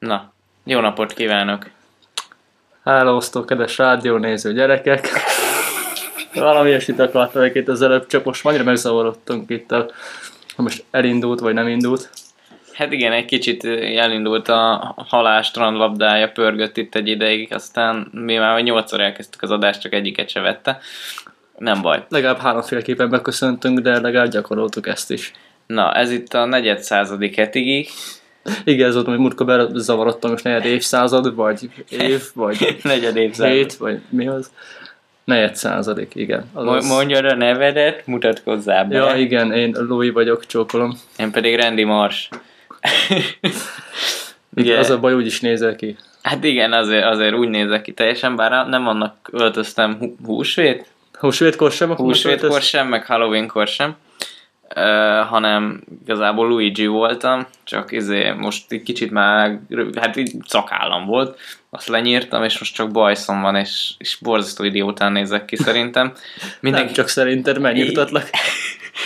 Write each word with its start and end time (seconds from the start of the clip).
Na, 0.00 0.32
jó 0.64 0.80
napot 0.80 1.12
kívánok! 1.12 1.70
Hálóztó, 2.84 3.44
kedves 3.44 3.78
rádiónéző 3.78 4.52
gyerekek! 4.52 5.08
Valami 6.34 6.68
ilyesmit 6.68 6.98
akartam 6.98 7.42
egy 7.42 7.68
az 7.68 7.82
előbb, 7.82 8.06
csak 8.06 8.24
most 8.24 8.46
annyira 8.46 8.64
megzavarodtunk 8.64 9.50
itt, 9.50 9.72
a, 9.72 9.90
ha 10.56 10.62
most 10.62 10.84
elindult 10.90 11.40
vagy 11.40 11.54
nem 11.54 11.68
indult. 11.68 12.10
Hát 12.72 12.92
igen, 12.92 13.12
egy 13.12 13.24
kicsit 13.24 13.64
elindult 13.64 14.48
a 14.48 14.94
halás 15.08 15.46
strandlabdája, 15.46 16.28
pörgött 16.28 16.76
itt 16.76 16.94
egy 16.94 17.08
ideig, 17.08 17.54
aztán 17.54 18.08
mi 18.12 18.36
már 18.36 18.62
nyolcszor 18.62 19.00
elkezdtük 19.00 19.42
az 19.42 19.50
adást, 19.50 19.80
csak 19.80 19.92
egyiket 19.92 20.28
se 20.28 20.40
vette. 20.40 20.80
Nem 21.58 21.82
baj. 21.82 22.04
Legalább 22.08 22.38
háromféleképpen 22.38 23.08
megköszöntünk, 23.08 23.78
de 23.78 24.00
legalább 24.00 24.30
gyakoroltuk 24.30 24.86
ezt 24.86 25.10
is. 25.10 25.32
Na, 25.66 25.92
ez 25.94 26.10
itt 26.10 26.34
a 26.34 26.44
negyed 26.44 26.78
századik 26.78 27.34
hetigig. 27.34 27.88
Igen, 28.64 28.88
ez 28.88 28.94
volt, 28.94 29.06
hogy 29.06 29.18
múltkor 29.18 29.46
bezavarodtam, 29.46 30.30
most 30.30 30.44
negyed 30.44 30.64
évszázad, 30.64 31.34
vagy 31.34 31.70
év, 31.88 32.22
vagy 32.34 32.76
negyed 32.82 33.16
évszázad. 33.16 33.52
hét, 33.52 33.74
vagy 33.74 34.00
mi 34.08 34.26
az? 34.26 34.50
Negyed 35.24 35.56
századik, 35.56 36.14
igen. 36.14 36.50
Azaz... 36.52 36.88
Mondja 36.88 37.18
a 37.18 37.34
nevedet, 37.34 38.06
mutatkozzál 38.06 38.84
be. 38.84 38.96
Ja, 38.96 39.14
igen, 39.16 39.52
én 39.52 39.76
Louis 39.88 40.12
vagyok, 40.12 40.46
csókolom. 40.46 40.98
Én 41.18 41.30
pedig 41.30 41.60
Randy 41.60 41.84
Mars. 41.84 42.28
igen. 44.54 44.78
Az 44.82 44.90
a 44.90 44.98
baj, 44.98 45.14
úgy 45.14 45.26
is 45.26 45.40
nézel 45.40 45.76
ki. 45.76 45.96
Hát 46.22 46.44
igen, 46.44 46.72
azért, 46.72 47.04
azért 47.04 47.34
úgy 47.34 47.48
nézek 47.48 47.82
ki 47.82 47.92
teljesen, 47.92 48.36
bár 48.36 48.66
nem 48.66 48.88
annak 48.88 49.28
öltöztem 49.32 50.16
húsvét. 50.24 50.86
Húsvétkor 51.12 51.72
sem? 51.72 51.94
Húsvétkor 51.94 52.62
sem, 52.62 52.88
meg 52.88 53.06
Halloweenkor 53.06 53.66
sem 53.66 53.96
uh, 54.76 55.26
hanem 55.26 55.80
igazából 56.04 56.48
Luigi 56.48 56.86
voltam, 56.86 57.46
csak 57.64 57.92
izé 57.92 58.30
most 58.30 58.72
egy 58.72 58.82
kicsit 58.82 59.10
már, 59.10 59.60
hát 60.00 60.16
így 60.16 60.32
szakállam 60.46 61.06
volt, 61.06 61.38
azt 61.70 61.88
lenyírtam, 61.88 62.44
és 62.44 62.58
most 62.58 62.74
csak 62.74 62.90
bajszom 62.90 63.40
van, 63.40 63.56
és, 63.56 63.90
és 63.98 64.16
borzasztó 64.20 64.64
idiótán 64.64 65.12
nézek 65.12 65.44
ki 65.44 65.56
szerintem. 65.56 66.12
Mindenki... 66.60 66.86
Nem 66.86 66.94
csak 66.94 67.08
szerinted 67.08 67.60
megnyugtatlak. 67.60 68.30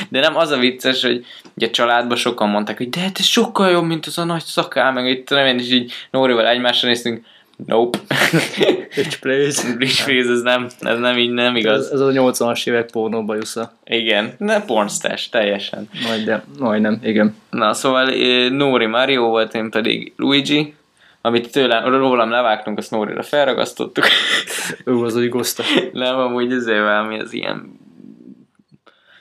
De 0.08 0.20
nem 0.20 0.36
az 0.36 0.50
a 0.50 0.56
vicces, 0.56 1.02
hogy 1.02 1.24
ugye 1.56 1.66
a 1.66 1.70
családban 1.70 2.16
sokan 2.16 2.48
mondták, 2.48 2.76
hogy 2.76 2.88
de 2.88 3.00
hát 3.00 3.18
ez 3.18 3.24
sokkal 3.24 3.70
jobb, 3.70 3.84
mint 3.84 4.06
az 4.06 4.18
a 4.18 4.24
nagy 4.24 4.42
szakál, 4.42 4.92
meg 4.92 5.08
itt 5.08 5.30
nem 5.30 5.46
én 5.46 5.58
is 5.58 5.70
így 5.70 5.92
Nórival 6.10 6.48
egymásra 6.48 6.88
néztünk, 6.88 7.24
Nope. 7.56 7.98
Bitch 8.96 9.20
please. 9.20 9.76
Bitch 9.76 10.04
please, 10.06 10.30
ez 10.30 10.42
nem, 10.42 10.66
ez 10.80 10.98
nem 10.98 11.18
így 11.18 11.30
nem 11.30 11.56
igaz. 11.56 11.84
Ez, 11.84 11.92
ez 11.92 12.00
a 12.00 12.10
80-as 12.10 12.68
évek 12.68 12.90
pornó 12.90 13.24
bajusza. 13.24 13.72
Igen, 13.84 14.34
ne 14.38 14.64
pornstás, 14.64 15.28
teljesen. 15.28 15.88
Majdnem, 16.06 16.42
majdnem, 16.58 17.00
igen. 17.02 17.36
Na, 17.50 17.74
szóval 17.74 18.04
Nóri 18.48 18.86
Mario 18.86 19.28
volt, 19.28 19.54
én 19.54 19.70
pedig 19.70 20.12
Luigi, 20.16 20.74
amit 21.20 21.52
tőlem, 21.52 21.84
rólam 21.84 22.30
levágtunk, 22.30 22.78
azt 22.78 22.90
Nóri-ra 22.90 23.22
felragasztottuk. 23.22 24.04
Ő 24.84 24.98
az 24.98 25.16
úgy 25.16 25.28
goszta. 25.28 25.62
Nem, 25.92 26.18
amúgy 26.18 26.52
ezért 26.52 26.80
valami 26.80 27.20
az 27.20 27.32
ilyen 27.32 27.82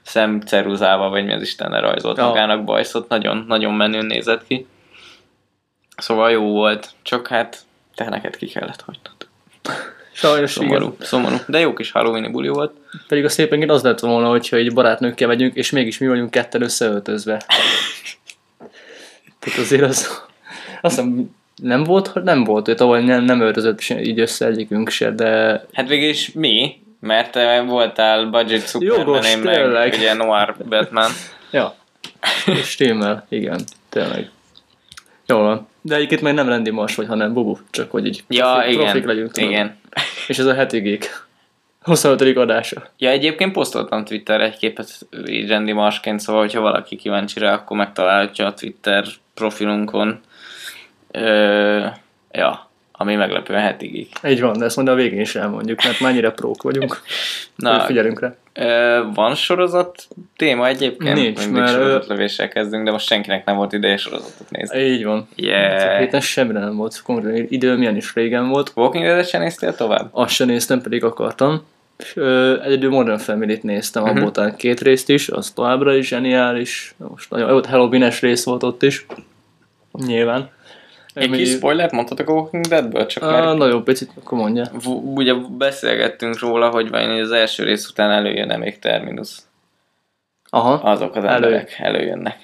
szemceruzával, 0.02 1.10
vagy 1.10 1.26
mi 1.26 1.34
az 1.34 1.42
Istenre 1.42 1.80
rajzolt 1.80 2.18
ja. 2.18 2.28
magának 2.28 2.64
bajszot, 2.64 3.10
nagyon, 3.10 3.46
nagyon 3.48 3.74
menőn 3.74 4.06
nézett 4.06 4.48
ki. 4.48 4.68
Szóval 5.98 6.32
jó 6.32 6.44
volt, 6.44 6.90
csak 7.02 7.28
hát 7.28 7.66
te 7.96 8.10
neked 8.10 8.36
ki 8.36 8.46
kellett 8.46 8.82
hagynod. 8.82 9.28
Sajnos 10.14 10.52
szomorú, 10.52 10.86
igen. 10.86 11.08
szomorú. 11.08 11.36
De 11.48 11.60
jó 11.60 11.74
kis 11.74 11.92
halloween 11.92 12.32
buli 12.32 12.48
volt. 12.48 12.74
Pedig 13.08 13.26
a 13.26 13.30
szépen 13.30 13.70
az 13.70 13.84
lett 13.84 14.00
volna, 14.00 14.30
hogyha 14.30 14.58
egy 14.58 14.74
barátnőkkel 14.74 15.28
megyünk, 15.28 15.56
és 15.56 15.70
mégis 15.70 15.98
mi 15.98 16.08
vagyunk 16.08 16.32
ketten 16.32 16.62
összeöltözve. 16.62 17.46
Tehát 19.40 19.60
azért 19.60 19.82
az... 19.82 20.22
Azt 20.82 20.96
hiszem, 20.96 21.36
nem 21.56 21.84
volt, 21.84 22.24
nem 22.24 22.44
volt, 22.44 22.66
hogy 22.66 22.76
tavaly 22.76 23.04
nem, 23.04 23.24
nem 23.24 23.42
öltözött 23.42 23.90
így 23.90 24.20
össze 24.20 24.46
egyikünk 24.46 24.90
se, 24.90 25.12
de... 25.12 25.66
Hát 25.74 25.88
végül 25.88 26.10
is 26.10 26.32
mi, 26.32 26.82
mert 27.00 27.32
te 27.32 27.62
voltál 27.62 28.26
budget 28.26 28.68
Superman, 28.68 29.24
én 29.24 29.40
meg 29.40 29.94
ugye 29.98 30.14
Noir 30.14 30.56
Batman. 30.70 31.12
ja, 31.52 31.76
stimmel, 32.64 33.26
igen, 33.30 33.60
tényleg. 33.90 34.30
Jó 35.26 35.38
van. 35.38 35.68
De 35.86 35.96
egyébként 35.96 36.22
még 36.22 36.34
nem 36.34 36.48
rendi 36.48 36.70
Mars 36.70 36.96
vagy, 36.96 37.08
hanem 37.08 37.34
Bubu, 37.34 37.58
csak 37.70 37.92
hogy 37.92 38.06
így 38.06 38.24
ja, 38.28 38.54
profi, 38.54 38.72
igen, 38.72 38.84
profik 38.84 39.06
legyünk. 39.06 39.32
Tudom. 39.32 39.50
Igen. 39.50 39.78
És 40.28 40.40
ez 40.40 40.46
a 40.46 40.54
heti 40.54 40.80
geek. 40.80 41.26
25. 41.82 42.38
adása. 42.38 42.90
Ja, 42.98 43.10
egyébként 43.10 43.52
posztoltam 43.52 44.06
Twitter 44.06 44.42
egy 44.42 44.58
képet 44.58 45.08
így 45.28 45.50
Randy 45.50 45.72
Marsként, 45.72 46.20
szóval 46.20 46.42
hogyha 46.42 46.62
valaki 46.62 46.96
kíváncsi 46.96 47.40
rá, 47.40 47.54
akkor 47.54 47.78
megtalálhatja 47.78 48.46
a 48.46 48.54
Twitter 48.54 49.06
profilunkon. 49.34 50.20
Ö, 51.12 51.86
ja, 52.32 52.70
ami 53.04 53.16
meglepően 53.16 53.62
hetigig. 53.62 54.08
Így 54.28 54.42
van, 54.42 54.58
de 54.58 54.66
ezt 54.66 54.76
majd 54.76 54.88
a 54.88 54.96
végén 54.96 55.20
is 55.20 55.36
elmondjuk, 55.36 55.84
mert 55.84 56.00
mennyire 56.00 56.32
prók 56.32 56.64
vagyunk. 56.64 57.02
Na, 57.56 57.80
figyelünk 57.80 58.20
rá. 58.20 58.34
Van 59.14 59.36
sorozat 59.36 60.08
téma 60.36 60.68
egyébként? 60.68 61.16
Nincs, 61.16 61.38
Mindig 61.38 61.62
mert... 61.62 61.72
sorozatlövéssel 61.72 62.48
kezdünk, 62.48 62.86
de 62.86 62.92
most 62.92 63.06
senkinek 63.06 63.46
nem 63.46 63.56
volt 63.56 63.74
ideje 63.74 63.98
sorozatot 63.98 64.50
nézni. 64.50 64.80
Így 64.80 65.04
van. 65.04 65.28
Yeah. 65.36 66.00
Héten 66.00 66.22
semmire 66.22 66.60
nem 66.60 66.76
volt. 66.76 67.02
Konkrétan 67.02 67.46
idő 67.50 67.76
milyen 67.76 67.96
is 67.96 68.14
régen 68.14 68.50
volt. 68.50 68.72
Walking 68.76 69.04
Dead-et 69.04 69.30
sem 69.30 69.42
néztél 69.42 69.76
tovább? 69.76 70.10
Azt 70.12 70.34
sem 70.34 70.48
néztem, 70.48 70.82
pedig 70.82 71.04
akartam. 71.04 71.66
Egyedül 72.64 72.90
Modern 72.90 73.18
Family-t 73.18 73.64
néztem, 73.64 74.04
uh-huh. 74.04 74.24
abból 74.26 74.54
két 74.58 74.82
részt 74.82 75.10
is, 75.10 75.30
az 75.30 75.52
továbbra 75.52 75.96
is 75.96 76.08
zseniális. 76.08 76.96
Most 76.98 77.30
nagyon 77.30 77.50
jó, 77.50 77.60
Halloween-es 77.70 78.22
rész 78.22 78.44
volt 78.44 78.64
ott 78.64 78.84
is. 78.84 79.06
Nyilván. 80.06 80.50
Egy 81.14 81.32
kis 81.32 81.50
spoilert 81.50 81.92
mondhatok 81.92 82.30
a 82.30 82.34
Walking 82.34 82.66
Deadből? 82.66 83.06
Csak 83.06 83.24
mert... 83.24 83.58
nagyon 83.58 83.84
picit, 83.84 84.12
akkor 84.24 84.38
mondja. 84.38 84.72
Ugye 85.16 85.34
beszélgettünk 85.34 86.40
róla, 86.40 86.70
hogy 86.70 86.90
vajon 86.90 87.20
az 87.20 87.32
első 87.32 87.64
rész 87.64 87.90
után 87.90 88.12
előjön-e 88.12 88.58
még 88.58 88.80
Terminus. 88.80 89.38
Aha. 90.50 90.74
Azok 90.74 91.16
az 91.16 91.24
Elő. 91.24 91.34
emberek 91.34 91.76
előjönnek. 91.80 92.38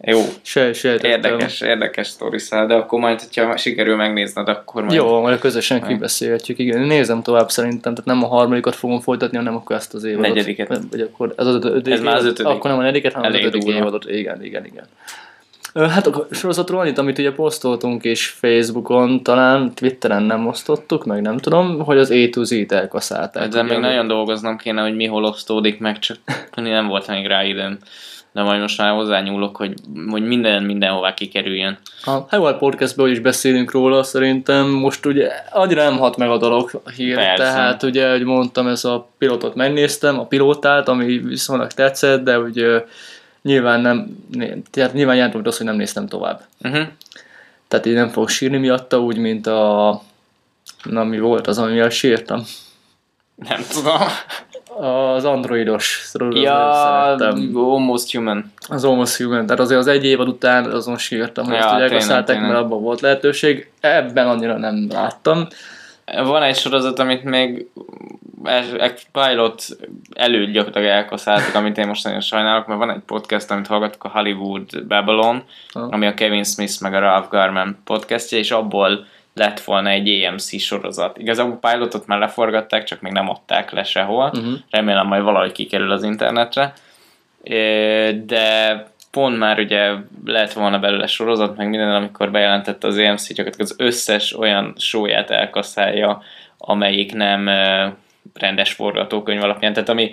Jó. 0.00 0.20
Se, 0.42 0.72
se 0.72 0.98
érdekes, 1.02 1.60
érdekes 1.60 2.06
sztori 2.06 2.38
de 2.50 2.74
akkor 2.74 3.00
majd, 3.00 3.20
hogyha 3.20 3.56
sikerül 3.56 3.96
megnézned, 3.96 4.48
akkor 4.48 4.82
majd... 4.82 4.94
Jó, 4.94 5.20
majd 5.20 5.38
közösen 5.38 5.78
majd. 5.78 5.90
kibeszélhetjük, 5.90 6.58
igen. 6.58 6.80
Nézem 6.80 7.22
tovább 7.22 7.50
szerintem, 7.50 7.94
tehát 7.94 8.04
nem 8.04 8.24
a 8.24 8.26
harmadikat 8.26 8.74
fogom 8.74 9.00
folytatni, 9.00 9.36
hanem 9.36 9.56
akkor 9.56 9.76
ezt 9.76 9.94
az 9.94 10.04
évadot. 10.04 10.28
Negyediket. 10.28 10.80
Vagy 10.90 11.00
akkor 11.00 11.34
ez 11.36 11.46
az 11.46 11.54
ötödik 11.54 11.92
Ez 11.92 12.00
már 12.00 12.16
az 12.16 12.24
ötödik. 12.24 12.52
Akkor 12.52 12.70
nem 12.70 12.78
a 12.78 12.82
negyediket, 12.82 13.12
hanem 13.12 13.30
Elég 13.30 13.46
az 13.46 13.54
ötödik 13.54 13.74
évadot. 13.74 14.10
Igen, 14.10 14.44
igen, 14.44 14.64
igen. 14.64 14.84
Hát 15.74 16.06
a 16.06 16.26
sorozatról 16.30 16.80
annyit, 16.80 16.98
amit 16.98 17.18
ugye 17.18 17.32
posztoltunk 17.32 18.04
is 18.04 18.26
Facebookon, 18.26 19.22
talán 19.22 19.74
Twitteren 19.74 20.22
nem 20.22 20.46
osztottuk, 20.46 21.04
meg 21.04 21.22
nem 21.22 21.36
tudom, 21.36 21.78
hogy 21.78 21.98
az 21.98 22.10
A 22.10 22.28
to 22.30 22.44
Z-t 22.44 22.72
elkaszálták. 22.72 23.46
Ezzel 23.46 23.62
még 23.62 23.78
nagyon 23.78 24.06
dolgoznom 24.06 24.56
kéne, 24.56 24.82
hogy 24.82 24.96
mi 24.96 25.06
hol 25.06 25.24
osztódik 25.24 25.78
meg, 25.78 25.98
csak 25.98 26.16
nem 26.54 26.86
volt 26.86 27.08
még 27.08 27.26
rá 27.26 27.44
időm. 27.44 27.78
De 28.32 28.42
majd 28.42 28.60
most 28.60 28.78
már 28.78 28.94
hozzányúlok, 28.94 29.56
hogy, 29.56 29.74
hogy 30.10 30.26
minden 30.26 30.62
mindenhová 30.62 31.14
kikerüljön. 31.14 31.78
A 32.04 32.10
Hayward 32.28 32.58
Podcastban 32.58 33.10
is 33.10 33.18
beszélünk 33.18 33.70
róla, 33.70 34.02
szerintem 34.02 34.68
most 34.68 35.06
ugye 35.06 35.30
annyira 35.50 35.82
nem 35.82 35.98
hat 35.98 36.16
meg 36.16 36.30
a 36.30 36.38
dolog 36.38 36.70
a 36.84 36.90
hír, 36.90 37.14
Persze. 37.14 37.42
tehát 37.42 37.82
ugye, 37.82 38.10
hogy 38.10 38.24
mondtam, 38.24 38.66
ez 38.66 38.84
a 38.84 39.08
pilotot 39.18 39.54
megnéztem, 39.54 40.18
a 40.18 40.26
pilótát, 40.26 40.88
ami 40.88 41.18
viszonylag 41.18 41.72
tetszett, 41.72 42.24
de 42.24 42.38
ugye 42.38 42.84
nyilván 43.48 43.80
nem, 43.80 44.16
tehát 44.70 44.92
nyilván 44.92 45.16
jelent 45.16 45.46
az, 45.46 45.56
hogy 45.56 45.66
nem 45.66 45.76
néztem 45.76 46.06
tovább. 46.06 46.40
Uh-huh. 46.62 46.86
Tehát 47.68 47.86
én 47.86 47.94
nem 47.94 48.08
fogok 48.08 48.28
sírni 48.28 48.56
miatta, 48.56 49.00
úgy, 49.00 49.16
mint 49.16 49.46
a... 49.46 50.02
Na, 50.82 51.04
mi 51.04 51.18
volt 51.18 51.46
az, 51.46 51.58
amivel 51.58 51.88
sírtam? 51.88 52.44
Nem 53.34 53.60
tudom. 53.72 54.00
Az 54.80 55.24
androidos. 55.24 56.10
Ja, 56.30 57.14
Almost 57.54 58.12
Human. 58.12 58.52
Az 58.68 58.84
Almost 58.84 59.16
Human. 59.16 59.46
Tehát 59.46 59.60
azért 59.60 59.80
az 59.80 59.86
egy 59.86 60.04
évad 60.04 60.28
után 60.28 60.64
azon 60.64 60.98
sírtam, 60.98 61.44
hogy 61.44 61.54
ja, 61.54 61.60
ezt 61.60 61.74
ugye 61.74 61.82
elkaszálták, 61.82 62.40
mert 62.40 62.54
abban 62.54 62.82
volt 62.82 63.00
lehetőség. 63.00 63.70
Ebben 63.80 64.28
annyira 64.28 64.58
nem 64.58 64.86
láttam. 64.90 65.46
Van 66.04 66.42
egy 66.42 66.56
sorozat, 66.56 66.98
amit 66.98 67.24
még 67.24 67.66
egy 68.78 69.06
pilot 69.12 69.64
előtt 70.14 70.50
gyakorlatilag 70.50 70.88
elkaszáltak, 70.88 71.54
amit 71.54 71.78
én 71.78 71.86
most 71.86 72.04
nagyon 72.04 72.20
sajnálok, 72.20 72.66
mert 72.66 72.78
van 72.78 72.90
egy 72.90 73.02
podcast, 73.06 73.50
amit 73.50 73.66
hallgatok, 73.66 74.04
a 74.04 74.08
Hollywood 74.08 74.84
Babylon, 74.86 75.42
oh. 75.72 75.82
ami 75.90 76.06
a 76.06 76.14
Kevin 76.14 76.44
Smith 76.44 76.82
meg 76.82 76.94
a 76.94 76.98
Ralph 76.98 77.30
Garman 77.30 77.78
podcastja, 77.84 78.38
és 78.38 78.50
abból 78.50 79.06
lett 79.34 79.60
volna 79.60 79.88
egy 79.88 80.24
AMC 80.24 80.60
sorozat. 80.60 81.18
Igazából 81.18 81.58
a 81.60 81.68
pilotot 81.68 82.06
már 82.06 82.18
leforgatták, 82.18 82.84
csak 82.84 83.00
még 83.00 83.12
nem 83.12 83.28
adták 83.28 83.70
le 83.70 83.82
sehol. 83.82 84.30
Uh-huh. 84.34 84.52
Remélem 84.70 85.06
majd 85.06 85.22
valahogy 85.22 85.52
kikerül 85.52 85.90
az 85.90 86.02
internetre. 86.02 86.72
De 88.24 88.86
pont 89.10 89.38
már 89.38 89.58
ugye 89.58 89.92
lett 90.24 90.52
volna 90.52 90.78
belőle 90.78 91.06
sorozat, 91.06 91.56
meg 91.56 91.68
minden, 91.68 91.94
amikor 91.94 92.30
bejelentette 92.30 92.86
az 92.86 92.98
AMC, 92.98 93.28
gyakorlatilag 93.34 93.70
az 93.70 93.74
összes 93.78 94.38
olyan 94.38 94.74
sóját 94.76 95.30
elkaszálja, 95.30 96.22
amelyik 96.58 97.14
nem 97.14 97.50
rendes 98.40 98.72
forgatókönyv 98.72 99.42
alapján. 99.42 99.72
Tehát 99.72 99.88
ami, 99.88 100.10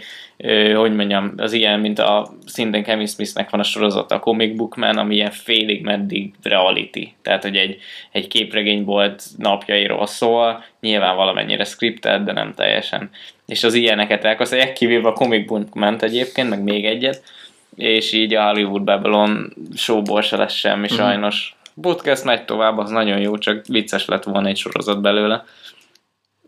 hogy 0.76 0.96
mondjam, 0.96 1.34
az 1.38 1.54
ilyen, 1.54 1.80
mint 1.80 2.00
a 2.00 2.34
szintén 2.46 2.84
Kevin 2.84 3.08
Smithnek 3.08 3.50
van 3.50 3.60
a 3.60 3.64
sorozat, 3.64 4.12
a 4.12 4.20
Comic 4.20 4.56
Book 4.56 4.76
Man, 4.76 4.98
ami 4.98 5.16
ilyen 5.16 5.32
félig 5.32 5.84
meddig 5.84 6.34
reality. 6.44 7.14
Tehát, 7.22 7.44
hogy 7.44 7.56
egy, 7.56 7.78
egy 8.12 8.28
képregény 8.28 8.84
volt 8.84 9.24
napjairól 9.38 10.06
szól, 10.06 10.64
nyilván 10.80 11.16
valamennyire 11.16 11.64
scripted, 11.64 12.22
de 12.22 12.32
nem 12.32 12.54
teljesen. 12.54 13.10
És 13.46 13.64
az 13.64 13.74
ilyeneket 13.74 14.24
elkaszolják, 14.24 14.74
kivéve 14.74 15.08
a 15.08 15.14
Comic 15.14 15.48
Book 15.48 15.74
Man 15.74 15.98
egyébként, 16.02 16.50
meg 16.50 16.64
még 16.64 16.86
egyet, 16.86 17.24
és 17.76 18.12
így 18.12 18.34
a 18.34 18.50
Hollywood 18.50 18.84
Babylon 18.84 19.54
showból 19.76 20.22
se 20.22 20.38
lesz 20.38 20.54
semmi 20.54 20.88
mm. 20.94 20.96
sajnos. 20.96 21.56
Podcast 21.82 22.24
megy 22.24 22.46
tovább, 22.46 22.78
az 22.78 22.90
nagyon 22.90 23.20
jó, 23.20 23.38
csak 23.38 23.66
vicces 23.68 24.06
lett 24.06 24.24
volna 24.24 24.48
egy 24.48 24.58
sorozat 24.58 25.02
belőle. 25.02 25.46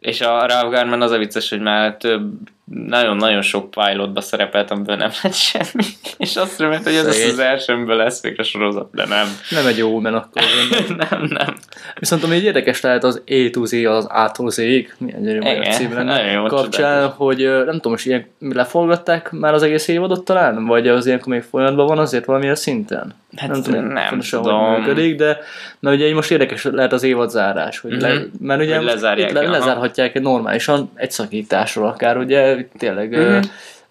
És 0.07 0.21
a 0.21 0.45
Ralph 0.45 0.69
Garman 0.69 1.01
az 1.01 1.11
a 1.11 1.17
vicces, 1.17 1.49
hogy 1.49 1.59
már 1.59 1.97
több, 1.97 2.49
nagyon-nagyon 2.71 3.41
sok 3.41 3.71
pilotba 3.71 4.21
szerepelt, 4.21 4.71
amiből 4.71 4.95
nem 4.95 5.11
lett 5.23 5.33
semmi. 5.33 5.83
És 6.17 6.35
azt 6.35 6.59
remélt, 6.59 6.83
hogy 6.83 6.93
ez 6.93 7.05
az, 7.05 7.29
az 7.31 7.39
elsőmből 7.39 7.95
lesz 7.95 8.21
végre 8.21 8.43
sorozat, 8.43 8.89
de 8.93 9.05
nem. 9.05 9.27
Nem 9.49 9.65
egy 9.65 9.77
jó 9.77 9.99
men 9.99 10.13
akkor. 10.13 10.41
nem, 11.09 11.27
nem. 11.29 11.55
Viszont 11.95 12.23
ami 12.23 12.35
érdekes 12.35 12.81
lehet 12.81 13.03
az 13.03 13.21
A 13.25 13.49
to 13.51 13.65
Z, 13.65 13.73
az 13.73 14.05
A 14.09 14.31
to 14.31 14.49
Z-ig, 14.49 14.95
milyen 14.97 15.21
gyönyörű 15.21 15.39
magyar 15.39 15.67
cím 15.67 15.93
lenne, 15.93 16.47
kapcsán, 16.47 17.09
hogy 17.09 17.37
nem 17.37 17.75
tudom, 17.75 17.91
most 17.91 18.05
ilyen 18.05 18.27
leforgatták 18.39 19.31
már 19.31 19.53
az 19.53 19.63
egész 19.63 19.87
évadot 19.87 20.25
talán? 20.25 20.65
Vagy 20.65 20.87
az 20.87 21.05
ilyenkor 21.05 21.33
még 21.33 21.41
folyamatban 21.41 21.85
van 21.87 21.99
azért 21.99 22.25
valamilyen 22.25 22.55
szinten? 22.55 23.15
Hát 23.35 23.49
nem 23.49 23.61
tudom, 23.61 23.83
nem 23.85 24.09
pontosan, 24.09 24.41
tudom. 24.41 24.59
hogy 24.59 24.79
működik, 24.79 25.15
de 25.15 25.39
mert 25.79 25.95
ugye 25.95 26.13
most 26.13 26.31
érdekes 26.31 26.63
lehet 26.63 26.93
az 26.93 27.03
évad 27.03 27.29
zárás, 27.29 27.79
hogy, 27.79 28.01
le, 28.01 28.13
mm-hmm. 28.13 28.23
mert 28.39 28.61
ugye 28.61 28.75
hogy 28.75 28.85
lezárják, 28.85 29.31
le, 29.31 29.41
lezárhatják 29.41 30.15
egy 30.15 30.21
normálisan 30.21 30.91
egy 30.95 31.11
szakításról 31.11 31.87
akár, 31.87 32.17
ugye 32.17 32.56
tényleg 32.77 33.17
mm-hmm. 33.17 33.39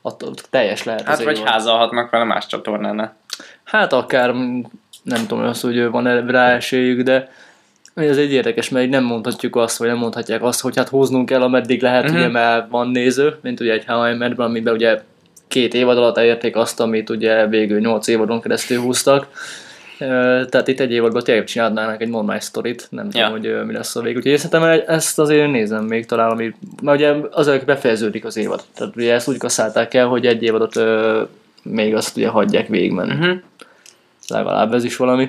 attól 0.03 0.35
teljes 0.51 0.85
lehet 0.85 1.03
Hát 1.03 1.23
vagy 1.23 1.43
házalhatnak 1.45 2.11
vele 2.11 2.25
más 2.25 2.47
csatornán. 2.47 3.13
Hát 3.65 3.93
akár, 3.93 4.33
nem 5.03 5.27
tudom, 5.27 5.45
az, 5.45 5.61
hogy 5.61 5.91
van 5.91 6.27
rá 6.27 6.51
esélyük, 6.51 7.01
de 7.01 7.31
ez 7.95 8.17
egy 8.17 8.33
érdekes, 8.33 8.69
mert 8.69 8.89
nem 8.89 9.05
mondhatjuk 9.05 9.57
azt, 9.57 9.79
vagy 9.79 9.89
nem 9.89 9.97
mondhatják 9.97 10.43
azt, 10.43 10.61
hogy 10.61 10.77
hát 10.77 10.89
hoznunk 10.89 11.27
kell, 11.27 11.43
ameddig 11.43 11.83
lehet, 11.83 12.05
mm-hmm. 12.05 12.17
ugye, 12.17 12.29
mert 12.29 12.71
van 12.71 12.89
néző, 12.89 13.39
mint 13.43 13.61
ugye 13.61 13.73
egy 13.73 13.85
How 13.87 14.43
amiben 14.43 14.75
ugye 14.75 15.01
két 15.49 15.75
évad 15.75 15.97
alatt 15.97 16.17
elérték 16.17 16.57
azt, 16.57 16.81
amit 16.81 17.11
ugye 17.11 17.47
végül 17.47 17.81
nyolc 17.81 18.07
évadon 18.07 18.41
keresztül 18.41 18.81
húztak. 18.81 19.27
Tehát 19.99 20.69
itt 20.69 20.81
egy 20.81 20.93
évadban 20.93 21.23
tényleg 21.23 21.45
csinálnának 21.45 22.01
egy 22.01 22.09
normális 22.09 22.43
sztorit, 22.43 22.87
nem 22.91 23.09
ja. 23.13 23.27
tudom, 23.27 23.31
hogy 23.31 23.67
mi 23.67 23.73
lesz 23.73 23.97
a 23.97 24.01
végül. 24.01 24.19
Úgyhogy 24.19 24.39
szerintem 24.39 24.83
ezt 24.87 25.19
azért 25.19 25.51
nézem 25.51 25.85
még 25.85 26.07
talán, 26.07 26.31
ami, 26.31 26.55
mert 26.83 26.99
ugye 26.99 27.15
azért 27.31 27.65
befejeződik 27.65 28.25
az 28.25 28.37
évad. 28.37 28.65
Tehát 28.75 28.97
ugye 28.97 29.13
ezt 29.13 29.29
úgy 29.29 29.39
kasszálták 29.39 29.95
el, 29.95 30.07
hogy 30.07 30.27
egy 30.27 30.43
évadot 30.43 30.81
még 31.63 31.95
azt 31.95 32.17
ugye 32.17 32.29
hagyják 32.29 32.69
végigmenni. 32.69 33.15
Uh-huh. 33.15 33.37
Legalább 34.29 34.75
ez 34.75 34.85
is 34.85 34.97
valami. 34.97 35.29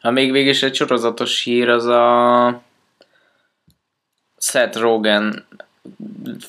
Ha 0.00 0.10
még 0.10 0.32
végig 0.32 0.48
is 0.48 0.62
egy 0.62 0.74
sorozatos 0.74 1.42
hír, 1.42 1.68
az 1.68 1.86
a 1.86 2.62
Seth 4.38 4.78
Rogen 4.78 5.44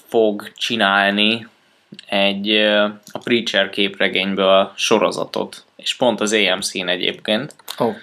fog 0.07 0.51
csinálni 0.53 1.47
egy 2.05 2.49
a 3.11 3.17
Preacher 3.23 3.69
képregényből 3.69 4.71
sorozatot, 4.75 5.63
és 5.81 5.95
pont 5.95 6.21
az 6.21 6.33
AMC-n 6.33 6.87
egyébként. 6.87 7.55
Oh. 7.77 7.95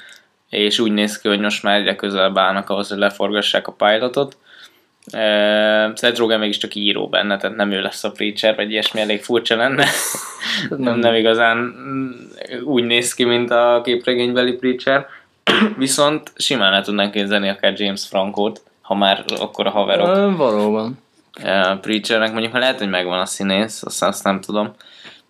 És 0.50 0.78
úgy 0.78 0.92
néz 0.92 1.18
ki, 1.18 1.28
hogy 1.28 1.40
most 1.40 1.62
már 1.62 1.78
egyre 1.78 1.96
közelebb 1.96 2.38
állnak 2.38 2.70
ahhoz, 2.70 2.88
hogy 2.88 2.98
leforgassák 2.98 3.66
a 3.66 3.72
pilotot. 3.72 4.36
Uh, 5.12 5.96
Seth 5.96 6.18
Rogen 6.18 6.38
mégiscsak 6.38 6.74
író 6.74 7.08
benne, 7.08 7.36
tehát 7.36 7.56
nem 7.56 7.70
ő 7.70 7.80
lesz 7.80 8.04
a 8.04 8.10
Preacher, 8.10 8.56
vagy 8.56 8.70
ilyesmi 8.70 9.00
elég 9.00 9.22
furcsa 9.22 9.56
lenne. 9.56 9.86
nem, 10.68 10.98
nem 10.98 11.14
igazán 11.14 11.74
úgy 12.64 12.84
néz 12.84 13.14
ki, 13.14 13.24
mint 13.24 13.50
a 13.50 13.80
képregénybeli 13.84 14.52
Preacher. 14.52 15.06
Viszont 15.78 16.32
simán 16.36 16.72
le 16.72 16.80
tudnánk 16.80 17.12
képzelni 17.12 17.48
akár 17.48 17.80
James 17.80 18.06
Franco-t, 18.06 18.62
ha 18.80 18.94
már 18.94 19.24
akkor 19.38 19.66
a 19.66 19.70
haverok. 19.70 20.08
Uh, 20.08 20.36
valóban 20.36 20.98
uh, 21.42 21.78
Preachernek, 21.80 22.32
mondjuk 22.32 22.52
ha 22.52 22.58
lehet, 22.58 22.78
hogy 22.78 22.88
megvan 22.88 23.18
a 23.18 23.26
színész, 23.26 23.82
azt, 23.82 24.02
azt 24.02 24.24
nem 24.24 24.40
tudom, 24.40 24.74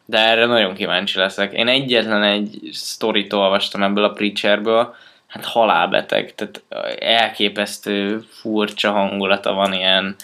de 0.06 0.18
erre 0.18 0.46
nagyon 0.46 0.74
kíváncsi 0.74 1.18
leszek. 1.18 1.52
Én 1.52 1.68
egyetlen 1.68 2.22
egy 2.22 2.58
sztorit 2.72 3.32
olvastam 3.32 3.82
ebből 3.82 4.04
a 4.04 4.10
Preacherből, 4.10 4.94
hát 5.26 5.44
halálbeteg, 5.44 6.34
tehát 6.34 6.62
elképesztő 7.00 8.24
furcsa 8.28 8.90
hangulata 8.90 9.52
van 9.52 9.72
ilyen, 9.72 10.16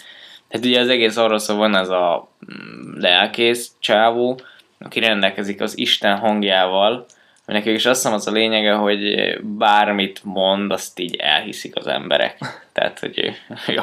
tehát 0.47 0.65
ugye 0.65 0.79
az 0.79 0.89
egész 0.89 1.17
arról 1.17 1.39
szól, 1.39 1.57
van 1.57 1.75
ez 1.75 1.89
a 1.89 2.29
mm, 2.45 2.99
lelkész 2.99 3.71
csávó, 3.79 4.39
aki 4.79 4.99
rendelkezik 4.99 5.61
az 5.61 5.77
Isten 5.77 6.17
hangjával, 6.17 7.05
Neki 7.45 7.73
is 7.73 7.85
azt 7.85 8.01
hiszem 8.01 8.17
az 8.17 8.27
a 8.27 8.31
lényege, 8.31 8.73
hogy 8.73 9.15
bármit 9.41 10.23
mond, 10.23 10.71
azt 10.71 10.99
így 10.99 11.15
elhiszik 11.15 11.75
az 11.75 11.87
emberek. 11.87 12.37
Tehát, 12.73 12.99
hogy 12.99 13.19
ő, 13.19 13.33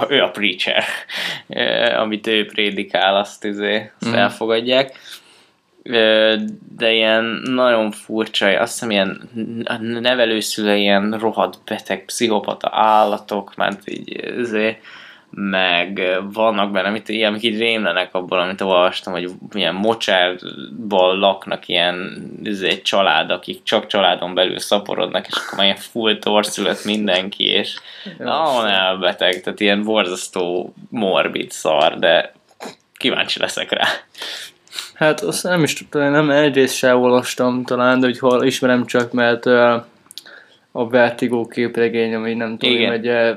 ő 0.08 0.22
a 0.22 0.30
preacher. 0.30 0.84
Amit 2.02 2.26
ő 2.26 2.46
prédikál, 2.46 3.16
azt, 3.16 3.44
izé, 3.44 3.90
azt 4.00 4.10
mm. 4.10 4.14
elfogadják. 4.14 4.98
De 6.76 6.92
ilyen 6.92 7.24
nagyon 7.44 7.90
furcsa, 7.90 8.60
azt 8.60 8.72
hiszem 8.72 8.90
ilyen 8.90 9.28
nevelőszüle 10.00 10.76
ilyen 10.76 11.18
rohadt 11.18 11.58
beteg 11.64 12.04
pszichopata 12.04 12.68
állatok, 12.72 13.54
mert 13.56 13.90
így 13.90 14.38
izé, 14.38 14.78
meg 15.30 16.00
vannak 16.32 16.70
benne, 16.70 16.88
amit 16.88 17.08
ilyen, 17.08 17.28
amik 17.30 17.42
így 17.42 17.58
rémlenek 17.58 18.14
abból, 18.14 18.40
amit 18.40 18.60
olvastam, 18.60 19.12
hogy 19.12 19.30
milyen 19.52 19.74
mocsárban 19.74 21.18
laknak 21.18 21.68
ilyen 21.68 22.22
egy 22.62 22.82
család, 22.82 23.30
akik 23.30 23.62
csak 23.62 23.86
családon 23.86 24.34
belül 24.34 24.58
szaporodnak, 24.58 25.26
és 25.26 25.34
akkor 25.34 25.58
már 25.58 25.66
ilyen 25.66 25.78
full 25.78 26.18
torszület 26.18 26.84
mindenki, 26.84 27.44
és 27.44 27.78
nagyon 28.18 28.66
elbeteg, 28.66 29.40
tehát 29.40 29.60
ilyen 29.60 29.84
borzasztó 29.84 30.74
morbid 30.88 31.50
szar, 31.50 31.98
de 31.98 32.32
kíváncsi 32.96 33.38
leszek 33.40 33.72
rá. 33.72 33.86
Hát 35.00 35.20
azt 35.20 35.42
nem 35.42 35.62
is 35.62 35.86
tudom, 35.90 36.10
nem 36.10 36.30
egyrészt 36.30 36.74
sem 36.74 37.00
olvastam 37.00 37.64
talán, 37.64 38.00
de 38.00 38.06
hogy 38.06 38.18
hol 38.18 38.44
ismerem 38.44 38.86
csak, 38.86 39.12
mert 39.12 39.46
a 40.72 40.88
Vertigo 40.88 41.46
képregény, 41.46 42.14
ami 42.14 42.34
nem 42.34 42.58
tudom, 42.58 42.74
Igen. 42.74 42.90
hogy 42.90 43.36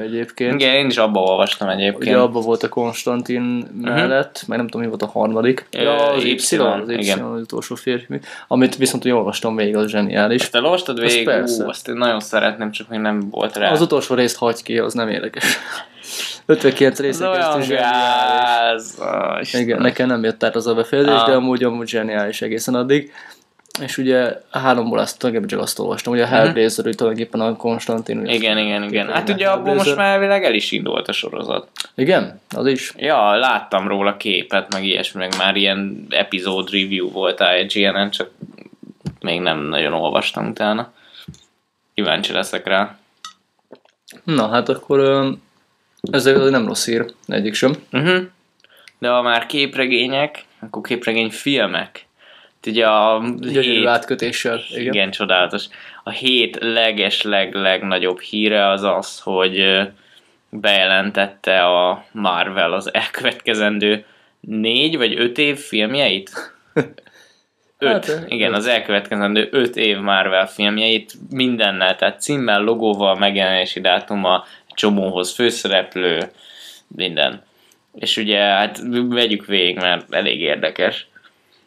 egyébként. 0.00 0.60
Igen, 0.60 0.74
én 0.74 0.86
is 0.86 0.96
abba 0.96 1.20
olvastam 1.20 1.68
egyébként. 1.68 2.02
Ugye 2.02 2.18
abba 2.18 2.40
volt 2.40 2.62
a 2.62 2.68
Konstantin 2.68 3.68
uh-huh. 3.80 3.94
mellett, 3.94 4.44
meg 4.46 4.56
nem 4.56 4.66
tudom, 4.66 4.82
mi 4.82 4.88
volt 4.88 5.02
a 5.02 5.06
harmadik. 5.06 5.66
Ja, 5.70 6.10
az 6.10 6.24
Y, 6.24 6.30
Y, 6.50 6.56
az 6.56 6.88
Y, 6.88 6.94
igen. 6.94 7.18
az 7.18 7.40
utolsó 7.40 7.74
férfi. 7.74 8.20
Amit 8.48 8.76
viszont 8.76 9.02
hogy 9.02 9.12
olvastam 9.12 9.56
végig, 9.56 9.76
az 9.76 9.90
zseniális. 9.90 10.50
Te 10.50 10.60
olvastad 10.60 11.00
végig? 11.00 11.28
Azt, 11.28 11.60
Ú, 11.60 11.68
azt 11.68 11.88
én 11.88 11.94
nagyon 11.94 12.20
szeretném, 12.20 12.70
csak 12.70 12.88
még 12.88 13.00
nem 13.00 13.30
volt 13.30 13.56
rá. 13.56 13.70
Az 13.70 13.80
utolsó 13.80 14.14
részt 14.14 14.36
hagy 14.36 14.62
ki, 14.62 14.78
az 14.78 14.94
nem 14.94 15.08
érdekes. 15.08 15.58
59 16.46 16.98
részek 17.04 17.36
ez 17.36 17.64
zseniális. 17.64 19.52
Igen, 19.52 19.80
nekem 19.80 20.06
nem 20.06 20.24
jött 20.24 20.44
át 20.44 20.56
az 20.56 20.66
a 20.66 20.74
befejezés, 20.74 21.12
ah. 21.12 21.26
de 21.26 21.34
amúgy 21.34 21.64
amúgy 21.64 21.88
zseniális 21.88 22.42
egészen 22.42 22.74
addig 22.74 23.12
és 23.80 23.98
ugye 23.98 24.40
a 24.50 24.58
háromból 24.58 24.98
azt 24.98 25.18
tulajdonképpen 25.18 25.58
csak 25.58 25.66
azt 25.66 25.78
olvastam, 25.78 26.12
hogy 26.12 26.22
a 26.22 26.26
Hellblazer 26.26 26.78
uh-huh. 26.78 26.94
tulajdonképpen 26.94 27.40
a 27.40 27.56
Konstantin. 27.56 28.26
Igen, 28.26 28.58
igen, 28.58 28.82
igen. 28.82 29.08
Hát 29.08 29.28
ugye 29.28 29.48
abból 29.48 29.74
most 29.74 29.96
már 29.96 30.12
elvileg 30.12 30.44
el 30.44 30.54
is 30.54 30.72
indult 30.72 31.08
a 31.08 31.12
sorozat. 31.12 31.68
Igen? 31.94 32.40
Az 32.56 32.66
is? 32.66 32.92
Ja, 32.96 33.34
láttam 33.34 33.88
róla 33.88 34.16
képet, 34.16 34.72
meg 34.72 34.84
ilyesmi, 34.84 35.20
meg 35.20 35.34
már 35.38 35.56
ilyen 35.56 36.06
epizód 36.10 36.70
review 36.70 37.10
volt 37.10 37.40
a 37.40 37.56
IGN-en, 37.56 38.10
csak 38.10 38.30
még 39.20 39.40
nem 39.40 39.58
nagyon 39.58 39.92
olvastam 39.92 40.48
utána. 40.48 40.92
Kíváncsi 41.94 42.32
leszek 42.32 42.66
rá. 42.66 42.98
Na, 44.24 44.48
hát 44.48 44.68
akkor 44.68 45.26
ez 46.10 46.24
nem 46.24 46.66
rossz 46.66 46.86
hír, 46.86 47.12
egyik 47.26 47.54
sem. 47.54 47.74
Uh-huh. 47.92 48.22
De 48.98 49.08
ha 49.08 49.22
már 49.22 49.46
képregények, 49.46 50.44
akkor 50.60 50.82
képregény 50.82 51.30
filmek 51.30 52.06
ugye 52.66 52.86
a 52.86 53.22
hét, 53.40 53.86
átkötéssel. 53.86 54.60
Igen. 54.70 54.92
igen, 54.92 55.10
csodálatos. 55.10 55.64
A 56.04 56.10
hét 56.10 56.58
leges 56.60 57.22
leg 57.22 57.54
legnagyobb 57.54 58.20
híre 58.20 58.68
az 58.68 58.82
az, 58.82 59.20
hogy 59.20 59.80
bejelentette 60.50 61.64
a 61.64 62.04
Marvel 62.12 62.72
az 62.72 62.94
elkövetkezendő 62.94 64.04
négy 64.40 64.96
vagy 64.96 65.14
öt 65.18 65.38
év 65.38 65.58
filmjeit? 65.58 66.30
Öt. 67.78 68.06
Hát, 68.06 68.24
igen, 68.28 68.50
öt. 68.50 68.56
az 68.56 68.66
elkövetkezendő 68.66 69.48
öt 69.50 69.76
év 69.76 69.98
Marvel 69.98 70.46
filmjeit 70.46 71.12
mindennel, 71.30 71.96
tehát 71.96 72.20
címmel, 72.20 72.62
logóval, 72.62 73.14
megjelenési 73.14 73.80
dátuma, 73.80 74.44
csomóhoz 74.74 75.34
főszereplő, 75.34 76.30
minden. 76.96 77.42
És 77.94 78.16
ugye, 78.16 78.38
hát 78.38 78.80
vegyük 79.08 79.46
végig, 79.46 79.76
mert 79.76 80.14
elég 80.14 80.40
érdekes. 80.40 81.06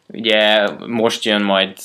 Ugye 0.07 0.67
most 0.87 1.23
jön 1.23 1.41
majd 1.41 1.77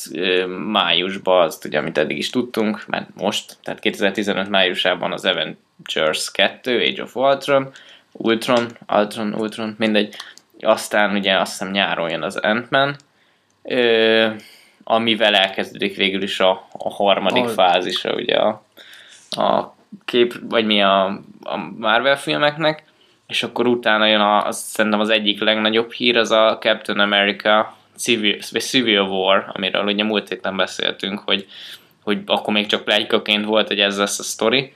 májusban 0.67 1.43
azt, 1.43 1.65
ugye, 1.65 1.79
amit 1.79 1.99
eddig 1.99 2.19
is 2.19 2.31
tudtunk, 2.31 2.85
mert 2.87 3.09
most, 3.15 3.57
tehát 3.63 3.81
2015 3.81 4.49
májusában 4.49 5.13
az 5.13 5.25
Avengers 5.25 6.31
2, 6.33 6.81
Age 6.81 7.03
of 7.03 7.17
Ultron, 7.17 7.73
Ultron, 8.13 8.67
Ultron, 8.89 9.35
Ultron, 9.35 9.75
mindegy. 9.79 10.15
Aztán 10.61 11.17
ugye 11.17 11.39
azt 11.39 11.51
hiszem 11.51 11.71
nyáron 11.71 12.11
jön 12.11 12.23
az 12.23 12.37
Ant-Man, 12.37 12.97
ö, 13.63 14.29
amivel 14.85 15.35
elkezdődik 15.35 15.97
végül 15.97 16.23
is 16.23 16.41
a, 16.41 16.69
a 16.73 16.91
harmadik 16.91 17.43
Al- 17.43 17.53
fázisa 17.53 18.15
ugye 18.15 18.37
a, 18.37 18.63
a 19.31 19.75
kép, 20.05 20.35
vagy 20.43 20.67
mi 20.67 20.83
a, 20.83 21.05
a 21.43 21.57
Marvel 21.79 22.19
filmeknek, 22.19 22.85
és 23.27 23.43
akkor 23.43 23.67
utána 23.67 24.07
jön 24.07 24.21
a, 24.21 24.47
az, 24.47 24.59
szerintem 24.59 25.01
az 25.01 25.09
egyik 25.09 25.41
legnagyobb 25.41 25.93
hír, 25.93 26.17
az 26.17 26.31
a 26.31 26.59
Captain 26.61 26.99
America 26.99 27.79
Civil, 28.01 28.39
vagy 28.51 28.63
Civil 28.63 29.01
War, 29.01 29.51
amiről 29.53 29.85
ugye 29.85 30.05
múlt 30.05 30.29
héten 30.29 30.57
beszéltünk, 30.57 31.19
hogy, 31.19 31.47
hogy 32.03 32.19
akkor 32.27 32.55
még 32.55 32.67
csak 32.67 32.85
plegykaként 32.85 33.45
volt, 33.45 33.69
hogy 33.69 33.81
ez 33.81 33.99
lesz 33.99 34.19
a 34.19 34.23
sztori, 34.23 34.75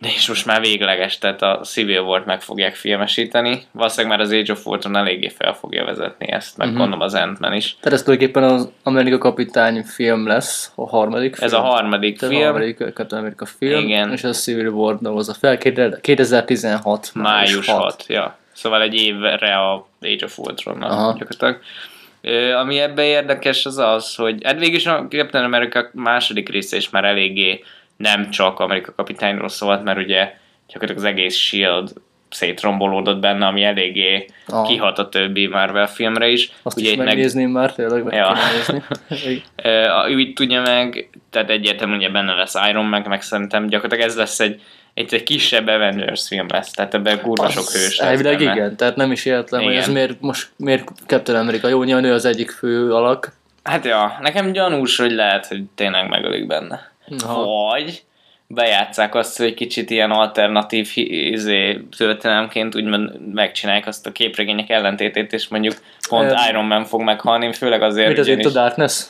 de 0.00 0.08
és 0.08 0.28
most 0.28 0.46
már 0.46 0.60
végleges, 0.60 1.18
tehát 1.18 1.42
a 1.42 1.60
Civil 1.62 2.00
War-t 2.00 2.26
meg 2.26 2.42
fogják 2.42 2.74
filmesíteni. 2.74 3.62
Valószínűleg 3.72 4.16
már 4.16 4.26
az 4.26 4.32
Age 4.32 4.52
of 4.52 4.66
Ultron 4.66 4.96
eléggé 4.96 5.28
fel 5.28 5.54
fogja 5.54 5.84
vezetni 5.84 6.30
ezt, 6.30 6.56
meg 6.56 6.66
uh-huh. 6.66 6.82
gondolom 6.82 7.06
az 7.06 7.14
ant 7.14 7.54
is. 7.54 7.76
Tehát 7.80 7.98
ez 7.98 8.02
tulajdonképpen 8.02 8.42
az 8.42 8.70
Amerika 8.82 9.18
Kapitány 9.18 9.82
film 9.82 10.26
lesz, 10.26 10.72
a 10.74 10.88
harmadik 10.88 11.34
film. 11.34 11.46
Ez 11.46 11.52
a 11.52 11.60
harmadik 11.60 12.18
Tehát 12.18 12.34
film. 12.34 12.46
a 12.46 12.50
harmadik 12.50 12.76
Captain 12.76 13.20
America 13.20 13.46
film. 13.46 13.80
Igen. 13.80 14.12
És 14.12 14.24
a 14.24 14.32
Civil 14.32 14.68
War 14.68 14.98
a 15.02 15.34
fel 15.34 15.58
2016. 16.00 17.10
Május 17.14 17.66
6. 17.66 17.82
6. 17.82 18.04
Ja. 18.08 18.38
Szóval 18.52 18.82
egy 18.82 18.94
évre 18.94 19.56
a 19.56 19.86
Age 20.00 20.24
of 20.24 20.38
Ultron 20.38 20.78
gyakorlatilag. 20.78 21.60
Ami 22.60 22.78
ebben 22.78 23.04
érdekes 23.04 23.66
az 23.66 23.78
az, 23.78 24.14
hogy 24.14 24.44
hát 24.44 24.58
végülis 24.58 24.86
a 24.86 25.06
Captain 25.08 25.44
America 25.44 25.90
második 25.92 26.48
része 26.48 26.76
is 26.76 26.90
már 26.90 27.04
eléggé 27.04 27.64
nem 27.96 28.30
csak 28.30 28.60
Amerika 28.60 28.92
kapitányról 28.96 29.48
szólt, 29.48 29.82
mert 29.82 29.98
ugye 29.98 30.34
gyakorlatilag 30.68 30.96
az 30.96 31.18
egész 31.18 31.36
S.H.I.E.L.D. 31.36 31.92
szétrombolódott 32.30 33.20
benne, 33.20 33.46
ami 33.46 33.62
eléggé 33.62 34.26
ah. 34.46 34.66
kihat 34.66 34.98
a 34.98 35.08
többi 35.08 35.46
Marvel 35.46 35.86
filmre 35.86 36.28
is. 36.28 36.52
Azt 36.62 36.76
ugye 36.76 36.90
is 36.90 36.96
megnézném 36.96 37.50
meg... 37.50 37.62
már, 37.62 37.74
tényleg 37.74 38.04
meg 38.04 38.14
ja. 38.14 38.36
Úgy 40.14 40.32
tudja 40.38 40.60
meg, 40.60 41.10
tehát 41.30 41.50
egyértelműen 41.50 41.98
ugye 41.98 42.08
benne 42.08 42.34
lesz 42.34 42.54
Iron 42.68 42.84
Man, 42.84 43.04
meg 43.08 43.22
szerintem 43.22 43.66
gyakorlatilag 43.66 44.10
ez 44.10 44.16
lesz 44.16 44.40
egy 44.40 44.60
egy, 45.00 45.14
egy 45.14 45.22
kisebb 45.22 45.66
Avengers 45.66 46.26
film 46.26 46.46
lesz, 46.48 46.70
tehát 46.70 46.94
ebben 46.94 47.20
kurva 47.20 47.48
sok 47.48 47.70
hős 47.70 47.98
lesz 47.98 48.08
Elvileg 48.08 48.38
benne. 48.38 48.52
igen, 48.52 48.76
tehát 48.76 48.96
nem 48.96 49.12
is 49.12 49.24
értem, 49.24 49.62
hogy 49.62 49.74
ez 49.74 49.88
miért, 49.88 50.20
most 50.20 50.50
miért 50.56 50.88
Captain 51.06 51.38
America, 51.38 51.68
jó, 51.68 51.82
nyilván 51.82 52.04
ő 52.04 52.12
az 52.12 52.24
egyik 52.24 52.50
fő 52.50 52.92
alak. 52.94 53.32
Hát 53.62 53.84
ja, 53.84 54.18
nekem 54.20 54.52
gyanús, 54.52 54.96
hogy 54.96 55.12
lehet, 55.12 55.46
hogy 55.46 55.62
tényleg 55.74 56.08
megölik 56.08 56.46
benne. 56.46 56.92
Aha. 57.18 57.44
Vagy 57.44 58.02
bejátszák 58.46 59.14
azt, 59.14 59.38
hogy 59.38 59.54
kicsit 59.54 59.90
ilyen 59.90 60.10
alternatív 60.10 60.90
izé, 60.94 61.80
történelemként 61.96 62.74
úgymond 62.74 63.32
megcsinálják 63.34 63.86
azt 63.86 64.06
a 64.06 64.12
képregények 64.12 64.70
ellentétét, 64.70 65.32
és 65.32 65.48
mondjuk 65.48 65.74
pont 66.08 66.30
um, 66.30 66.36
Iron 66.48 66.64
Man 66.64 66.84
fog 66.84 67.00
meghalni, 67.00 67.52
főleg 67.52 67.82
azért... 67.82 68.08
Mit 68.08 68.18
az 68.18 68.26
itt 68.26 68.44
a 68.44 68.50
Darkness? 68.50 69.02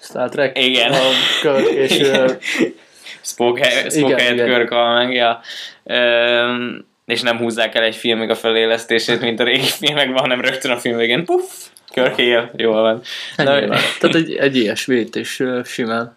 Star 0.00 0.28
Trek? 0.28 0.58
Igen. 0.58 0.92
A 0.92 0.98
Kirk 1.40 1.68
és... 1.68 1.98
igen. 1.98 2.38
Spock, 3.20 3.64
Spock 3.90 4.20
helyett 4.20 4.44
Kirk 4.44 4.72
hal 4.72 4.94
meg, 4.94 5.14
ja. 5.14 5.40
Um, 5.82 6.86
és 7.06 7.22
nem 7.22 7.38
húzzák 7.38 7.74
el 7.74 7.82
egy 7.82 7.96
filmig 7.96 8.30
a 8.30 8.34
felélesztését, 8.34 9.20
mint 9.20 9.40
a 9.40 9.44
régi 9.44 9.68
filmekben, 9.78 10.18
hanem 10.18 10.40
rögtön 10.40 10.70
a 10.70 10.78
film 10.78 10.96
végén, 10.96 11.24
puff, 11.24 11.44
Kirk 11.88 12.18
él, 12.18 12.50
jól 12.56 12.80
van. 12.80 13.00
Na, 13.36 13.44
Tehát 14.00 14.14
egy, 14.14 14.34
egy 14.34 14.56
ilyesmit 14.56 15.16
is 15.16 15.42
simán. 15.64 16.16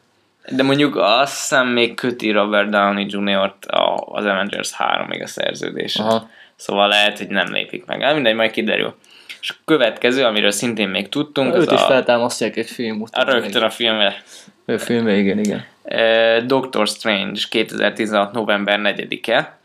De 0.50 0.64
mondjuk 0.64 0.96
azt 0.96 1.38
hiszem 1.38 1.68
még 1.68 1.96
köti 1.96 2.32
Robert 2.32 2.70
Downey 2.70 3.06
Jr.-t 3.10 3.66
az 4.06 4.26
Avengers 4.26 4.72
3-ig 4.78 5.24
a 5.24 5.28
szerződés. 5.28 6.02
Szóval 6.56 6.88
lehet, 6.88 7.18
hogy 7.18 7.28
nem 7.28 7.52
lépik 7.52 7.86
meg. 7.86 8.02
Hát 8.02 8.14
mindegy, 8.14 8.36
majd 8.36 8.52
kiderül. 8.52 8.96
És 9.42 9.50
a 9.50 9.54
következő, 9.66 10.24
amiről 10.24 10.52
szintén 10.52 10.90
még 10.90 11.10
tudtunk, 11.10 11.56
Őt 11.56 11.68
az 11.68 11.74
is 11.74 11.82
a... 11.82 11.86
feltámasztják 11.86 12.58
egy 12.58 12.70
film 12.70 13.02
után. 13.02 13.28
A 13.28 13.32
rögtön 13.32 13.64
a 13.64 13.70
filmre. 13.70 14.24
Ő 14.70 14.78
filmje, 14.78 15.16
igen, 15.16 15.40
igen. 15.40 15.66
Doctor 16.46 16.88
Strange 16.88 17.42
2016. 17.50 18.32
november 18.32 18.80
4-e. 18.84 19.58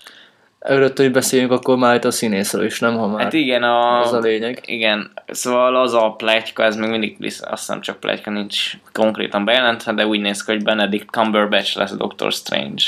Örött, 0.59 0.97
hogy 0.97 1.11
beszéljünk 1.11 1.53
akkor 1.53 1.77
már 1.77 1.95
itt 1.95 2.05
a 2.05 2.11
színészről 2.11 2.65
is, 2.65 2.81
nem? 2.81 2.97
Ha 2.97 3.07
már 3.07 3.23
hát 3.23 3.33
igen, 3.33 3.63
a, 3.63 4.01
az 4.01 4.13
a 4.13 4.19
lényeg. 4.19 4.63
Igen, 4.67 5.13
szóval 5.27 5.77
az 5.77 5.95
a 5.95 6.15
pletyka, 6.17 6.63
ez 6.65 6.77
még 6.77 6.91
mindig 6.91 7.17
azt 7.21 7.41
hiszem 7.41 7.81
csak 7.81 8.01
pletyka, 8.01 8.31
nincs 8.31 8.73
konkrétan 8.93 9.45
bejelentve, 9.45 9.93
de 9.93 10.07
úgy 10.07 10.21
néz 10.21 10.45
ki, 10.45 10.53
hogy 10.53 10.63
Benedict 10.63 11.11
Cumberbatch 11.11 11.77
lesz 11.77 11.97
Doctor 11.97 12.33
Strange. 12.33 12.83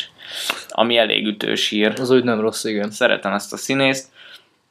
Ami 0.68 0.96
elég 0.96 1.26
ütős 1.26 1.68
hír. 1.68 1.92
Az 2.00 2.10
úgy 2.10 2.24
nem 2.24 2.40
rossz, 2.40 2.64
igen. 2.64 2.90
Szeretem 2.90 3.32
ezt 3.32 3.52
a 3.52 3.56
színészt. 3.56 4.08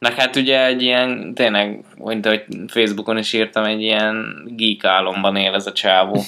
Meg 0.03 0.13
hát 0.13 0.35
ugye 0.35 0.65
egy 0.65 0.81
ilyen, 0.81 1.33
tényleg, 1.33 1.83
mint 1.97 2.25
ahogy 2.25 2.43
Facebookon 2.67 3.17
is 3.17 3.33
írtam, 3.33 3.63
egy 3.63 3.81
ilyen 3.81 4.43
geek 4.55 4.83
álomban 4.83 5.35
él 5.35 5.53
ez 5.53 5.67
a 5.67 5.71
csávó. 5.71 6.23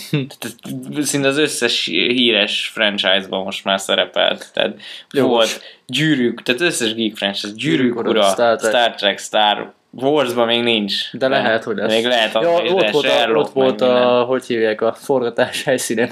Szinte 1.02 1.28
az 1.28 1.38
összes 1.38 1.86
híres 1.86 2.72
franchise-ban 2.74 3.44
most 3.44 3.64
már 3.64 3.80
szerepelt. 3.80 4.52
Tehát 4.54 4.76
Jó, 5.14 5.28
volt 5.28 5.62
gyűrűk, 5.86 6.42
tehát 6.44 6.62
összes 6.62 6.94
geek 6.94 7.16
franchise, 7.16 7.54
gyűrűk 7.56 7.96
ura, 7.96 8.24
Star 8.24 8.58
Trek, 8.58 8.72
Star, 8.72 8.96
Trek, 8.96 9.20
Star 9.20 9.74
Warsban 9.92 10.46
még 10.46 10.64
nincs. 10.64 11.12
De 11.12 11.28
lehet, 11.28 11.64
hogy 11.64 11.76
lesz. 11.76 11.94
Még 11.94 12.06
lehet, 12.06 12.34
ja, 12.34 12.52
ott, 12.52 12.90
volt, 12.90 13.06
a, 13.06 13.30
ott 13.30 13.52
volt 13.52 13.82
a, 13.82 14.24
hogy 14.24 14.46
hívják, 14.46 14.82
a 14.82 14.94
forgatás 14.94 15.64
helyszínen. 15.64 16.10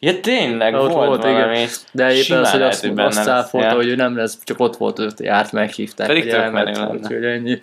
Ja 0.00 0.20
tényleg, 0.20 0.74
ott 0.74 0.92
volt, 0.92 1.06
volt 1.06 1.22
valami. 1.22 1.56
Igen. 1.56 1.68
De 1.92 2.14
éppen 2.14 2.38
az, 2.38 2.50
hogy 2.50 2.62
azt, 2.62 2.90
azt 2.96 3.22
cáfolta, 3.22 3.68
ja. 3.68 3.74
hogy 3.74 3.88
ő 3.88 3.94
nem 3.94 4.16
lesz, 4.16 4.38
csak 4.44 4.60
ott 4.60 4.76
volt, 4.76 4.98
őt 4.98 5.20
járt, 5.20 5.52
meghívták. 5.52 6.06
Pedig 6.06 6.30
tök 6.30 6.52
menő 6.52 6.72
lenne. 6.72 7.28
ennyi. 7.28 7.58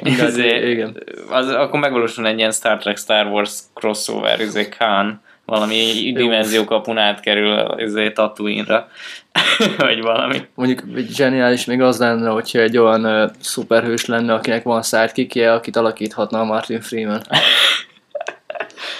Izé, 0.28 0.70
igen. 0.70 1.02
Az, 1.30 1.48
akkor 1.48 1.80
megvalósul 1.80 2.26
egy 2.26 2.38
ilyen 2.38 2.52
Star 2.52 2.78
Trek 2.78 2.98
Star 2.98 3.26
Wars 3.26 3.58
crossover, 3.74 4.40
izé 4.40 4.68
Khan, 4.68 5.22
valami 5.46 6.12
dimenzió 6.14 6.64
kapun 6.64 6.98
átkerül 6.98 7.74
izé 7.76 8.10
Tatooine-ra, 8.10 8.88
vagy 9.78 10.02
valami. 10.02 10.42
Mondjuk 10.54 10.82
zseniális 11.10 11.64
még 11.64 11.80
az 11.80 11.98
lenne, 11.98 12.28
hogyha 12.28 12.58
egy 12.58 12.76
olyan 12.76 13.04
uh, 13.04 13.30
szuperhős 13.40 14.06
lenne, 14.06 14.34
akinek 14.34 14.62
van 14.62 14.82
sidekickje, 14.82 15.52
akit 15.52 15.76
alakíthatna 15.76 16.40
a 16.40 16.44
Martin 16.44 16.80
Freeman. 16.80 17.22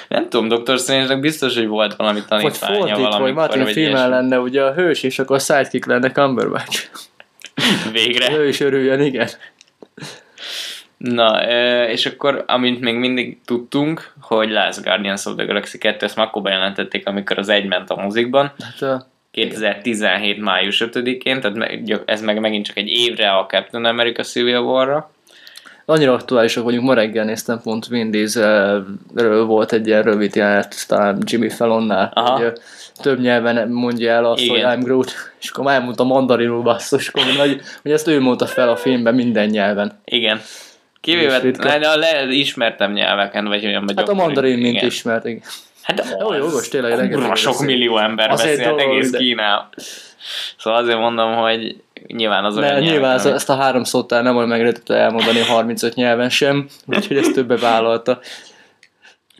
Nem 0.08 0.28
tudom, 0.28 0.62
Dr. 0.62 0.78
strange 0.78 1.16
biztos, 1.16 1.56
hogy 1.56 1.66
volt 1.66 1.96
valami 1.96 2.20
tanítványa 2.28 2.78
vagy 2.78 2.98
fordít, 2.98 3.18
vagy 3.18 3.34
Martin 3.34 3.66
Freeman 3.66 4.08
lenne 4.08 4.38
ugye 4.38 4.62
a 4.62 4.72
hős, 4.72 5.02
és 5.02 5.18
akkor 5.18 5.36
a 5.36 5.38
sidekick 5.38 5.86
lenne 5.86 6.10
Cumberbatch. 6.10 6.88
Végre. 7.92 8.36
Ő 8.36 8.48
is 8.48 8.60
örüljön, 8.60 9.00
igen. 9.00 9.28
Na, 10.96 11.48
és 11.88 12.06
akkor, 12.06 12.44
amint 12.46 12.80
még 12.80 12.94
mindig 12.94 13.38
tudtunk, 13.44 14.12
hogy 14.20 14.50
lesz 14.50 14.82
Guardians 14.82 15.24
of 15.24 15.34
the 15.34 15.44
Galaxy 15.44 15.78
2, 15.78 16.06
ezt 16.06 16.16
már 16.16 16.26
akkor 16.26 16.42
bejelentették, 16.42 17.06
amikor 17.06 17.38
az 17.38 17.48
egy 17.48 17.66
ment 17.66 17.90
a 17.90 18.02
mozikban. 18.02 18.52
Hát 18.58 18.90
a... 18.90 19.10
2017. 19.30 20.40
május 20.40 20.84
5-én, 20.86 21.40
tehát 21.40 22.02
ez 22.04 22.20
meg 22.20 22.40
megint 22.40 22.66
csak 22.66 22.76
egy 22.76 22.88
évre 22.88 23.30
a 23.30 23.46
Captain 23.46 23.84
America 23.84 24.22
Civil 24.22 24.58
War-ra 24.58 25.11
annyira 25.92 26.12
aktuálisak 26.12 26.64
vagyunk, 26.64 26.84
ma 26.84 26.94
reggel 26.94 27.24
néztem 27.24 27.60
pont 27.62 27.86
Vin 27.86 28.10
Dieselről 28.10 29.44
volt 29.44 29.72
egy 29.72 29.86
ilyen 29.86 30.02
rövid 30.02 30.34
jelenet, 30.34 30.84
talán 30.88 31.18
Jimmy 31.24 31.48
Fallonnál, 31.48 32.10
Aha. 32.14 32.38
hogy 32.38 32.52
több 33.02 33.20
nyelven 33.20 33.68
mondja 33.68 34.12
el 34.12 34.24
azt, 34.24 34.42
Igen. 34.42 34.54
hogy 34.54 34.78
I'm 34.78 34.84
Groot, 34.84 35.12
és 35.40 35.50
akkor 35.50 35.64
már 35.64 35.74
elmondta 35.74 36.04
mandarinul 36.04 36.62
basszus, 36.62 37.10
hogy, 37.10 37.60
hogy 37.82 37.90
ezt 37.90 38.08
ő 38.08 38.20
mondta 38.20 38.46
fel 38.46 38.68
a 38.68 38.76
filmben 38.76 39.14
minden 39.14 39.48
nyelven. 39.48 40.00
Igen. 40.04 40.40
Kivéve 41.00 41.40
a 41.64 41.96
le, 41.96 42.24
ismertem 42.28 42.92
nyelveken, 42.92 43.44
vagy 43.44 43.66
olyan 43.66 43.84
vagyok. 43.84 43.98
Hát 43.98 44.08
a 44.08 44.14
mandarin, 44.14 44.58
mint 44.58 44.74
igen. 44.74 44.86
ismert, 44.86 45.24
igen. 45.24 45.42
Hát 45.82 46.16
jó, 46.20 46.34
jogos, 46.34 46.68
tényleg. 46.68 47.34
sok 47.34 47.60
millió 47.60 47.98
ember 47.98 48.28
beszélt 48.28 48.80
egész 48.80 49.10
Kína. 49.10 49.68
Szóval 50.58 50.82
azért 50.82 50.98
mondom, 50.98 51.34
hogy 51.34 51.82
nyilván 52.06 52.44
az 52.44 52.56
olyan 52.56 52.80
Nyilván 52.80 53.14
az, 53.14 53.26
ezt 53.26 53.50
a 53.50 53.54
három 53.54 53.84
szótál 53.84 54.22
nem 54.22 54.34
volt 54.34 54.48
meglehetett 54.48 54.88
elmondani 54.88 55.40
35 55.40 55.94
nyelven 55.94 56.28
sem, 56.28 56.66
úgyhogy 56.96 57.16
ezt 57.16 57.32
többe 57.32 57.56
vállalta. 57.56 58.20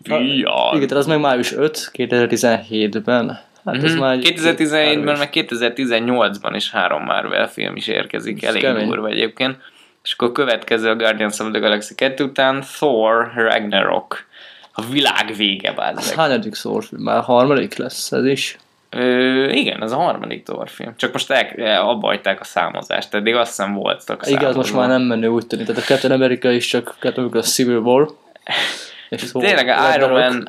Ja. 0.05 0.71
Igen, 0.75 0.97
az 0.97 1.07
meg 1.07 1.21
május 1.21 1.53
5, 1.53 1.91
2017-ben. 1.95 3.41
Hát 3.65 3.77
mm-hmm. 3.77 3.85
ez 3.85 3.95
már 3.95 4.19
2017-ben, 4.21 5.19
meg 5.19 5.29
2018-ban 5.33 6.53
is 6.55 6.71
három 6.71 7.05
Marvel 7.05 7.49
film 7.49 7.77
is 7.77 7.87
érkezik, 7.87 8.43
elég 8.43 8.63
kemény. 8.63 8.87
durva 8.87 9.09
egyébként. 9.09 9.57
És 10.03 10.13
akkor 10.13 10.33
következő 10.33 10.89
a 10.89 10.97
Guardians 10.97 11.39
of 11.39 11.51
the 11.51 11.61
Galaxy 11.61 11.95
2 11.95 12.25
után 12.25 12.61
Thor 12.61 13.33
Ragnarok. 13.35 14.25
A 14.73 14.83
világ 14.83 15.35
vége, 15.37 15.73
bázzeg. 15.73 16.17
Hányadik 16.17 16.53
Thor 16.53 16.85
film? 16.85 17.03
Már 17.03 17.23
harmadik 17.23 17.77
lesz 17.77 18.13
ez 18.13 18.25
is? 18.25 18.59
Ö, 18.93 19.49
igen, 19.51 19.83
ez 19.83 19.93
a 19.93 19.97
harmadik 19.97 20.43
torfilm. 20.43 20.95
Csak 20.97 21.13
most 21.13 21.31
el, 21.31 21.89
abba 21.89 22.07
hagyták 22.07 22.41
a 22.41 22.45
számozást, 22.45 23.15
eddig 23.15 23.35
azt 23.35 23.49
hiszem 23.49 23.75
voltak 23.75 24.27
Igen, 24.27 24.45
az 24.45 24.57
most 24.57 24.75
már 24.75 24.89
nem 24.89 25.03
menő 25.03 25.29
úgy 25.29 25.47
tűnik. 25.47 25.67
Tehát 25.67 25.83
a 25.83 25.85
Captain 25.85 26.13
America 26.13 26.51
is 26.51 26.67
csak 26.67 26.97
Captain 27.01 27.27
America 27.27 27.49
Civil 27.49 27.79
War. 27.79 28.09
És 29.09 29.33
Tényleg 29.33 29.69
a 29.69 29.95
Iron 29.95 30.11
Man 30.11 30.47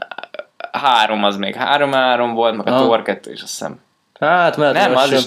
három 0.71 1.23
az 1.23 1.37
még 1.37 1.55
három-három 1.55 2.33
volt, 2.33 2.55
meg 2.55 2.67
a 2.67 2.75
Thor 2.75 3.01
2 3.01 3.31
is 3.31 3.41
azt 3.41 3.51
hiszem 3.51 3.79
Hát, 4.19 4.57
mert 4.57 4.73
nem, 4.73 4.95
az 4.95 5.11
is 5.11 5.25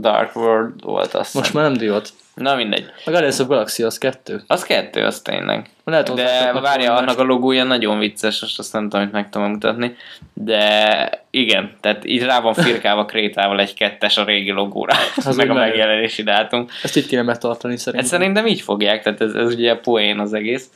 Dark 0.00 0.36
World 0.36 0.82
volt 0.82 1.14
azt 1.14 1.34
Most 1.34 1.54
már 1.54 1.64
nem 1.64 1.72
divat. 1.72 2.08
Na 2.34 2.54
mindegy. 2.54 2.84
A 3.04 3.10
Guardians 3.10 3.38
of 3.38 3.46
Galaxy 3.46 3.82
az 3.82 3.98
kettő. 3.98 4.42
Az 4.46 4.62
kettő, 4.62 5.04
az 5.04 5.20
tényleg. 5.20 5.70
Lehet, 5.84 6.14
de 6.14 6.52
várja, 6.52 6.94
annak 6.94 7.18
a 7.18 7.22
logója 7.22 7.64
nagyon 7.64 7.98
vicces, 7.98 8.40
most 8.40 8.58
azt 8.58 8.72
nem 8.72 8.82
tudom, 8.82 9.00
hogy 9.00 9.12
meg 9.12 9.28
tudom 9.28 9.50
mutatni. 9.50 9.96
De 10.32 11.26
igen, 11.30 11.76
tehát 11.80 12.04
így 12.04 12.22
rá 12.22 12.40
van 12.40 12.54
firkálva 12.54 13.04
krétával 13.10 13.60
egy 13.60 13.74
kettes 13.74 14.16
a 14.16 14.24
régi 14.24 14.50
logóra, 14.50 14.96
az 15.16 15.36
meg 15.36 15.50
a 15.50 15.54
megjelenési 15.54 16.22
dátum. 16.22 16.66
Ezt 16.82 16.96
így 16.96 17.06
kéne 17.06 17.22
megtartani 17.22 17.76
szerintem. 17.76 18.00
Ezt 18.00 18.10
szerintem 18.12 18.46
így 18.46 18.60
fogják, 18.60 19.02
tehát 19.02 19.20
ez, 19.20 19.32
ez 19.32 19.52
ugye 19.52 19.76
poén 19.76 20.18
az 20.18 20.32
egész. 20.32 20.68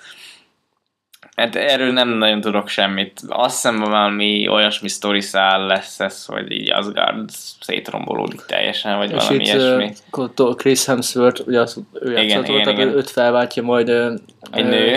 Hát 1.41 1.57
erről 1.57 1.93
nem 1.93 2.09
nagyon 2.09 2.41
tudok 2.41 2.69
semmit. 2.69 3.21
Azt 3.29 3.55
hiszem 3.55 3.77
valami 3.77 4.49
olyasmi 4.49 4.89
sztori 4.89 5.21
száll 5.21 5.67
lesz 5.67 6.01
ez, 6.01 6.25
hogy 6.25 6.53
így 6.53 6.71
Asgard 6.71 7.31
szétrombolódik 7.61 8.41
teljesen, 8.47 8.97
vagy 8.97 9.11
és 9.11 9.17
valami 9.17 9.35
itt, 9.35 9.55
ilyesmi. 9.55 9.93
Uh, 10.37 10.55
Chris 10.55 10.87
Hemsworth, 10.87 11.47
ugye 11.47 11.61
az, 11.61 11.81
ő 12.01 12.11
igen, 12.11 12.45
igen, 12.45 12.69
igen. 12.69 12.89
őt 12.89 13.11
felváltja 13.11 13.63
majd 13.63 13.91
uh, 13.91 14.13
egy 14.53 14.65
nő? 14.65 14.97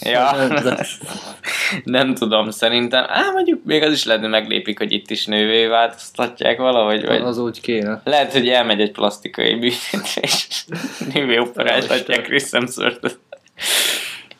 Ja. 0.00 0.34
nem 1.84 2.14
tudom, 2.14 2.50
szerintem. 2.50 3.04
Á, 3.08 3.30
mondjuk 3.32 3.60
még 3.64 3.82
az 3.82 3.92
is 3.92 4.04
lehet, 4.04 4.20
hogy 4.20 4.30
meglépik, 4.30 4.78
hogy 4.78 4.92
itt 4.92 5.10
is 5.10 5.26
nővé 5.26 5.66
változtatják 5.66 6.58
valahogy. 6.58 7.06
Vagy... 7.06 7.20
Az 7.20 7.38
úgy 7.38 7.60
kéne. 7.60 8.00
Lehet, 8.04 8.32
hogy 8.32 8.48
elmegy 8.48 8.80
egy 8.80 8.92
plastikai 8.92 9.54
bűnét, 9.54 10.18
és 10.20 10.46
nővé 11.14 11.38
operáltatják 11.38 12.22
Chris 12.22 12.50
Hemsworth-ot. 12.50 13.18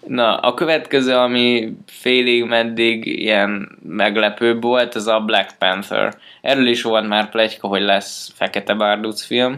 Na, 0.06 0.36
a 0.36 0.54
következő, 0.54 1.14
ami 1.14 1.76
félig 1.86 2.44
meddig 2.44 3.06
ilyen 3.06 3.78
meglepőbb 3.88 4.62
volt, 4.62 4.94
az 4.94 5.06
a 5.06 5.20
Black 5.20 5.58
Panther. 5.58 6.14
Erről 6.40 6.66
is 6.66 6.82
volt 6.82 7.08
már 7.08 7.30
plegyka, 7.30 7.68
hogy 7.68 7.82
lesz 7.82 8.32
Fekete 8.34 8.75
Bárduc 8.75 9.22
film. 9.22 9.56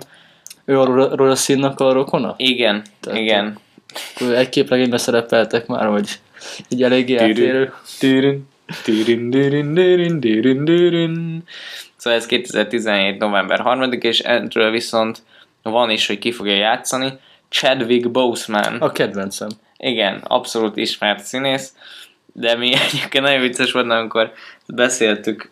Ő 0.64 0.80
a 0.80 1.14
rózsaszínnak 1.14 1.80
a 1.80 1.92
rokona? 1.92 2.34
Igen, 2.36 2.82
Tehát 3.00 3.20
igen. 3.20 3.58
Egy 4.34 4.48
képlegényben 4.48 4.98
szerepeltek 4.98 5.66
már, 5.66 5.86
hogy 5.86 6.08
így 6.68 6.82
eléggé 6.82 7.16
eltérő. 7.16 7.72
Szóval 11.96 12.18
ez 12.18 12.26
2017. 12.26 13.18
november 13.18 13.60
3 13.60 13.92
és 13.92 14.20
erről 14.20 14.70
viszont 14.70 15.22
van 15.62 15.90
is, 15.90 16.06
hogy 16.06 16.18
ki 16.18 16.32
fogja 16.32 16.54
játszani. 16.54 17.12
Chadwick 17.48 18.10
Boseman. 18.10 18.76
A 18.80 18.92
kedvencem. 18.92 19.48
Igen, 19.78 20.20
abszolút 20.24 20.76
ismert 20.76 21.24
színész, 21.24 21.72
de 22.32 22.54
mi 22.54 22.72
egyébként 22.88 23.24
nagyon 23.24 23.40
vicces 23.40 23.72
volt, 23.72 23.90
amikor 23.90 24.32
beszéltük 24.66 25.50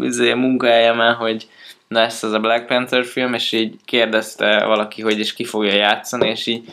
izé, 0.00 0.30
a 0.30 0.36
munkahelyemen, 0.36 1.14
hogy 1.14 1.48
lesz 1.88 2.22
ez 2.22 2.32
a 2.32 2.40
Black 2.40 2.66
Panther 2.66 3.04
film, 3.04 3.34
és 3.34 3.52
így 3.52 3.74
kérdezte 3.84 4.64
valaki, 4.64 5.02
hogy 5.02 5.18
is 5.18 5.34
ki 5.34 5.44
fogja 5.44 5.74
játszani, 5.74 6.28
és 6.28 6.46
így 6.46 6.64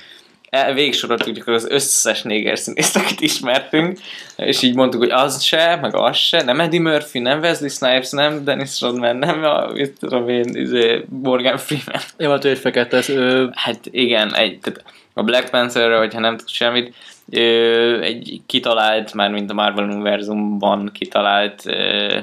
végsoroltuk 0.73 1.47
az 1.47 1.67
összes 1.69 2.21
néger 2.21 2.59
színészt, 2.59 2.95
akit 2.95 3.21
ismertünk, 3.21 3.99
és 4.35 4.61
így 4.61 4.75
mondtuk, 4.75 5.01
hogy 5.01 5.11
az 5.11 5.43
se, 5.43 5.75
meg 5.81 5.95
az 5.95 6.17
se, 6.17 6.43
nem 6.43 6.59
Eddie 6.59 6.79
Murphy, 6.79 7.19
nem 7.19 7.39
Wesley 7.39 7.69
Snipes, 7.69 8.09
nem 8.09 8.43
Dennis 8.43 8.81
Rodman, 8.81 9.15
nem 9.15 9.43
a, 9.43 9.71
mit 9.73 9.99
tudom 9.99 10.29
én, 10.29 10.49
izé, 10.53 11.05
Morgan 11.09 11.57
Freeman. 11.57 12.01
Jó, 12.17 12.29
hát 12.29 12.45
ő 12.45 12.49
egy 12.49 12.57
fekete. 12.57 13.01
Ő... 13.09 13.49
Hát 13.53 13.79
igen, 13.91 14.35
egy, 14.35 14.59
tehát 14.59 14.83
a 15.13 15.23
Black 15.23 15.49
Pantherről, 15.49 15.97
hogyha 15.97 16.19
nem 16.19 16.37
tud 16.37 16.49
semmit, 16.49 16.95
ö, 17.29 18.01
egy 18.01 18.41
kitalált, 18.45 19.13
már 19.13 19.31
mint 19.31 19.51
a 19.51 19.53
Marvel 19.53 19.83
univerzumban 19.83 20.89
kitalált 20.93 21.61
ö, 21.65 22.17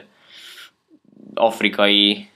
afrikai 1.34 2.28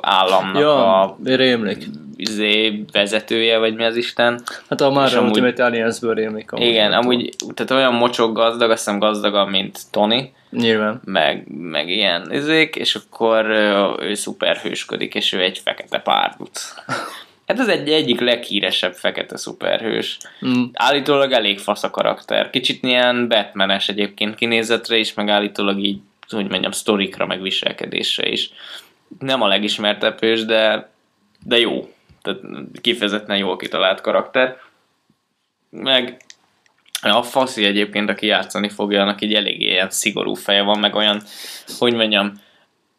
államnak 0.00 0.62
ja, 0.62 1.00
a 1.00 1.16
rémlik. 1.24 1.86
Izé, 2.16 2.84
vezetője, 2.92 3.58
vagy 3.58 3.74
mi 3.74 3.84
az 3.84 3.96
Isten. 3.96 4.42
Hát 4.68 4.80
a 4.80 4.90
Marvel 4.90 5.18
amúgy, 5.18 5.30
Ultimate 5.30 5.64
Alliance-ből 5.64 6.14
rémlik. 6.14 6.52
Amúgy 6.52 6.66
igen, 6.66 6.92
amúgy, 6.92 7.34
tehát 7.54 7.70
olyan 7.70 7.94
mocsok 7.94 8.34
gazdag, 8.34 8.70
azt 8.70 8.84
hiszem 8.84 8.98
gazdagabb, 8.98 9.48
mint 9.48 9.80
Tony. 9.90 10.32
Nyilván. 10.50 11.00
Meg, 11.04 11.44
meg 11.48 11.88
ilyen 11.88 12.32
izék, 12.32 12.76
és 12.76 12.94
akkor 12.94 13.46
ő 14.00 14.14
szuperhősködik, 14.14 15.14
és 15.14 15.32
ő 15.32 15.40
egy 15.40 15.58
fekete 15.58 15.98
párduc. 15.98 16.74
Hát 17.46 17.58
ez 17.58 17.68
egy 17.68 17.90
egyik 17.90 18.20
leghíresebb 18.20 18.94
fekete 18.94 19.36
szuperhős. 19.36 20.18
Mm. 20.46 20.64
Állítólag 20.72 21.32
elég 21.32 21.58
fasz 21.58 21.82
a 21.82 21.90
karakter. 21.90 22.50
Kicsit 22.50 22.84
ilyen 22.84 23.28
Batmanes 23.28 23.88
egyébként 23.88 24.34
kinézetre 24.34 24.96
is, 24.96 25.14
meg 25.14 25.28
állítólag 25.28 25.78
így, 25.78 26.00
hogy 26.28 26.50
mondjam, 26.50 26.70
sztorikra, 26.70 27.26
meg 27.26 27.42
viselkedésre 27.42 28.28
is. 28.28 28.50
Nem 29.18 29.42
a 29.42 29.46
legismertebb 29.46 30.20
hős, 30.20 30.44
de, 30.44 30.90
de 31.42 31.58
jó. 31.58 31.92
Tehát 32.22 32.40
kifejezetten 32.80 33.36
jól 33.36 33.56
kitalált 33.56 34.00
karakter. 34.00 34.56
Meg 35.70 36.16
a 37.00 37.22
faszi 37.22 37.64
egyébként, 37.64 38.10
aki 38.10 38.26
játszani 38.26 38.68
fogja, 38.68 39.02
annak 39.02 39.20
egy 39.20 39.34
elég 39.34 39.60
ilyen 39.60 39.90
szigorú 39.90 40.34
feje 40.34 40.62
van, 40.62 40.78
meg 40.78 40.94
olyan, 40.94 41.22
hogy 41.78 41.94
mondjam, 41.94 42.32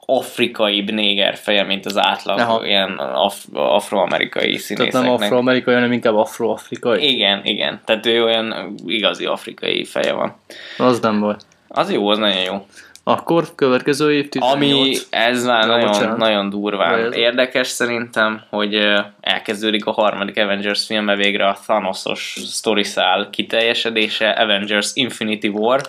afrikai 0.06 0.82
néger 0.82 1.36
feje, 1.36 1.63
mint 1.63 1.86
az 1.86 1.98
átlag 1.98 2.39
Aha. 2.39 2.65
ilyen 2.65 2.98
af- 2.98 3.48
afroamerikai 3.54 4.58
színészeknek. 4.58 4.91
Tehát 4.91 5.06
nem 5.06 5.15
afroamerikai, 5.15 5.74
hanem 5.74 5.91
inkább 5.91 6.15
afroafrikai. 6.15 7.10
Igen, 7.13 7.41
igen. 7.44 7.82
Tehát 7.86 8.06
ő 8.06 8.24
olyan 8.24 8.76
igazi 8.86 9.26
afrikai 9.26 9.84
feje 9.84 10.13
van. 10.13 10.36
Az 10.78 11.00
nem 11.00 11.20
volt. 11.20 11.41
Az 11.68 11.91
jó, 11.91 12.08
az 12.08 12.18
nagyon 12.18 12.44
jó. 12.44 12.65
Akkor 13.08 13.56
következő 13.56 14.13
év 14.13 14.30
18. 14.30 14.54
Ami 14.63 14.96
ez 15.10 15.46
már 15.46 15.68
nagyon, 15.68 16.18
nagyon 16.18 16.50
durván 16.50 17.00
ez 17.00 17.15
érdekes 17.15 17.68
szerintem, 17.68 18.41
hogy 18.50 18.94
elkezdődik 19.22 19.86
a 19.86 19.91
harmadik 19.91 20.38
Avengers 20.38 20.86
filme 20.86 21.15
végre 21.15 21.48
a 21.48 21.58
Thanosos 21.65 22.38
story 22.46 22.84
szál 22.84 23.30
kiteljesedése, 23.30 24.30
Avengers 24.30 24.91
Infinity 24.94 25.48
War, 25.48 25.82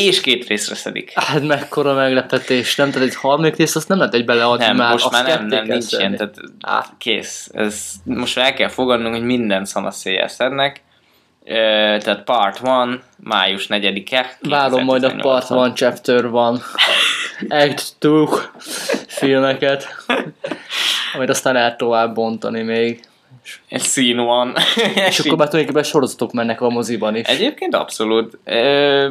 és 0.00 0.20
két 0.20 0.46
részre 0.46 0.74
szedik. 0.74 1.12
Hát 1.14 1.42
mekkora 1.42 1.94
meglepetés, 1.94 2.76
nem? 2.76 2.90
Tehát 2.90 3.08
egy 3.08 3.14
harmadik 3.14 3.56
rész 3.56 3.76
azt 3.76 3.88
nem 3.88 3.98
lehet 3.98 4.14
egy 4.14 4.24
beleadni 4.24 4.64
nem, 4.64 4.76
már. 4.76 4.92
most 4.92 5.10
már 5.10 5.26
nem, 5.26 5.46
nem 5.46 5.64
nincs 5.64 5.92
ilyen, 5.92 6.16
tehát 6.16 6.36
ah. 6.60 6.84
kész. 6.98 7.50
Ez, 7.52 7.92
most 8.04 8.38
el 8.38 8.54
kell 8.54 8.68
fogadnunk, 8.68 9.14
hogy 9.14 9.24
minden 9.24 9.64
szanaszéjjel 9.64 10.28
szednek. 10.28 10.82
Uh, 11.40 11.52
tehát 11.98 12.22
part 12.24 12.60
1, 12.90 13.00
május 13.16 13.66
4-e. 13.68 14.36
Várom 14.40 14.84
majd 14.84 15.02
a 15.02 15.14
part 15.14 15.50
1, 15.50 15.72
chapter 15.72 16.24
1, 16.24 16.30
act 17.48 17.96
2 17.98 18.24
filmeket, 19.06 19.86
amit 21.14 21.28
aztán 21.28 21.54
lehet 21.54 21.76
tovább 21.76 22.14
bontani 22.14 22.62
még. 22.62 23.00
Scene 23.70 24.22
van. 24.22 24.54
és 25.08 25.18
akkor 25.18 25.38
már 25.38 25.48
tulajdonképpen 25.48 25.82
sorozatok 25.82 26.32
mennek 26.32 26.60
a 26.60 26.68
moziban 26.68 27.16
is. 27.16 27.26
Egyébként 27.26 27.74
abszolút. 27.74 28.38
Uh, 28.44 29.10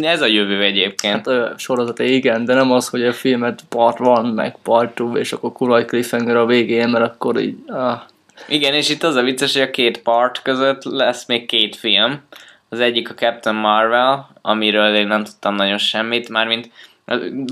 ez 0.00 0.22
a 0.22 0.26
jövő 0.26 0.62
egyébként. 0.62 1.28
Hát 1.28 1.58
sorozat 1.58 1.98
igen, 1.98 2.44
de 2.44 2.54
nem 2.54 2.72
az, 2.72 2.88
hogy 2.88 3.04
a 3.04 3.12
filmet 3.12 3.60
part 3.68 3.98
van, 3.98 4.26
meg 4.26 4.56
part 4.62 4.94
two, 4.94 5.16
és 5.16 5.32
akkor 5.32 5.52
kurva 5.52 5.84
cliffhanger 5.84 6.36
a 6.36 6.46
végén, 6.46 6.88
mert 6.88 7.04
akkor 7.04 7.40
így... 7.40 7.56
Ah. 7.66 8.00
Igen, 8.48 8.74
és 8.74 8.88
itt 8.88 9.02
az 9.02 9.14
a 9.14 9.22
vicces, 9.22 9.52
hogy 9.52 9.62
a 9.62 9.70
két 9.70 10.02
part 10.02 10.42
között 10.42 10.84
lesz 10.84 11.26
még 11.26 11.46
két 11.46 11.76
film. 11.76 12.20
Az 12.68 12.80
egyik 12.80 13.10
a 13.10 13.14
Captain 13.14 13.56
Marvel, 13.56 14.30
amiről 14.42 14.94
én 14.94 15.06
nem 15.06 15.24
tudtam 15.24 15.54
nagyon 15.54 15.78
semmit, 15.78 16.28
mármint 16.28 16.70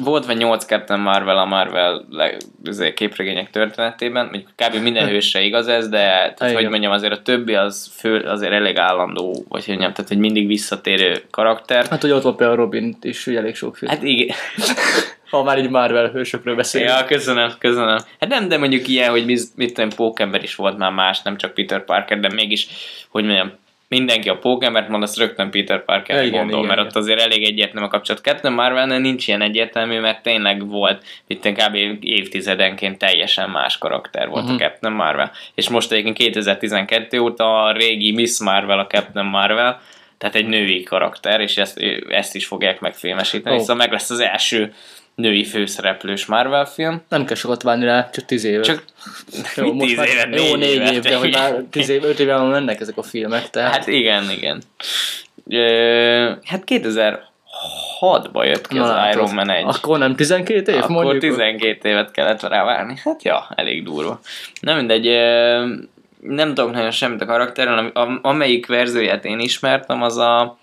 volt 0.02 0.26
vagy 0.26 0.36
8 0.36 0.64
Captain 0.64 1.00
Marvel 1.00 1.38
a 1.38 1.44
Marvel 1.44 2.04
képregények 2.94 3.50
történetében, 3.50 4.24
mondjuk 4.24 4.50
kb. 4.56 4.82
minden 4.82 5.08
hősre 5.12 5.40
igaz 5.40 5.68
ez, 5.68 5.88
de 5.88 6.32
tehát, 6.36 6.54
hogy 6.54 6.68
mondjam, 6.68 6.92
azért 6.92 7.12
a 7.12 7.22
többi 7.22 7.54
az 7.54 7.92
fő, 7.96 8.18
azért 8.18 8.52
elég 8.52 8.76
állandó, 8.76 9.44
vagy 9.48 9.64
hogy 9.64 9.68
mondjam, 9.68 9.92
tehát 9.92 10.10
egy 10.10 10.18
mindig 10.18 10.46
visszatérő 10.46 11.22
karakter. 11.30 11.86
Hát, 11.86 12.00
hogy 12.00 12.10
ott 12.10 12.22
van 12.22 12.36
például 12.36 12.56
Robin 12.56 12.96
is, 13.02 13.24
hogy 13.24 13.36
elég 13.36 13.54
sok 13.54 13.76
film. 13.76 13.90
Hát 13.90 14.02
igen. 14.02 14.36
ha 15.30 15.42
már 15.42 15.58
így 15.58 15.70
Marvel 15.70 16.10
hősökről 16.10 16.54
beszélünk. 16.54 16.90
Ja, 16.90 17.04
köszönöm, 17.04 17.52
köszönöm. 17.58 17.98
Hát 18.20 18.28
nem, 18.28 18.48
de 18.48 18.58
mondjuk 18.58 18.88
ilyen, 18.88 19.10
hogy 19.10 19.24
mit, 19.24 19.42
mit 19.56 19.74
tudom, 19.74 19.90
Pókember 19.90 20.42
is 20.42 20.54
volt 20.54 20.78
már 20.78 20.92
más, 20.92 21.22
nem 21.22 21.36
csak 21.36 21.54
Peter 21.54 21.84
Parker, 21.84 22.20
de 22.20 22.28
mégis, 22.34 22.66
hogy 23.08 23.24
mondjam, 23.24 23.52
mindenki 23.94 24.28
a 24.28 24.38
Pókembert 24.38 24.88
mond, 24.88 25.02
azt 25.02 25.18
rögtön 25.18 25.50
Peter 25.50 25.84
Parker 25.84 26.24
igen, 26.24 26.38
gondol, 26.38 26.58
igen, 26.58 26.68
mert 26.68 26.80
igen. 26.80 26.86
ott 26.86 26.96
azért 26.96 27.20
elég 27.20 27.44
egyértelmű 27.44 27.86
a 27.86 27.90
kapcsolat. 27.90 28.22
Captain 28.22 28.54
marvel 28.54 28.98
nincs 28.98 29.28
ilyen 29.28 29.42
egyértelmű, 29.42 30.00
mert 30.00 30.22
tényleg 30.22 30.68
volt 30.68 31.04
itt 31.26 31.48
kb. 31.48 31.74
évtizedenként 32.00 32.98
teljesen 32.98 33.50
más 33.50 33.78
karakter 33.78 34.28
volt 34.28 34.42
uh-huh. 34.42 34.50
a 34.50 34.54
mhm. 34.54 34.62
Captain 34.62 34.92
Marvel. 34.92 35.32
És 35.54 35.68
most 35.68 35.92
egyébként 35.92 36.16
2012 36.16 37.18
óta 37.18 37.64
a 37.64 37.72
régi 37.72 38.12
Miss 38.12 38.40
Marvel 38.40 38.78
a 38.78 38.86
Captain 38.86 39.26
Marvel, 39.26 39.80
tehát 40.18 40.36
egy 40.36 40.46
női 40.46 40.82
karakter, 40.82 41.40
és 41.40 41.56
ezt, 41.56 41.78
ezt 42.08 42.34
is 42.34 42.46
fogják 42.46 42.80
megfilmesíteni, 42.80 43.54
oh. 43.54 43.60
szóval 43.60 43.76
meg 43.76 43.92
lesz 43.92 44.10
az 44.10 44.20
első 44.20 44.72
női 45.14 45.44
főszereplős 45.44 46.26
Marvel 46.26 46.64
film. 46.64 47.02
Nem 47.08 47.24
kell 47.24 47.36
sokat 47.36 47.62
várni 47.62 47.84
rá, 47.84 48.10
csak 48.12 48.24
tíz 48.24 48.44
évet. 48.44 48.64
Csak 48.64 48.84
jó, 49.56 49.72
most 49.74 49.88
tíz 49.88 49.96
már, 49.96 50.28
jó, 50.30 50.56
négy 50.56 50.74
évet, 50.74 50.92
év, 50.92 51.02
de 51.02 51.16
hogy 51.16 51.32
már 51.32 51.54
tíz 51.70 51.88
év, 51.88 52.04
öt 52.04 52.18
éve 52.18 52.38
mennek 52.42 52.80
ezek 52.80 52.96
a 52.96 53.02
filmek. 53.02 53.50
Tehát... 53.50 53.70
Hát 53.72 53.86
igen, 53.86 54.30
igen. 54.30 54.62
hát 56.44 56.64
2000 56.64 57.30
2006-ba 58.02 58.44
jött 58.44 58.68
ki 58.68 58.76
Na, 58.76 58.84
az 58.84 58.90
hát 58.90 59.14
Iron 59.14 59.34
Man 59.34 59.50
1. 59.50 59.64
Akkor 59.66 59.98
nem 59.98 60.14
12 60.14 60.72
év? 60.72 60.78
Akkor 60.78 60.90
mondjuk. 60.90 61.20
12 61.20 61.88
évet 61.88 62.10
kellett 62.10 62.42
rá 62.42 62.64
várni. 62.64 62.94
Hát 63.04 63.22
ja, 63.22 63.48
elég 63.54 63.84
durva. 63.84 64.20
Nem 64.60 64.76
mindegy, 64.76 65.06
nem 66.20 66.54
tudok 66.54 66.72
nagyon 66.72 66.90
semmit 66.90 67.20
a 67.20 67.26
karakterről, 67.26 67.90
amelyik 68.22 68.66
verzióját 68.66 69.24
én 69.24 69.38
ismertem, 69.38 70.02
az 70.02 70.16
a 70.16 70.58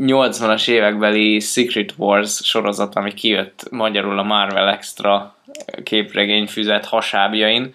80-as 0.00 0.68
évekbeli 0.68 1.40
Secret 1.40 1.94
Wars 1.96 2.40
sorozat, 2.44 2.94
ami 2.94 3.14
kijött 3.14 3.66
magyarul 3.70 4.18
a 4.18 4.22
Marvel 4.22 4.68
Extra 4.68 5.36
képregényfüzet 5.82 6.84
hasábjain. 6.84 7.74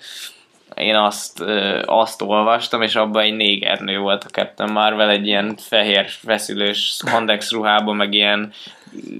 Én 0.76 0.96
azt, 0.96 1.44
azt 1.86 2.22
olvastam, 2.22 2.82
és 2.82 2.96
abban 2.96 3.24
egy 3.24 3.36
négernő 3.36 3.98
volt 3.98 4.24
a 4.24 4.30
Captain 4.30 4.72
Marvel, 4.72 5.10
egy 5.10 5.28
ilyen 5.28 5.56
fehér 5.58 6.06
feszülős 6.10 6.86
spandex 6.86 7.52
ruhában, 7.52 7.96
meg 7.96 8.14
ilyen 8.14 8.52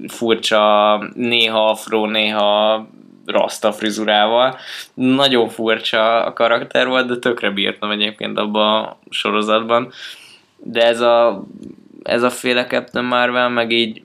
furcsa, 0.06 0.96
néha 1.14 1.68
afro, 1.68 2.06
néha 2.06 2.86
rasta 3.26 3.72
frizurával. 3.72 4.58
Nagyon 4.94 5.48
furcsa 5.48 6.24
a 6.24 6.32
karakter 6.32 6.86
volt, 6.86 7.06
de 7.06 7.16
tökre 7.16 7.50
bírtam 7.50 7.90
egyébként 7.90 8.38
abban 8.38 8.84
a 8.84 8.98
sorozatban. 9.10 9.92
De 10.56 10.86
ez 10.86 11.00
a, 11.00 11.44
ez 12.08 12.22
a 12.22 12.30
féle 12.30 12.64
Captain 12.64 13.04
Marvel 13.04 13.48
meg 13.48 13.70
így 13.70 14.02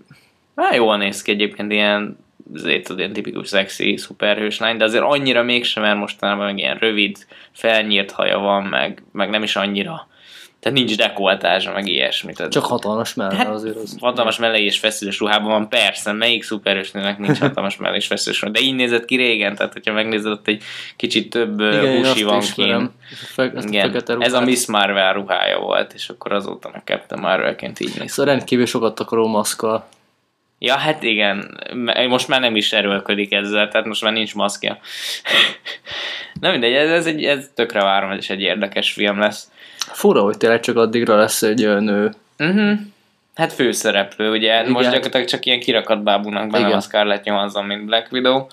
hát 0.56 0.76
jól 0.76 0.98
néz 0.98 1.22
ki 1.22 1.32
egyébként 1.32 1.72
ilyen 1.72 2.18
azért 2.54 2.84
tudod, 2.84 3.00
ilyen 3.00 3.14
tipikus 3.14 3.48
szexi 3.48 3.98
szuperhős 3.98 4.60
lány, 4.60 4.78
de 4.78 4.84
azért 4.84 5.04
annyira 5.04 5.44
mégsem, 5.44 5.84
mert 5.84 5.98
mostanában 5.98 6.46
meg 6.46 6.58
ilyen 6.58 6.78
rövid, 6.78 7.18
felnyírt 7.52 8.12
haja 8.12 8.40
van, 8.40 8.64
meg, 8.64 9.04
meg 9.12 9.30
nem 9.30 9.44
is 9.44 9.56
annyira 9.56 10.08
tehát 10.64 10.78
nincs 10.78 10.98
dekoltása, 10.98 11.72
meg 11.72 11.88
ilyesmi. 11.88 12.34
Tehát 12.34 12.52
Csak 12.52 12.66
hatalmas 12.66 13.14
melle 13.14 13.36
hát, 13.36 13.48
azért 13.48 13.76
az. 13.76 13.98
Hatalmas 14.00 14.38
melle 14.38 14.60
és 14.60 14.80
feszülős 14.80 15.20
ruhában 15.20 15.50
van, 15.50 15.70
persze, 15.70 16.12
melyik 16.12 16.44
szuperősnőnek 16.44 17.18
nincs 17.18 17.40
hatalmas 17.48 17.78
melle 17.78 17.96
és 17.96 18.08
feszülős 18.08 18.42
ruhában. 18.42 18.62
De 18.62 18.68
így 18.68 18.76
nézett 18.76 19.06
ki 19.06 19.16
régen, 19.16 19.56
tehát 19.56 19.74
hogyha 19.74 19.94
megnézed, 19.94 20.32
ott 20.32 20.48
egy 20.48 20.64
kicsit 20.96 21.30
több 21.30 21.60
Igen, 21.60 22.06
húsi 22.06 22.24
van 22.24 22.40
kint. 22.40 22.92
Igen, 23.62 24.04
ez 24.20 24.34
a 24.34 24.42
Miss 24.42 24.66
Marvel 24.66 25.14
ruhája 25.14 25.60
volt, 25.60 25.94
és 25.94 26.10
akkor 26.10 26.34
azóta 26.34 26.70
meg 26.74 26.82
Captain 26.86 27.22
Marvelként 27.22 27.80
így 27.80 27.94
néz. 28.00 28.12
Szóval 28.12 28.34
rendkívül 28.34 28.66
sokat 28.66 28.96
takaró 28.96 29.28
maszkal. 29.28 29.88
Ja, 30.60 30.78
hát 30.78 31.04
igen, 31.04 31.58
most 32.10 32.28
már 32.28 32.40
nem 32.40 32.56
is 32.56 32.74
erőlködik 32.74 33.32
ezzel, 33.32 33.68
tehát 33.68 33.88
most 33.88 34.02
már 34.02 34.14
nincs 34.14 34.36
maszkja. 34.36 34.78
Na 36.42 36.52
mindegy, 36.52 36.74
ez, 36.74 36.90
ez, 36.90 37.06
egy, 37.06 37.26
ez 37.26 37.50
tökre 37.56 37.84
várom, 37.84 38.12
ez 38.12 38.18
is 38.18 38.30
egy 38.30 38.42
érdekes 38.42 38.92
film 38.92 39.20
lesz. 39.20 39.52
Fura, 39.92 40.22
hogy 40.22 40.38
tényleg 40.38 40.60
csak 40.60 40.78
addigra 40.78 41.16
lesz 41.16 41.42
egy 41.42 41.82
nő. 41.82 42.14
Uh-huh. 42.40 42.80
Hát 43.36 43.54
főszereplő, 43.54 44.32
ugye 44.32 44.60
Igen. 44.60 44.72
most 44.72 44.90
gyakorlatilag 44.90 45.28
csak 45.28 45.46
ilyen 45.46 45.60
kirakat 45.60 46.04
bábúnak 46.04 46.50
benne 46.50 46.66
Igen. 46.66 46.78
a 46.78 46.82
Scarlett 46.82 47.26
Johansson, 47.26 47.66
mint 47.66 47.86
Black 47.86 48.12
Widow. 48.12 48.46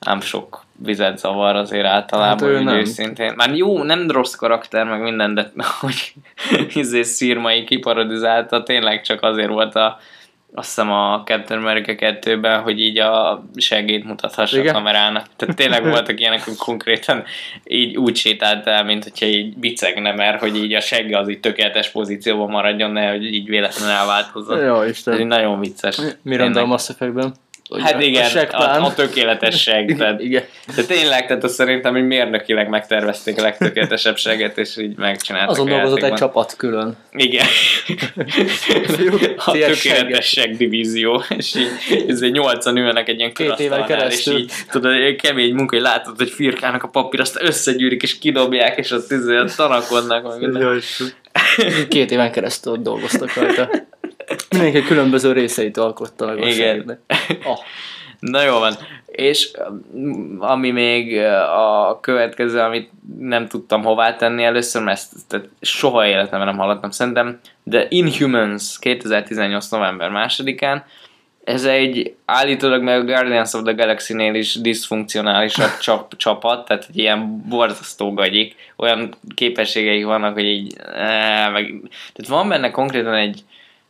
Nem 0.00 0.20
sok 0.20 0.64
vizet 0.76 1.18
zavar 1.18 1.56
azért 1.56 1.86
általában, 1.86 2.54
hát 2.54 2.68
hogy 2.68 2.76
őszintén. 2.76 3.32
Már 3.36 3.54
jó, 3.54 3.82
nem 3.82 4.10
rossz 4.10 4.34
karakter, 4.34 4.84
meg 4.84 5.00
minden, 5.00 5.34
de 5.34 5.50
hogy 5.80 6.12
izé 6.74 7.02
szírmai 7.02 7.64
kiparodizálta, 7.64 8.62
tényleg 8.62 9.02
csak 9.02 9.22
azért 9.22 9.48
volt 9.48 9.74
a 9.74 9.98
azt 10.54 10.66
hiszem 10.66 10.90
a 10.90 11.22
Captain 11.24 11.60
America 11.60 11.92
2-ben, 11.96 12.60
hogy 12.60 12.80
így 12.80 12.98
a 12.98 13.44
segét 13.56 14.04
mutathassa 14.04 14.58
Igen? 14.58 14.74
a 14.74 14.76
kamerának. 14.78 15.26
Tehát 15.36 15.56
tényleg 15.56 15.82
voltak 15.82 16.20
ilyenek, 16.20 16.44
hogy 16.44 16.56
konkrétan 16.56 17.24
így 17.64 17.96
úgy 17.96 18.16
sétált 18.16 18.66
el, 18.66 18.84
mint 18.84 19.02
hogyha 19.02 19.26
így 19.26 19.56
bicegne, 19.56 20.12
mert 20.12 20.40
hogy 20.40 20.56
így 20.56 20.72
a 20.72 20.80
segge 20.80 21.18
az 21.18 21.28
így 21.28 21.40
tökéletes 21.40 21.90
pozícióban 21.90 22.50
maradjon, 22.50 22.90
ne, 22.90 23.10
hogy 23.10 23.34
így 23.34 23.48
véletlenül 23.48 23.94
elváltozzon. 23.94 24.64
Jó, 24.64 24.82
Isten. 24.82 25.14
Ez 25.14 25.20
nagyon 25.20 25.60
vicces. 25.60 25.98
Miranda 26.22 26.60
a 26.60 26.66
Mass 26.66 26.88
Effect-ben. 26.88 27.34
Hát 27.80 28.02
igen, 28.02 28.30
a, 28.50 28.62
a, 28.62 28.84
a 28.84 28.94
tökéletes 28.94 29.62
seg. 29.62 29.94
Tehát, 29.98 30.20
igen. 30.20 30.42
De 30.76 30.84
tényleg, 30.84 31.26
tehát 31.26 31.44
azt 31.44 31.54
szerintem, 31.54 31.92
hogy 31.92 32.06
mérnökileg 32.06 32.68
megtervezték 32.68 33.38
a 33.38 33.42
legtökéletesebb 33.42 34.16
seget, 34.16 34.58
és 34.58 34.76
így 34.76 34.96
megcsinálták. 34.96 35.50
Azon 35.50 35.68
dolgozott 35.68 36.02
egy 36.02 36.12
csapat 36.12 36.56
külön. 36.56 36.96
Igen. 37.12 37.46
a 39.46 39.50
tökéletes 39.50 40.26
seg 40.26 40.56
divízió, 40.56 41.22
és 41.36 41.54
így 41.54 41.68
ez 42.08 42.22
egy 42.22 42.32
nyolcan 42.32 42.76
ülnek 42.76 43.08
egy 43.08 43.18
ilyen 43.18 43.32
Két 43.32 43.58
éven 43.58 43.86
keresztül. 43.86 44.36
És 44.36 44.40
így, 44.40 44.52
tudod, 44.70 45.16
kemény 45.16 45.54
munka, 45.54 45.74
hogy 45.74 45.84
látod, 45.84 46.16
hogy 46.16 46.30
firkának 46.30 46.82
a 46.82 46.88
papír, 46.88 47.20
azt 47.20 47.42
összegyűrik, 47.42 48.02
és 48.02 48.18
kidobják, 48.18 48.78
és 48.78 48.90
ott, 48.90 49.10
izé, 49.10 49.44
tanakodnak. 49.56 50.38
Két 51.88 52.10
éven 52.10 52.32
keresztül 52.32 52.76
dolgoztak 52.76 53.34
rajta. 53.34 53.70
Mindenki 54.50 54.82
különböző 54.82 55.32
részeit 55.32 55.76
alkotta 55.76 56.26
meg 56.26 56.38
Igen. 56.46 57.00
Oh. 57.44 57.58
Na 58.18 58.42
jó 58.42 58.58
van. 58.58 58.74
És 59.06 59.50
um, 59.92 60.36
ami 60.40 60.70
még 60.70 61.16
uh, 61.16 61.58
a 61.58 62.00
következő, 62.00 62.58
amit 62.58 62.90
nem 63.18 63.48
tudtam 63.48 63.82
hová 63.82 64.16
tenni 64.16 64.44
először, 64.44 64.82
mert 64.82 64.98
ezt, 64.98 65.32
ezt 65.32 65.48
soha 65.60 66.06
életemben 66.06 66.48
nem 66.48 66.56
hallottam 66.56 66.90
szerintem, 66.90 67.40
de 67.62 67.86
Inhumans 67.88 68.78
2018. 68.78 69.68
november 69.68 70.10
másodikán, 70.10 70.84
ez 71.44 71.64
egy 71.64 72.14
állítólag 72.24 72.82
meg 72.82 73.00
a 73.00 73.04
Guardians 73.04 73.52
of 73.52 73.62
the 73.62 73.72
Galaxy-nél 73.72 74.34
is 74.34 74.54
diszfunkcionálisabb 74.54 75.78
csap, 75.80 76.16
csapat, 76.16 76.66
tehát 76.66 76.86
egy 76.88 76.98
ilyen 76.98 77.44
borzasztó 77.48 78.14
gagyik, 78.14 78.54
olyan 78.76 79.14
képességeik 79.34 80.04
vannak, 80.04 80.34
hogy 80.34 80.44
így, 80.44 80.76
eh, 80.94 81.52
meg, 81.52 81.74
tehát 82.12 82.26
van 82.28 82.48
benne 82.48 82.70
konkrétan 82.70 83.14
egy, 83.14 83.40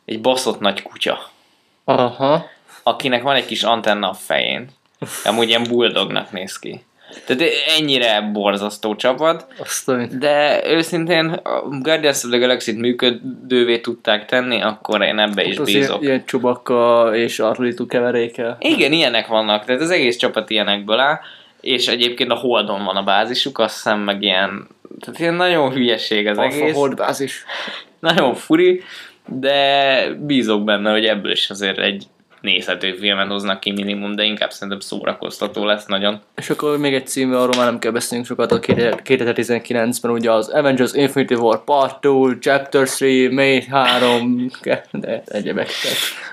egy 0.05 0.21
baszott 0.21 0.61
nagy 0.61 0.83
kutya. 0.83 1.31
Aha. 1.85 2.47
Akinek 2.83 3.23
van 3.23 3.35
egy 3.35 3.47
kis 3.47 3.63
antenna 3.63 4.09
a 4.09 4.15
fején. 4.15 4.69
Amúgy 5.25 5.49
ilyen 5.49 5.65
bulldognak 5.69 6.33
néz 6.33 6.59
ki. 6.59 6.85
Tehát 7.27 7.43
ennyire 7.79 8.21
borzasztó 8.21 8.97
csapat, 8.97 9.47
Aztán. 9.59 10.19
de 10.19 10.63
őszintén 10.67 11.27
a 11.29 11.61
Guardians 11.69 12.25
of 12.25 12.31
the 12.31 12.39
Galaxy-t 12.39 12.79
működővé 12.79 13.81
tudták 13.81 14.27
tenni, 14.27 14.61
akkor 14.61 15.03
én 15.03 15.19
ebbe 15.19 15.45
is 15.45 15.59
bízok. 15.59 15.73
Ilyen, 16.03 16.13
ilyen 16.13 16.25
csubakka 16.25 17.11
és 17.15 17.39
arlító 17.39 17.87
keveréke. 17.87 18.57
Igen, 18.59 18.93
ilyenek 18.93 19.27
vannak, 19.27 19.65
tehát 19.65 19.81
az 19.81 19.91
egész 19.91 20.17
csapat 20.17 20.51
ilyenekből 20.51 20.99
áll, 20.99 21.21
és 21.61 21.89
egyébként 21.89 22.31
a 22.31 22.35
Holdon 22.35 22.85
van 22.85 22.97
a 22.97 23.03
bázisuk, 23.03 23.59
azt 23.59 23.75
hiszem 23.75 23.99
meg 24.01 24.23
ilyen, 24.23 24.69
tehát 25.01 25.21
ilyen 25.21 25.35
nagyon 25.35 25.73
hülyeség 25.73 26.27
az 26.27 26.39
Alfa 26.39 26.57
egész. 26.57 26.75
Hold 26.75 26.97
bázis. 26.97 27.45
Nagyon 27.99 28.35
furi, 28.35 28.83
de 29.41 30.09
bízok 30.21 30.65
benne, 30.65 30.91
hogy 30.91 31.05
ebből 31.05 31.31
is 31.31 31.51
azért 31.51 31.79
egy 31.79 32.07
nézhető 32.41 32.93
filmet 32.93 33.29
hoznak 33.29 33.61
ki 33.61 33.73
minimum, 33.73 34.15
de 34.15 34.23
inkább 34.23 34.51
szerintem 34.51 34.81
szórakoztató 34.81 35.65
lesz 35.65 35.87
nagyon. 35.87 36.21
És 36.37 36.51
akkor 36.51 36.79
még 36.79 36.95
egy 36.95 37.07
című, 37.07 37.35
arról 37.35 37.57
már 37.57 37.67
nem 37.67 37.79
kell 37.79 37.91
beszélnünk 37.91 38.29
sokat, 38.29 38.53
a 38.53 38.59
2019-ben 38.59 40.11
ugye 40.11 40.33
az 40.33 40.49
Avengers 40.49 40.93
Infinity 40.93 41.35
War 41.35 41.65
Part 41.65 42.01
2, 42.01 42.39
Chapter 42.39 42.87
3, 42.99 43.35
May 43.35 43.63
3, 43.63 44.51
de 44.91 45.23
egyebek. 45.27 45.69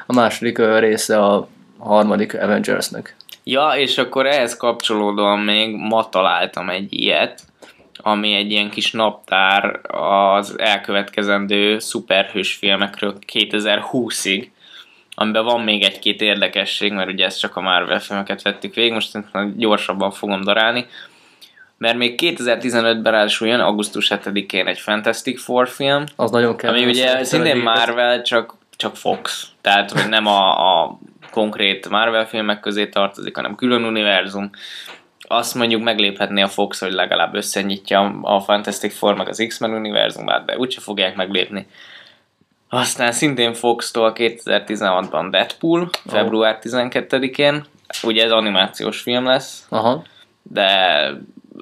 A 0.05 0.13
második 0.13 0.57
része 0.57 1.23
a 1.23 1.47
harmadik 1.77 2.41
Avengersnek. 2.41 3.15
Ja, 3.43 3.71
és 3.77 3.97
akkor 3.97 4.25
ehhez 4.25 4.57
kapcsolódóan 4.57 5.39
még 5.39 5.75
ma 5.75 6.09
találtam 6.09 6.69
egy 6.69 6.93
ilyet, 6.93 7.41
ami 8.01 8.33
egy 8.33 8.51
ilyen 8.51 8.69
kis 8.69 8.91
naptár 8.91 9.79
az 9.95 10.59
elkövetkezendő 10.59 11.79
szuperhős 11.79 12.53
filmekről 12.53 13.17
2020-ig, 13.33 14.47
amiben 15.15 15.43
van 15.43 15.61
még 15.61 15.83
egy-két 15.83 16.21
érdekesség, 16.21 16.91
mert 16.91 17.09
ugye 17.09 17.25
ezt 17.25 17.39
csak 17.39 17.55
a 17.55 17.61
Marvel 17.61 17.99
filmeket 17.99 18.41
vettük 18.41 18.73
végig, 18.73 18.93
most 18.93 19.17
gyorsabban 19.57 20.11
fogom 20.11 20.41
darálni, 20.41 20.85
mert 21.77 21.97
még 21.97 22.19
2015-ben 22.23 23.11
ráadásul 23.11 23.47
jön 23.47 23.59
augusztus 23.59 24.11
7-én 24.15 24.67
egy 24.67 24.79
Fantastic 24.79 25.43
Four 25.43 25.67
film, 25.67 26.03
az 26.15 26.31
nagyon 26.31 26.57
kell. 26.57 26.73
Ami 26.73 26.85
ugye 26.85 27.23
szintén 27.23 27.57
Marvel, 27.57 28.21
csak, 28.21 28.55
csak 28.75 28.95
Fox, 28.95 29.47
tehát 29.61 29.91
hogy 29.91 30.09
nem 30.09 30.25
a, 30.25 30.81
a 30.81 30.99
konkrét 31.31 31.89
Marvel 31.89 32.27
filmek 32.27 32.59
közé 32.59 32.87
tartozik, 32.87 33.35
hanem 33.35 33.55
külön 33.55 33.83
univerzum, 33.83 34.49
azt 35.31 35.55
mondjuk 35.55 35.83
megléphetné 35.83 36.41
a 36.41 36.47
Fox, 36.47 36.79
hogy 36.79 36.91
legalább 36.91 37.35
összenyitja 37.35 38.19
a 38.21 38.39
Fantastic 38.39 38.97
Four 38.97 39.15
meg 39.15 39.27
az 39.27 39.45
X-Men 39.47 39.73
univerzumát, 39.73 40.45
de 40.45 40.57
úgyse 40.57 40.81
fogják 40.81 41.15
meglépni. 41.15 41.67
Aztán 42.69 43.11
szintén 43.11 43.53
Fox-tól 43.53 44.13
2016-ban 44.15 45.27
Deadpool, 45.31 45.89
február 46.05 46.59
12-én. 46.61 47.65
Ugye 48.03 48.23
ez 48.23 48.31
animációs 48.31 49.01
film 49.01 49.25
lesz. 49.25 49.65
Aha. 49.69 50.03
De 50.43 51.11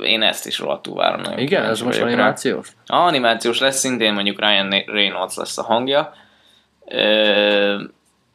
én 0.04 0.22
ezt 0.22 0.48
is 0.48 0.60
rohadtul 0.60 0.96
várom. 0.96 1.38
Igen, 1.38 1.64
ez 1.64 1.82
most 1.82 2.02
animációs? 2.02 2.68
Rá. 2.86 2.98
A 2.98 3.06
animációs 3.06 3.60
lesz, 3.60 3.80
szintén 3.80 4.14
mondjuk 4.14 4.40
Ryan 4.40 4.84
Reynolds 4.86 5.36
lesz 5.36 5.58
a 5.58 5.64
hangja. 5.64 6.14
Ö, 6.86 7.82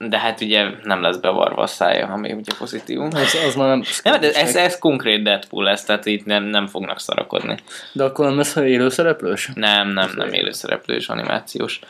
de 0.08 0.18
hát 0.18 0.40
ugye 0.40 0.70
nem 0.82 1.02
lesz 1.02 1.16
bevarva 1.16 1.62
a 1.62 1.66
szája, 1.66 2.06
ami 2.06 2.32
ugye 2.32 2.52
pozitívum. 2.58 3.08
Ez, 3.12 3.34
az 3.46 3.54
már 3.54 3.68
nem... 3.68 3.82
nem 4.02 4.20
de 4.20 4.32
ez, 4.32 4.56
ez 4.56 4.78
konkrét 4.78 5.22
Deadpool 5.22 5.64
lesz, 5.64 5.84
tehát 5.84 6.06
itt 6.06 6.24
nem, 6.24 6.44
nem 6.44 6.66
fognak 6.66 7.00
szarakodni. 7.00 7.56
De 7.92 8.04
akkor 8.04 8.24
nem 8.24 8.36
lesz 8.36 8.56
élőszereplős? 8.56 9.50
Nem, 9.54 9.88
nem, 9.88 10.10
nem 10.16 10.32
élőszereplős, 10.32 11.08
animációs. 11.08 11.80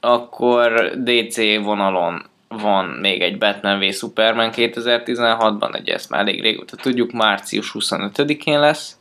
Akkor 0.00 0.92
DC 0.96 1.36
vonalon 1.62 2.24
van 2.48 2.84
még 2.84 3.22
egy 3.22 3.38
Batman 3.38 3.78
v 3.78 3.92
Superman 3.92 4.50
2016-ban, 4.54 5.80
ugye 5.80 5.94
ezt 5.94 6.10
már 6.10 6.20
elég 6.20 6.40
régóta 6.40 6.76
tudjuk, 6.76 7.12
március 7.12 7.70
25-én 7.74 8.60
lesz. 8.60 8.98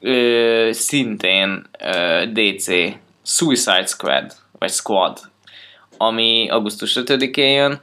Ö, 0.00 0.68
szintén 0.72 1.66
ö, 1.78 2.24
DC 2.32 2.66
Suicide 3.22 3.86
Squad, 3.86 4.32
vagy 4.58 4.70
Squad, 4.70 5.18
ami 6.02 6.48
augusztus 6.50 6.96
5-én 7.00 7.54
jön, 7.54 7.80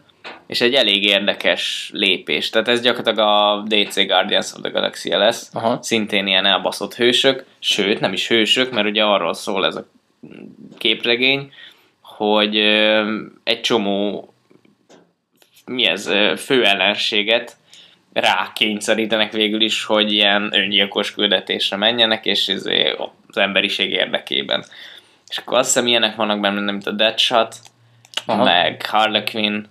és 0.48 0.62
egy 0.62 0.74
elég 0.74 1.04
érdekes 1.04 1.90
lépés. 1.94 2.50
Tehát 2.50 2.68
ez 2.68 2.82
gyakorlatilag 2.82 3.28
a 3.28 3.64
DC 3.68 4.06
Guardians 4.06 4.54
of 4.54 4.62
the 4.62 4.70
Galaxy 4.70 5.10
lesz, 5.10 5.50
Aha. 5.54 5.80
szintén 5.82 6.28
ilyen 6.28 6.46
elbaszott 6.46 6.96
hősök, 6.96 7.46
sőt 7.60 8.00
nem 8.00 8.14
is 8.14 8.28
hősök, 8.28 8.72
mert 8.72 8.88
ugye 8.88 9.04
arról 9.04 9.34
szól 9.34 9.66
ez 9.66 9.76
a 9.76 9.88
képregény, 10.78 11.52
hogy 12.02 12.58
egy 13.44 13.62
csomó 13.62 14.34
mi 15.66 15.86
ez, 15.86 16.10
főellenséget 16.38 17.58
rákényszerítenek 18.14 19.32
végül 19.32 19.62
is, 19.62 19.84
hogy 19.84 20.12
ilyen 20.12 20.50
öngyilkos 20.54 21.14
küldetésre 21.14 21.78
menjenek, 21.78 22.26
és 22.26 22.48
izé 22.48 22.96
az 23.28 23.38
emberiség 23.38 23.92
érdekében. 23.92 24.66
És 25.28 25.38
akkor 25.38 25.58
azt 25.58 25.74
hiszem 25.74 25.88
ilyenek 25.88 26.16
vannak 26.16 26.40
benne, 26.40 26.72
mint 26.72 26.88
a 26.88 26.92
Deadshot, 26.92 27.56
Aha. 28.28 28.44
meg 28.44 28.86
Harlequin. 28.86 29.66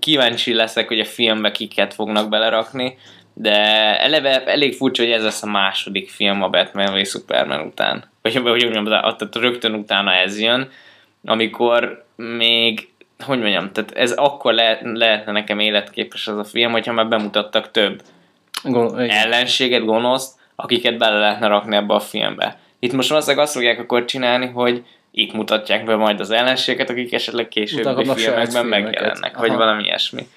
Kíváncsi 0.00 0.54
leszek, 0.54 0.88
hogy 0.88 1.00
a 1.00 1.04
filmbe 1.04 1.50
kiket 1.50 1.94
fognak 1.94 2.28
belerakni, 2.28 2.98
de 3.34 3.56
eleve 4.00 4.44
elég 4.44 4.74
furcsa, 4.74 5.02
hogy 5.02 5.12
ez 5.12 5.22
lesz 5.22 5.42
a 5.42 5.50
második 5.50 6.10
film 6.10 6.42
a 6.42 6.48
Batman 6.48 6.94
v 6.94 7.06
Superman 7.06 7.66
után. 7.66 8.10
Vagy, 8.22 8.42
vagy 8.42 8.64
úgy 8.64 8.74
mondjam, 8.74 9.02
tehát 9.02 9.36
rögtön 9.36 9.74
utána 9.74 10.12
ez 10.12 10.40
jön, 10.40 10.70
amikor 11.24 12.04
még 12.16 12.88
hogy 13.24 13.40
mondjam, 13.40 13.72
tehát 13.72 13.92
ez 13.92 14.12
akkor 14.12 14.54
le, 14.54 14.78
lehetne 14.82 15.32
nekem 15.32 15.58
életképes 15.58 16.26
az 16.26 16.38
a 16.38 16.44
film, 16.44 16.72
hogyha 16.72 16.92
már 16.92 17.08
bemutattak 17.08 17.70
több 17.70 18.02
Gon- 18.62 18.98
ellenséget, 18.98 19.84
gonoszt, 19.84 20.38
akiket 20.56 20.98
bele 20.98 21.18
lehetne 21.18 21.46
rakni 21.46 21.76
ebbe 21.76 21.94
a 21.94 22.00
filmbe. 22.00 22.58
Itt 22.78 22.92
most 22.92 23.08
valószínűleg 23.08 23.44
azt 23.44 23.54
fogják 23.54 23.78
akkor 23.78 24.04
csinálni, 24.04 24.46
hogy 24.46 24.84
itt 25.16 25.32
mutatják 25.32 25.84
be 25.84 25.96
majd 25.96 26.20
az 26.20 26.30
ellenséget, 26.30 26.90
akik 26.90 27.12
esetleg 27.12 27.48
későbbi 27.48 28.10
filmekben 28.14 28.66
megjelennek, 28.66 29.36
vagy 29.36 29.52
valami 29.52 29.82
ilyesmi. 29.82 30.28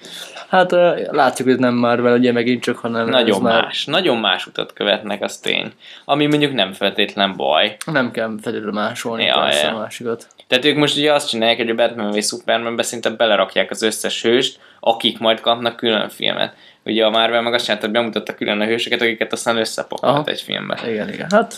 Hát 0.48 0.70
látjuk, 1.10 1.48
hogy 1.48 1.58
nem 1.58 1.74
már 1.74 2.02
vele 2.02 2.16
ugye 2.16 2.32
megint 2.32 2.62
csak, 2.62 2.78
hanem 2.78 3.08
Nagyon 3.08 3.42
más, 3.42 3.84
már... 3.84 3.96
nagyon 4.02 4.16
más 4.16 4.46
utat 4.46 4.72
követnek, 4.72 5.22
az 5.22 5.36
tény. 5.36 5.72
Ami 6.04 6.26
mondjuk 6.26 6.52
nem 6.52 6.72
feltétlen 6.72 7.36
baj. 7.36 7.76
Nem 7.86 8.10
kell 8.10 8.26
feltétlenül 8.26 8.72
másolni 8.72 9.24
ja, 9.24 9.40
persze 9.40 9.66
ja. 9.66 9.74
a 9.74 9.78
másikat. 9.78 10.26
Tehát 10.46 10.64
ők 10.64 10.76
most 10.76 10.96
ugye 10.96 11.12
azt 11.12 11.28
csinálják, 11.28 11.56
hogy 11.56 11.70
a 11.70 11.74
Batman 11.74 12.10
vagy 12.10 12.24
Supermanbe 12.24 12.82
szinte 12.82 13.10
belerakják 13.10 13.70
az 13.70 13.82
összes 13.82 14.22
hőst, 14.22 14.58
akik 14.80 15.18
majd 15.18 15.40
kapnak 15.40 15.76
külön 15.76 16.08
filmet. 16.08 16.54
Ugye 16.84 17.04
a 17.04 17.10
Marvel 17.10 17.42
meg 17.42 17.54
azt 17.54 17.64
csinálta, 17.64 17.84
hogy 17.86 17.94
bemutatta 17.94 18.34
külön 18.34 18.60
a 18.60 18.64
hősöket, 18.64 19.00
akiket 19.00 19.32
aztán 19.32 19.56
összepakolt 19.56 20.28
egy 20.28 20.40
filmbe. 20.40 20.78
Igen, 20.86 21.12
igen. 21.12 21.26
Hát 21.30 21.54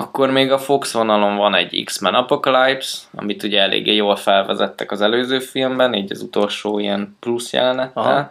akkor 0.00 0.30
még 0.30 0.50
a 0.50 0.58
Fox 0.58 0.92
vonalon 0.92 1.36
van 1.36 1.54
egy 1.54 1.82
X-Men 1.84 2.14
Apocalypse, 2.14 2.98
amit 3.14 3.42
ugye 3.42 3.60
eléggé 3.60 3.94
jól 3.94 4.16
felvezettek 4.16 4.90
az 4.90 5.00
előző 5.00 5.38
filmben, 5.38 5.94
így 5.94 6.12
az 6.12 6.22
utolsó 6.22 6.78
ilyen 6.78 7.16
plusz 7.20 7.52
jelenettel. 7.52 8.30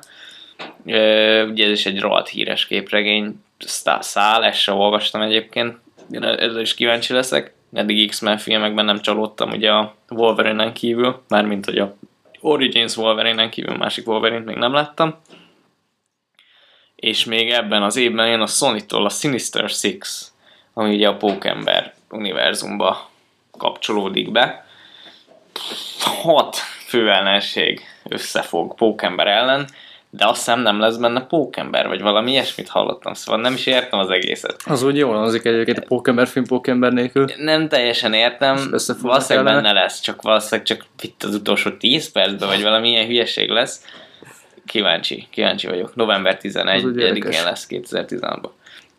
ugye 1.49 1.65
ez 1.65 1.71
is 1.71 1.85
egy 1.85 1.99
rohadt 1.99 2.29
híres 2.29 2.67
képregény, 2.67 3.43
szál, 3.99 4.43
ezt 4.43 4.59
sem 4.59 4.77
olvastam 4.77 5.21
egyébként, 5.21 5.77
ezzel 6.11 6.59
is 6.59 6.73
kíváncsi 6.73 7.13
leszek. 7.13 7.53
Eddig 7.73 8.09
X-Men 8.09 8.37
filmekben 8.37 8.85
nem 8.85 8.99
csalódtam 8.99 9.51
ugye 9.51 9.71
a 9.71 9.95
Wolverine-en 10.09 10.73
kívül, 10.73 11.21
mármint 11.27 11.65
hogy 11.65 11.77
a 11.77 11.95
Origins 12.41 12.97
Wolverine-en 12.97 13.49
kívül 13.49 13.77
másik 13.77 14.07
Wolverine-t 14.07 14.45
még 14.45 14.55
nem 14.55 14.73
láttam. 14.73 15.15
És 16.95 17.25
még 17.25 17.49
ebben 17.49 17.83
az 17.83 17.95
évben 17.95 18.27
jön 18.27 18.41
a 18.41 18.47
Sony-tól 18.47 19.05
a 19.05 19.09
Sinister 19.09 19.69
Six, 19.69 20.31
ami 20.79 20.95
ugye 20.95 21.07
a 21.07 21.17
Pókember 21.17 21.93
univerzumba 22.09 23.09
kapcsolódik 23.57 24.31
be. 24.31 24.65
Hat 25.99 26.55
főellenség 26.87 27.81
összefog 28.09 28.75
Pókember 28.75 29.27
ellen, 29.27 29.67
de 30.09 30.27
azt 30.27 30.37
hiszem 30.37 30.59
nem 30.59 30.79
lesz 30.79 30.95
benne 30.95 31.25
pókember, 31.25 31.87
vagy 31.87 32.01
valami 32.01 32.31
ilyesmit 32.31 32.69
hallottam, 32.69 33.13
szóval 33.13 33.41
nem 33.41 33.53
is 33.53 33.65
értem 33.65 33.99
az 33.99 34.09
egészet. 34.09 34.55
Az 34.65 34.83
úgy 34.83 34.97
jól 34.97 35.15
hangzik 35.15 35.45
egyébként 35.45 35.77
a 35.77 35.85
pókember 35.87 36.27
film 36.27 36.45
pókember 36.45 36.91
nélkül. 36.91 37.25
Nem 37.37 37.67
teljesen 37.67 38.13
értem, 38.13 38.73
valószínűleg 39.01 39.53
benne 39.53 39.71
lesz, 39.71 39.99
csak 39.99 40.21
valószínűleg 40.21 40.65
csak 40.65 40.85
itt 41.01 41.23
az 41.23 41.35
utolsó 41.35 41.69
10 41.69 42.11
percben, 42.11 42.47
vagy 42.47 42.61
valami 42.63 42.89
ilyen 42.89 43.05
hülyeség 43.05 43.49
lesz. 43.49 43.85
Kíváncsi, 44.65 45.27
kíváncsi 45.29 45.67
vagyok. 45.67 45.95
November 45.95 46.39
11-én 46.41 47.43
lesz 47.43 47.67
2016-ban. 47.69 48.49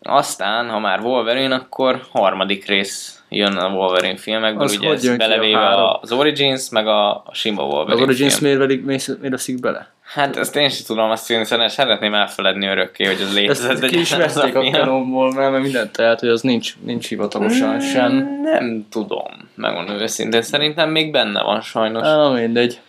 Aztán, 0.03 0.69
ha 0.69 0.79
már 0.79 0.99
Wolverine, 0.99 1.55
akkor 1.55 2.01
harmadik 2.11 2.65
rész 2.65 3.23
jön 3.29 3.57
a 3.57 3.69
Wolverine 3.69 4.17
filmekből, 4.17 4.63
az 4.63 4.77
ugye 4.77 4.91
ez 4.91 5.17
belevéve 5.17 5.97
az 6.01 6.11
Origins, 6.11 6.69
meg 6.69 6.87
a, 6.87 7.09
a 7.09 7.29
sima 7.31 7.63
Wolverine 7.63 7.93
Az 7.93 8.01
Origins 8.01 8.35
film. 8.35 8.57
miért, 8.57 8.85
miért, 8.85 9.07
miért 9.07 9.29
veszik 9.29 9.59
bele? 9.59 9.91
Hát 10.13 10.37
ezt 10.37 10.55
én 10.55 10.69
sem 10.69 10.85
tudom 10.85 11.09
azt 11.09 11.23
szóval 11.23 11.67
szeretném 11.67 12.13
elfeledni 12.13 12.67
örökké, 12.67 13.05
hogy 13.05 13.21
ez 13.21 13.33
létezett. 13.33 13.71
Ezt 13.71 13.85
ki 13.85 13.99
is 13.99 14.15
veszik 14.15 14.55
a, 14.55 14.59
a 14.59 14.71
kanonból, 14.71 15.33
mert 15.33 15.61
mindent 15.61 15.91
tehát, 15.91 16.19
hogy 16.19 16.29
az 16.29 16.41
nincs, 16.41 16.73
nincs 16.79 17.07
hivatalosan 17.07 17.75
mm, 17.75 17.79
sem. 17.79 18.39
Nem 18.43 18.87
tudom, 18.89 19.49
megmondom 19.55 19.99
őszintén, 19.99 20.41
szerintem 20.41 20.89
még 20.89 21.11
benne 21.11 21.43
van 21.43 21.61
sajnos. 21.61 22.07
Ah, 22.07 22.33
mindegy 22.33 22.79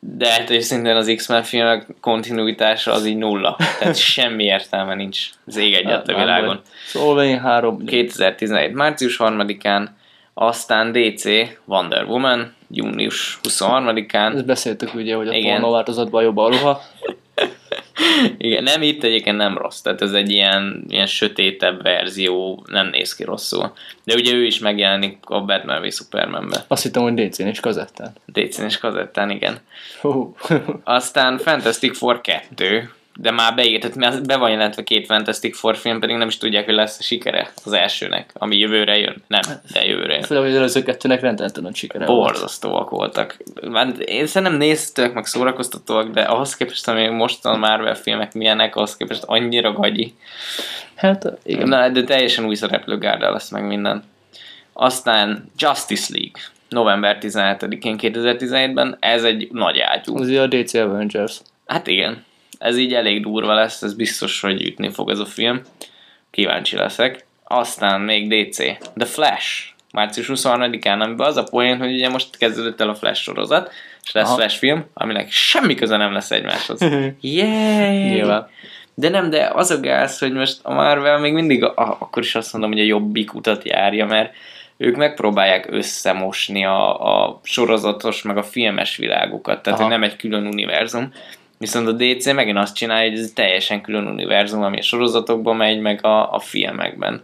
de 0.00 0.28
hát 0.28 0.50
őszintén 0.50 0.96
az 0.96 1.12
X-Men 1.16 1.42
filmek 1.42 1.86
kontinuitása 2.00 2.92
az 2.92 3.06
így 3.06 3.16
nulla. 3.16 3.56
Tehát 3.78 3.96
semmi 4.14 4.44
értelme 4.44 4.94
nincs 4.94 5.30
az 5.46 5.56
ég 5.56 5.74
egyet 5.74 6.08
a 6.08 6.14
világon. 6.14 6.60
Szóval 6.86 7.24
én 7.24 7.40
három. 7.40 7.84
2017. 7.84 8.74
március 8.74 9.16
3-án, 9.18 9.86
aztán 10.34 10.92
DC 10.92 11.24
Wonder 11.64 12.04
Woman 12.04 12.54
június 12.70 13.38
23-án. 13.48 14.34
Ezt 14.34 14.46
beszéltük 14.46 14.94
ugye, 14.94 15.14
hogy 15.14 15.28
a 15.28 15.50
pornó 15.50 15.70
változatban 15.70 16.22
jobb 16.22 16.36
a 16.36 16.48
ruha. 16.48 16.80
Igen, 18.38 18.62
nem 18.62 18.82
itt 18.82 19.04
egyébként 19.04 19.36
nem 19.36 19.58
rossz, 19.58 19.80
tehát 19.80 20.02
ez 20.02 20.12
egy 20.12 20.30
ilyen, 20.30 20.84
ilyen 20.88 21.06
sötétebb 21.06 21.82
verzió, 21.82 22.64
nem 22.70 22.86
néz 22.86 23.14
ki 23.14 23.24
rosszul. 23.24 23.72
De 24.04 24.14
ugye 24.14 24.32
ő 24.32 24.44
is 24.44 24.58
megjelenik 24.58 25.18
a 25.22 25.40
Batman 25.40 25.82
v 25.82 25.92
Supermanbe. 25.92 26.64
Azt 26.68 26.82
hittem, 26.82 27.02
hogy 27.02 27.14
DC-n 27.14 27.46
és 27.46 27.60
kazettán. 27.60 28.12
DC-n 28.26 28.64
és 28.64 28.78
kazettán, 28.78 29.30
igen. 29.30 29.58
Aztán 30.84 31.38
Fantastic 31.38 31.96
Four 31.98 32.20
2, 32.20 32.90
de 33.16 33.30
már 33.30 33.54
beírt, 33.54 33.94
mert 33.94 34.26
be 34.26 34.36
van 34.36 34.50
jelentve 34.50 34.82
két 34.82 35.06
Fantastic 35.06 35.58
Four 35.58 35.76
film, 35.76 36.00
pedig 36.00 36.16
nem 36.16 36.28
is 36.28 36.38
tudják, 36.38 36.64
hogy 36.64 36.74
lesz 36.74 36.98
a 36.98 37.02
sikere 37.02 37.52
az 37.64 37.72
elsőnek, 37.72 38.30
ami 38.34 38.56
jövőre 38.56 38.98
jön. 38.98 39.22
Nem, 39.26 39.40
de 39.72 39.84
jövőre 39.84 40.14
jön. 40.14 40.22
Főleg, 40.22 40.42
hogy 40.42 40.52
az 40.52 40.58
előző 40.58 40.82
kettőnek 40.82 41.20
rendetlen 41.20 41.72
sikere 41.72 42.04
Borzasztóak 42.04 42.90
volt. 42.90 43.14
voltak. 43.14 43.36
Én 44.04 44.26
szerintem 44.26 44.58
néztök, 44.58 45.14
meg 45.14 45.26
szórakoztatóak, 45.26 46.10
de 46.10 46.20
ahhoz 46.20 46.56
képest, 46.56 46.88
ami 46.88 47.08
most 47.08 47.44
a 47.44 47.56
Marvel 47.56 47.94
filmek 47.94 48.34
milyenek, 48.34 48.76
ahhoz 48.76 48.96
képest 48.96 49.22
annyira 49.26 49.72
gagyi. 49.72 50.14
Hát, 50.94 51.32
igen. 51.42 51.68
Na, 51.68 51.88
de 51.88 52.04
teljesen 52.04 52.44
új 52.44 52.54
szereplőgárda 52.54 53.30
lesz 53.30 53.50
meg 53.50 53.66
minden. 53.66 54.04
Aztán 54.72 55.50
Justice 55.58 56.12
League 56.12 56.42
november 56.68 57.18
17-én 57.20 57.96
2017-ben, 58.00 58.96
ez 59.00 59.24
egy 59.24 59.48
nagy 59.52 59.78
ágyú. 59.78 60.16
Az 60.16 60.28
a 60.28 60.46
DC 60.46 60.74
Avengers. 60.74 61.40
Hát 61.66 61.86
igen, 61.86 62.24
ez 62.64 62.78
így 62.78 62.94
elég 62.94 63.22
durva 63.22 63.54
lesz, 63.54 63.82
ez 63.82 63.94
biztos, 63.94 64.40
hogy 64.40 64.62
ütni 64.62 64.90
fog 64.90 65.10
ez 65.10 65.18
a 65.18 65.26
film. 65.26 65.60
Kíváncsi 66.30 66.76
leszek. 66.76 67.26
Aztán 67.44 68.00
még 68.00 68.28
DC. 68.28 68.56
The 68.96 69.06
Flash. 69.06 69.72
Március 69.92 70.30
23-án, 70.32 71.00
amiben 71.00 71.26
az 71.26 71.36
a 71.36 71.42
poén, 71.42 71.78
hogy 71.78 71.92
ugye 71.92 72.08
most 72.08 72.36
kezdődött 72.36 72.80
el 72.80 72.88
a 72.88 72.94
Flash 72.94 73.22
sorozat, 73.22 73.70
és 74.04 74.12
lesz 74.12 74.26
Aha. 74.26 74.34
Flash 74.34 74.58
film, 74.58 74.84
aminek 74.94 75.30
semmi 75.30 75.74
köze 75.74 75.96
nem 75.96 76.12
lesz 76.12 76.30
egymáshoz. 76.30 76.80
Yay! 77.20 78.08
Nyilván. 78.08 78.48
De 78.94 79.08
nem, 79.08 79.30
de 79.30 79.50
az 79.54 79.70
a 79.70 79.80
gáz, 79.80 80.18
hogy 80.18 80.32
most 80.32 80.58
a 80.62 80.72
Marvel 80.72 81.18
még 81.18 81.32
mindig, 81.32 81.64
a, 81.64 81.72
akkor 81.76 82.22
is 82.22 82.34
azt 82.34 82.52
mondom, 82.52 82.70
hogy 82.70 82.80
a 82.80 82.84
jobbik 82.84 83.34
utat 83.34 83.64
járja, 83.64 84.06
mert 84.06 84.34
ők 84.76 84.96
megpróbálják 84.96 85.66
összemosni 85.70 86.64
a, 86.64 87.00
a 87.24 87.40
sorozatos, 87.42 88.22
meg 88.22 88.36
a 88.36 88.42
filmes 88.42 88.96
világukat, 88.96 89.62
tehát 89.62 89.80
hogy 89.80 89.88
nem 89.88 90.02
egy 90.02 90.16
külön 90.16 90.46
univerzum, 90.46 91.12
Viszont 91.64 91.88
a 91.88 91.92
DC 91.92 92.32
megint 92.32 92.58
azt 92.58 92.74
csinálja, 92.74 93.10
hogy 93.10 93.18
ez 93.18 93.30
teljesen 93.34 93.80
külön 93.80 94.06
univerzum, 94.06 94.62
ami 94.62 94.78
a 94.78 94.82
sorozatokban 94.82 95.56
megy, 95.56 95.80
meg 95.80 96.04
a, 96.04 96.32
a 96.32 96.38
filmekben. 96.38 97.22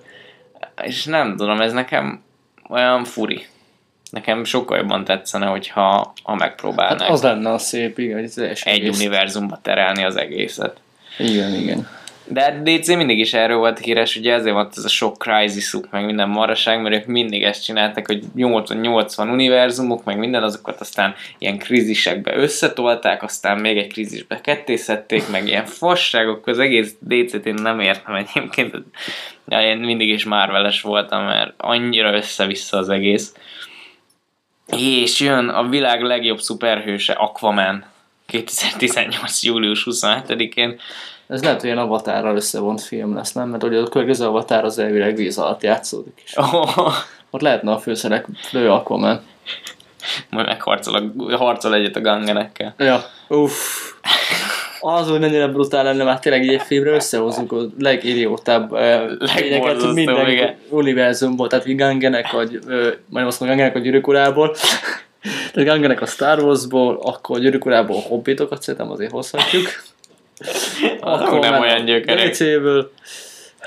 És 0.83 1.05
nem 1.05 1.37
tudom, 1.37 1.61
ez 1.61 1.72
nekem 1.72 2.22
olyan 2.68 3.05
furi. 3.05 3.46
Nekem 4.11 4.44
sokkal 4.44 4.76
jobban 4.79 5.05
tetszene, 5.05 5.46
hogyha 5.46 6.12
ha 6.22 6.35
megpróbálnák. 6.35 7.00
Hát 7.00 7.11
az 7.11 7.22
lenne 7.22 7.53
a 7.53 7.59
szép, 7.59 7.98
igen, 7.98 8.18
hogy 8.20 8.44
Egy 8.44 8.61
egész. 8.64 8.96
univerzumba 8.96 9.59
terelni 9.62 10.05
az 10.05 10.16
egészet. 10.16 10.81
Igen, 11.18 11.55
igen. 11.55 11.88
De 12.32 12.62
DC 12.62 12.88
mindig 12.88 13.18
is 13.18 13.32
erről 13.32 13.56
volt 13.56 13.78
híres, 13.78 14.16
ugye 14.16 14.32
ezért 14.32 14.54
volt 14.54 14.72
ez 14.76 14.84
a 14.84 14.88
sok 14.88 15.18
crisisuk, 15.18 15.90
meg 15.90 16.04
minden 16.04 16.28
maraság, 16.28 16.82
mert 16.82 16.94
ők 16.94 17.06
mindig 17.06 17.42
ezt 17.42 17.64
csináltak, 17.64 18.06
hogy 18.06 18.24
80 18.34 19.28
univerzumok, 19.28 20.04
meg 20.04 20.18
minden 20.18 20.42
azokat 20.42 20.80
aztán 20.80 21.14
ilyen 21.38 21.58
krízisekbe 21.58 22.36
összetolták, 22.36 23.22
aztán 23.22 23.58
még 23.58 23.78
egy 23.78 23.92
krízisbe 23.92 24.40
kettészették, 24.40 25.28
meg 25.28 25.46
ilyen 25.46 25.64
fasságok, 25.64 26.46
az 26.46 26.58
egész 26.58 26.94
DC-t 26.98 27.46
én 27.46 27.54
nem 27.54 27.80
értem 27.80 28.14
egyébként. 28.14 28.74
Ja, 29.48 29.62
én 29.62 29.76
mindig 29.76 30.08
is 30.08 30.24
Marveles 30.24 30.80
voltam, 30.80 31.24
mert 31.24 31.52
annyira 31.56 32.14
össze-vissza 32.14 32.76
az 32.76 32.88
egész. 32.88 33.34
És 34.76 35.20
jön 35.20 35.48
a 35.48 35.68
világ 35.68 36.02
legjobb 36.02 36.40
szuperhőse, 36.40 37.12
Aquaman, 37.12 37.84
2018. 38.26 39.42
július 39.42 39.86
27-én. 39.90 40.80
Ez 41.30 41.42
lehet, 41.42 41.60
hogy 41.60 41.64
ilyen 41.64 41.78
avatárral 41.78 42.36
összevont 42.36 42.80
film 42.80 43.14
lesz, 43.14 43.32
nem? 43.32 43.48
Mert 43.48 43.62
ugye 43.62 43.78
a 43.78 43.88
következő 43.88 44.26
avatár 44.26 44.64
az 44.64 44.78
elvileg 44.78 45.16
víz 45.16 45.38
alatt 45.38 45.62
játszódik 45.62 46.22
is. 46.24 46.36
Oh. 46.36 46.94
Ott 47.30 47.40
lehetne 47.40 47.72
a 47.72 47.78
főszerek 47.78 48.26
lő 48.50 48.70
Aquaman. 48.70 49.20
Majd 50.30 50.46
megharcol, 50.46 51.12
a, 51.18 51.36
harcol 51.36 51.74
egyet 51.74 51.96
a 51.96 52.00
gangenekkel. 52.00 52.74
Ja, 52.78 53.00
uff. 53.28 53.52
Az, 54.80 55.08
hogy 55.08 55.20
mennyire 55.20 55.46
brutál 55.46 55.84
lenne, 55.84 56.04
már 56.04 56.18
tényleg 56.18 56.48
egy 56.48 56.62
filmre 56.62 56.90
összehozunk 56.90 57.52
a 57.52 57.56
legidiótább 57.78 58.72
lényeket 59.34 59.92
minden 59.92 60.28
igen. 60.28 60.56
univerzumból, 60.68 61.48
tehát 61.48 61.76
gangenek, 61.76 62.30
vagy 62.30 62.58
majd 63.06 63.26
azt 63.26 63.40
mondom, 63.40 63.58
gangenek 63.58 63.76
a 63.76 63.78
gyűrűk 63.78 64.06
urából, 64.06 64.54
tehát 65.52 65.68
gangenek 65.68 66.00
a 66.00 66.06
Star 66.06 66.42
Warsból, 66.42 66.98
akkor 67.02 67.38
gyűrűk 67.38 67.64
urából 67.64 68.00
hobbitokat 68.00 68.62
szerintem 68.62 68.90
azért 68.90 69.10
hozhatjuk. 69.10 69.66
Akkor 71.00 71.38
nem 71.38 71.61
olyan 71.61 71.85
gyökerek. 71.85 72.31
DC-ből, 72.31 72.92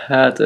hát 0.07 0.37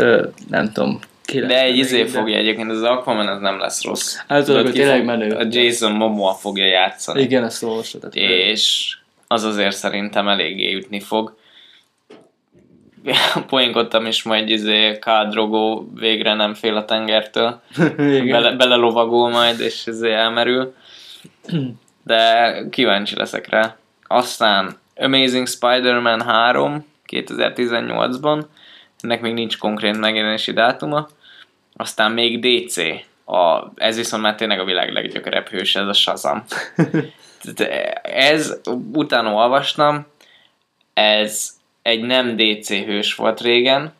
nem 0.49 0.71
tudom, 0.73 0.99
de 1.33 1.61
egy 1.61 1.77
izé 1.77 2.03
de... 2.03 2.09
fogja 2.09 2.37
egyébként, 2.37 2.71
az 2.71 2.81
Aquaman 2.83 3.27
az 3.27 3.39
nem 3.39 3.59
lesz 3.59 3.83
rossz. 3.83 4.15
Hát 4.27 4.45
tudod, 4.45 4.71
tényleg 4.71 5.05
menő. 5.05 5.35
A 5.35 5.47
Jason 5.49 5.91
Momoa 5.91 6.33
fogja 6.33 6.65
játszani. 6.65 7.21
Igen, 7.21 7.43
ezt 7.43 7.63
olvasod. 7.63 8.09
És 8.13 8.97
az 9.27 9.43
azért 9.43 9.75
szerintem 9.75 10.27
eléggé 10.27 10.73
ütni 10.73 10.99
fog. 10.99 11.35
Poénkodtam 13.47 14.05
is 14.05 14.23
majd 14.23 14.49
izé 14.49 14.97
Kádrogó 14.99 15.91
végre 15.95 16.33
nem 16.33 16.53
fél 16.53 16.75
a 16.75 16.85
tengertől. 16.85 17.61
Bele, 18.31 18.51
belelovagol 18.51 19.29
majd, 19.29 19.59
és 19.59 19.85
izé 19.85 20.11
elmerül. 20.11 20.73
De 22.03 22.53
kíváncsi 22.69 23.15
leszek 23.15 23.49
rá. 23.49 23.77
Aztán 24.07 24.77
Amazing 24.99 25.47
Spider-Man 25.47 26.21
3 26.21 26.85
2018-ban, 27.11 28.45
ennek 28.99 29.21
még 29.21 29.33
nincs 29.33 29.57
konkrét 29.57 29.97
megjelenési 29.97 30.51
dátuma. 30.51 31.07
Aztán 31.75 32.11
még 32.11 32.39
DC, 32.39 32.77
a, 33.25 33.71
ez 33.75 33.95
viszont 33.95 34.23
már 34.23 34.35
tényleg 34.35 34.59
a 34.59 34.65
világ 34.65 34.91
leggyökerebb 34.91 35.47
hős, 35.47 35.75
ez 35.75 35.87
a 35.87 35.93
Shazam. 35.93 36.43
ez, 38.01 38.59
utána 38.93 39.33
olvastam, 39.33 40.07
ez 40.93 41.55
egy 41.81 42.01
nem 42.01 42.35
DC 42.35 42.69
hős 42.69 43.15
volt 43.15 43.41
régen, 43.41 43.93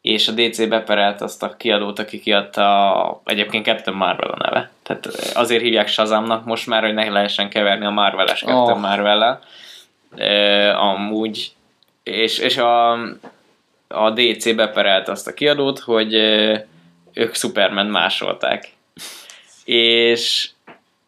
és 0.00 0.28
a 0.28 0.32
DC 0.32 0.68
beperelt 0.68 1.20
azt 1.20 1.42
a 1.42 1.56
kiadót, 1.56 1.98
aki 1.98 2.20
kiadta 2.20 3.20
egyébként 3.24 3.64
Captain 3.64 3.96
Marvel 3.96 4.30
a 4.30 4.36
neve. 4.36 4.70
Tehát 4.82 5.06
azért 5.34 5.62
hívják 5.62 5.88
Shazamnak 5.88 6.44
most 6.44 6.66
már, 6.66 6.82
hogy 6.82 6.94
ne 6.94 7.08
lehessen 7.08 7.48
keverni 7.48 7.84
a 7.84 7.90
Marvel-es 7.90 8.40
Captain 8.40 8.76
oh. 8.76 8.80
Marvel-el. 8.80 9.42
E, 10.16 10.70
amúgy, 10.76 11.52
és, 12.02 12.38
és 12.38 12.56
a, 12.56 12.92
a 13.88 14.10
DC 14.14 14.54
beperelt 14.54 15.08
azt 15.08 15.26
a 15.26 15.34
kiadót, 15.34 15.78
hogy 15.78 16.14
ők 17.12 17.34
Superman 17.34 17.86
másolták. 17.86 18.72
És 19.64 20.50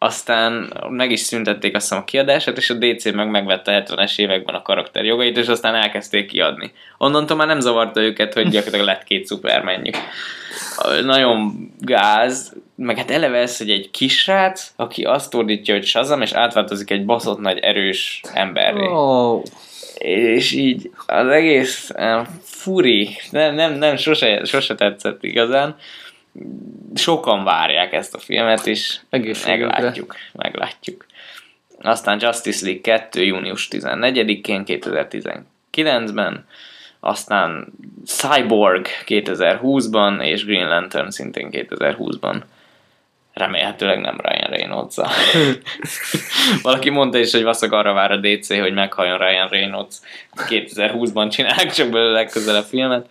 aztán 0.05 0.73
meg 0.89 1.11
is 1.11 1.19
szüntették 1.19 1.75
azt 1.75 1.91
a 1.91 2.03
kiadását, 2.03 2.57
és 2.57 2.69
a 2.69 2.73
DC 2.73 3.11
meg 3.11 3.29
megvette 3.29 3.75
a 3.75 3.83
70-es 3.83 4.19
években 4.19 4.55
a 4.55 4.61
karakter 4.61 5.05
jogait, 5.05 5.37
és 5.37 5.47
aztán 5.47 5.75
elkezdték 5.75 6.27
kiadni. 6.27 6.71
Onnantól 6.97 7.37
már 7.37 7.47
nem 7.47 7.59
zavarta 7.59 8.01
őket, 8.01 8.33
hogy 8.33 8.49
gyakorlatilag 8.49 8.85
lett 8.85 9.03
két 9.03 9.25
szupermenjük. 9.25 9.95
Nagyon 11.03 11.71
gáz, 11.79 12.53
meg 12.75 12.97
hát 12.97 13.11
eleve 13.11 13.37
ez, 13.37 13.57
hogy 13.57 13.69
egy 13.69 13.91
kisrác, 13.91 14.73
aki 14.75 15.03
azt 15.03 15.33
ordítja, 15.33 15.73
hogy 15.73 15.85
Shazam, 15.85 16.21
és 16.21 16.31
átváltozik 16.31 16.89
egy 16.91 17.05
baszott 17.05 17.39
nagy 17.39 17.57
erős 17.57 18.21
emberré. 18.33 18.85
Oh. 18.85 19.43
És 19.97 20.51
így 20.51 20.89
az 21.05 21.27
egész 21.27 21.91
furi, 22.43 23.17
nem, 23.31 23.55
nem, 23.55 23.73
nem 23.73 23.95
sose, 23.95 24.43
sose 24.43 24.75
tetszett 24.75 25.23
igazán 25.23 25.75
sokan 26.93 27.43
várják 27.43 27.93
ezt 27.93 28.15
a 28.15 28.19
filmet, 28.19 28.67
és 28.67 28.99
meglátjuk, 29.45 30.15
meglátjuk. 30.33 31.05
Aztán 31.81 32.19
Justice 32.21 32.65
League 32.65 32.81
2. 32.81 33.23
június 33.23 33.67
14-én 33.71 34.63
2019-ben, 34.65 36.45
aztán 36.99 37.73
Cyborg 38.05 38.87
2020-ban, 39.05 40.23
és 40.23 40.45
Green 40.45 40.67
Lantern 40.67 41.09
szintén 41.09 41.49
2020-ban. 41.51 42.41
Remélhetőleg 43.33 43.99
nem 43.99 44.17
Ryan 44.23 44.49
reynolds 44.49 44.95
Valaki 46.63 46.89
mondta 46.89 47.17
is, 47.17 47.31
hogy 47.31 47.43
vaszak 47.43 47.71
arra 47.71 47.93
vár 47.93 48.11
a 48.11 48.17
DC, 48.17 48.59
hogy 48.59 48.73
meghalljon 48.73 49.17
Ryan 49.17 49.47
Reynolds. 49.47 49.95
2020-ban 50.35 51.31
csinálják 51.31 51.71
csak 51.71 51.89
belőle 51.89 52.11
legközelebb 52.11 52.63
filmet. 52.63 53.09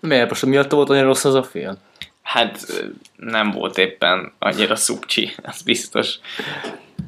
Miért? 0.00 0.28
Most 0.28 0.46
miatt 0.46 0.70
volt 0.70 0.90
annyira 0.90 1.06
rossz 1.06 1.24
az 1.24 1.34
a 1.34 1.42
film? 1.42 1.74
Hát 2.22 2.58
nem 3.16 3.50
volt 3.50 3.78
éppen 3.78 4.32
annyira 4.38 4.76
szupcsi, 4.76 5.34
az 5.42 5.62
biztos. 5.62 6.14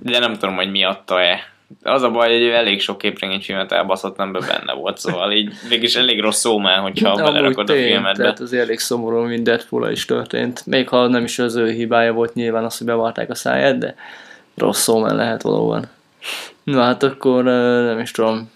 De 0.03 0.19
nem 0.19 0.33
tudom, 0.33 0.55
hogy 0.55 0.71
miatta-e. 0.71 1.51
Az 1.83 2.03
a 2.03 2.11
baj, 2.11 2.33
hogy 2.33 2.47
elég 2.47 2.81
sok 2.81 2.99
képregényfilmet 2.99 3.73
elbaszott, 3.73 4.17
nem 4.17 4.33
benne 4.33 4.73
volt, 4.73 4.99
szóval 4.99 5.33
így 5.33 5.53
mégis 5.69 5.95
elég 5.95 6.21
rossz 6.21 6.39
szó 6.39 6.59
már, 6.59 6.79
hogyha 6.79 7.17
de 7.17 7.23
belerakod 7.23 7.71
a 7.71 7.73
filmet. 7.73 8.17
Tehát 8.17 8.41
az 8.41 8.53
elég 8.53 8.79
szomorú, 8.79 9.21
mint 9.21 9.43
deadpool 9.43 9.91
is 9.91 10.05
történt. 10.05 10.67
Még 10.67 10.89
ha 10.89 11.07
nem 11.07 11.25
is 11.25 11.39
az 11.39 11.55
ő 11.55 11.71
hibája 11.71 12.13
volt 12.13 12.35
nyilván 12.35 12.65
az, 12.65 12.79
hogy 12.79 12.87
bevarták 12.87 13.31
a 13.31 13.35
száját, 13.35 13.79
de 13.79 13.95
rossz 14.55 14.83
szó 14.83 15.07
lehet 15.07 15.43
valóban. 15.43 15.89
Na 16.63 16.83
hát 16.83 17.03
akkor 17.03 17.45
nem 17.85 17.99
is 17.99 18.11
tudom, 18.11 18.51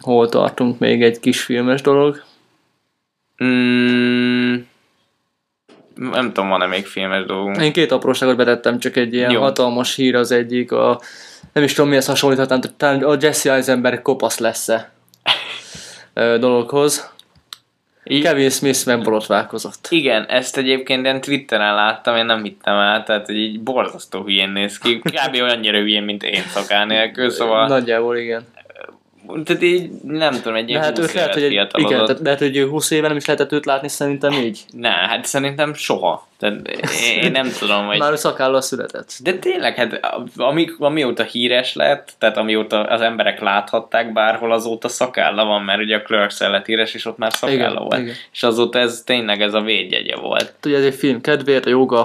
hol 0.00 0.28
tartunk 0.28 0.78
még 0.78 1.02
egy 1.02 1.20
kis 1.20 1.42
filmes 1.42 1.82
dolog. 1.82 2.22
Mm, 3.44 4.54
nem 5.94 6.32
tudom, 6.32 6.48
van-e 6.48 6.66
még 6.66 6.86
filmes 6.86 7.24
dolgunk. 7.24 7.62
Én 7.62 7.72
két 7.72 7.92
apróságot 7.92 8.36
betettem, 8.36 8.78
csak 8.78 8.96
egy 8.96 9.14
ilyen 9.14 9.30
Jó. 9.30 9.40
hatalmas 9.40 9.94
hír 9.94 10.14
az 10.14 10.30
egyik, 10.30 10.72
a, 10.72 11.00
nem 11.52 11.64
is 11.64 11.72
tudom 11.72 11.90
mihez 11.90 12.06
hasonlíthatnám, 12.06 12.60
talán 12.76 13.02
a 13.02 13.16
Jesse 13.20 13.52
Eisenberg 13.52 14.02
kopasz 14.02 14.38
lesz-e 14.38 14.90
dologhoz. 16.14 17.12
I- 18.04 18.20
Kevin 18.20 18.50
Smith 18.50 18.86
megborotválkozott. 18.86 19.86
Igen, 19.90 20.24
ezt 20.26 20.56
egyébként 20.56 21.06
én 21.06 21.20
Twitteren 21.20 21.74
láttam, 21.74 22.16
én 22.16 22.24
nem 22.24 22.42
hittem 22.42 22.74
el, 22.74 23.02
tehát 23.02 23.26
hogy 23.26 23.36
így 23.36 23.60
borzasztó 23.60 24.22
hülyén 24.22 24.50
néz 24.50 24.78
ki. 24.78 24.98
Kb. 24.98 25.34
olyannyira 25.34 25.78
hülyén, 25.78 26.02
mint 26.02 26.22
én 26.22 26.42
szakál 26.42 26.86
nélkül, 26.86 27.30
szóval... 27.30 27.66
Nagyjából 27.68 28.16
igen 28.16 28.46
tehát 29.44 29.62
így 29.62 29.90
nem 30.02 30.32
tudom, 30.32 30.54
egy 30.54 30.68
ilyen 30.68 30.82
hát 30.82 30.98
20 30.98 31.14
lehet, 31.14 31.32
hogy 31.32 31.42
egy, 31.42 31.52
igen, 31.52 32.04
tehát 32.04 32.20
lehet, 32.22 32.38
hogy 32.38 32.66
20 32.70 32.90
éve 32.90 33.08
nem 33.08 33.16
is 33.16 33.26
lehetett 33.26 33.52
őt 33.52 33.66
látni 33.66 33.88
szerintem 33.88 34.32
így. 34.32 34.60
Ne, 34.70 34.88
hát 34.88 35.24
szerintem 35.24 35.74
soha. 35.74 36.28
Tehát 36.38 36.68
én 37.22 37.30
nem 37.30 37.50
tudom, 37.58 37.86
hogy... 37.86 37.98
Már 37.98 38.18
szakállal 38.18 38.60
született. 38.60 39.12
De 39.22 39.32
tényleg, 39.32 39.74
hát 39.74 40.00
ami, 40.36 40.68
amióta 40.78 41.22
híres 41.22 41.74
lett, 41.74 42.12
tehát 42.18 42.36
amióta 42.36 42.82
az 42.82 43.00
emberek 43.00 43.40
láthatták 43.40 44.12
bárhol, 44.12 44.52
azóta 44.52 44.88
szakálla 44.88 45.44
van, 45.44 45.62
mert 45.62 45.80
ugye 45.80 45.96
a 45.96 46.02
Clerks 46.02 46.38
lett 46.38 46.66
híres, 46.66 46.94
és 46.94 47.04
ott 47.04 47.18
már 47.18 47.32
szakálla 47.32 47.54
igen, 47.54 47.74
volt. 47.74 47.98
Igen. 47.98 48.14
És 48.32 48.42
azóta 48.42 48.78
ez 48.78 49.02
tényleg 49.06 49.42
ez 49.42 49.54
a 49.54 49.60
védjegye 49.60 50.16
volt. 50.16 50.54
Ugye 50.64 50.76
ez 50.76 50.84
egy 50.84 50.94
film 50.94 51.20
kedvéért, 51.20 51.66
a 51.66 51.70
Yoga 51.70 52.02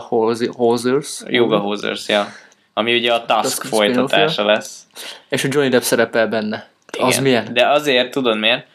Hosers. 0.56 1.22
Yoga 1.28 1.58
Hosers, 1.58 2.08
ja. 2.08 2.28
Ami 2.74 2.96
ugye 2.96 3.14
a 3.14 3.26
Tusk, 3.26 3.42
Tusk 3.42 3.66
folytatása 3.66 4.46
lesz. 4.46 4.82
És 5.30 5.44
a 5.44 5.48
Johnny 5.52 5.70
Depp 5.70 5.82
szerepel 5.82 6.28
benne. 6.28 6.68
Igen, 6.96 7.08
az 7.08 7.20
milyen? 7.20 7.54
De 7.54 7.68
azért, 7.68 8.12
tudod 8.12 8.38
miért? 8.38 8.68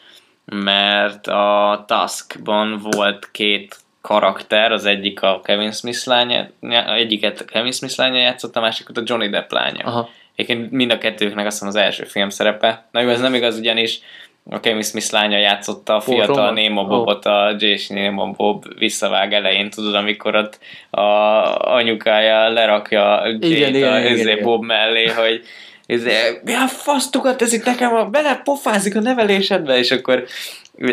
Mert 0.45 1.27
a 1.27 1.83
Taskban 1.87 2.77
volt 2.91 3.29
két 3.31 3.75
karakter, 4.01 4.71
az 4.71 4.85
egyik 4.85 5.21
a 5.21 5.41
Kevin 5.43 5.71
Smith 5.71 6.07
lánya, 6.07 6.47
egyiket 6.95 7.39
a 7.39 7.45
Kevin 7.45 7.71
Smith 7.71 7.97
lánya 7.97 8.17
játszott, 8.17 8.55
a 8.55 8.59
másikat 8.59 8.97
a 8.97 9.01
Johnny 9.05 9.29
Depp 9.29 9.51
lánya. 9.51 9.85
Aha. 9.85 10.09
Egyébként 10.35 10.71
mind 10.71 10.91
a 10.91 10.97
kettőknek 10.97 11.45
azt 11.45 11.53
hiszem 11.55 11.67
az 11.67 11.75
első 11.75 12.03
film 12.03 12.29
szerepe. 12.29 12.85
Na 12.91 13.01
jó, 13.01 13.09
ez 13.09 13.21
nem 13.21 13.33
igaz, 13.33 13.57
ugyanis 13.57 13.99
a 14.49 14.59
Kevin 14.59 14.81
Smith 14.81 15.11
lánya 15.11 15.37
játszotta 15.37 15.95
a 15.95 16.01
fiatal 16.01 16.51
Nemo 16.51 16.85
Bobot, 16.85 17.25
oh. 17.25 17.33
a 17.33 17.55
Jason 17.57 17.97
Nemo 17.97 18.31
Bob 18.31 18.65
visszavág 18.77 19.33
elején, 19.33 19.69
tudod, 19.69 19.95
amikor 19.95 20.35
ott 20.35 20.59
a 20.89 21.05
anyukája 21.73 22.49
lerakja 22.49 23.27
Jade 23.27 23.91
a 23.91 23.99
igen, 23.99 24.17
igen, 24.17 24.43
Bob 24.43 24.63
mellé, 24.63 25.07
hogy 25.07 25.41
és 25.91 26.01
mi 26.43 26.53
a 26.53 26.67
fasztukat 26.67 27.41
ez 27.41 27.53
itt 27.53 27.65
nekem, 27.65 28.11
bele 28.11 28.41
pofázik 28.43 28.95
a 28.95 28.99
nevelésedbe, 28.99 29.77
és 29.77 29.91
akkor 29.91 30.23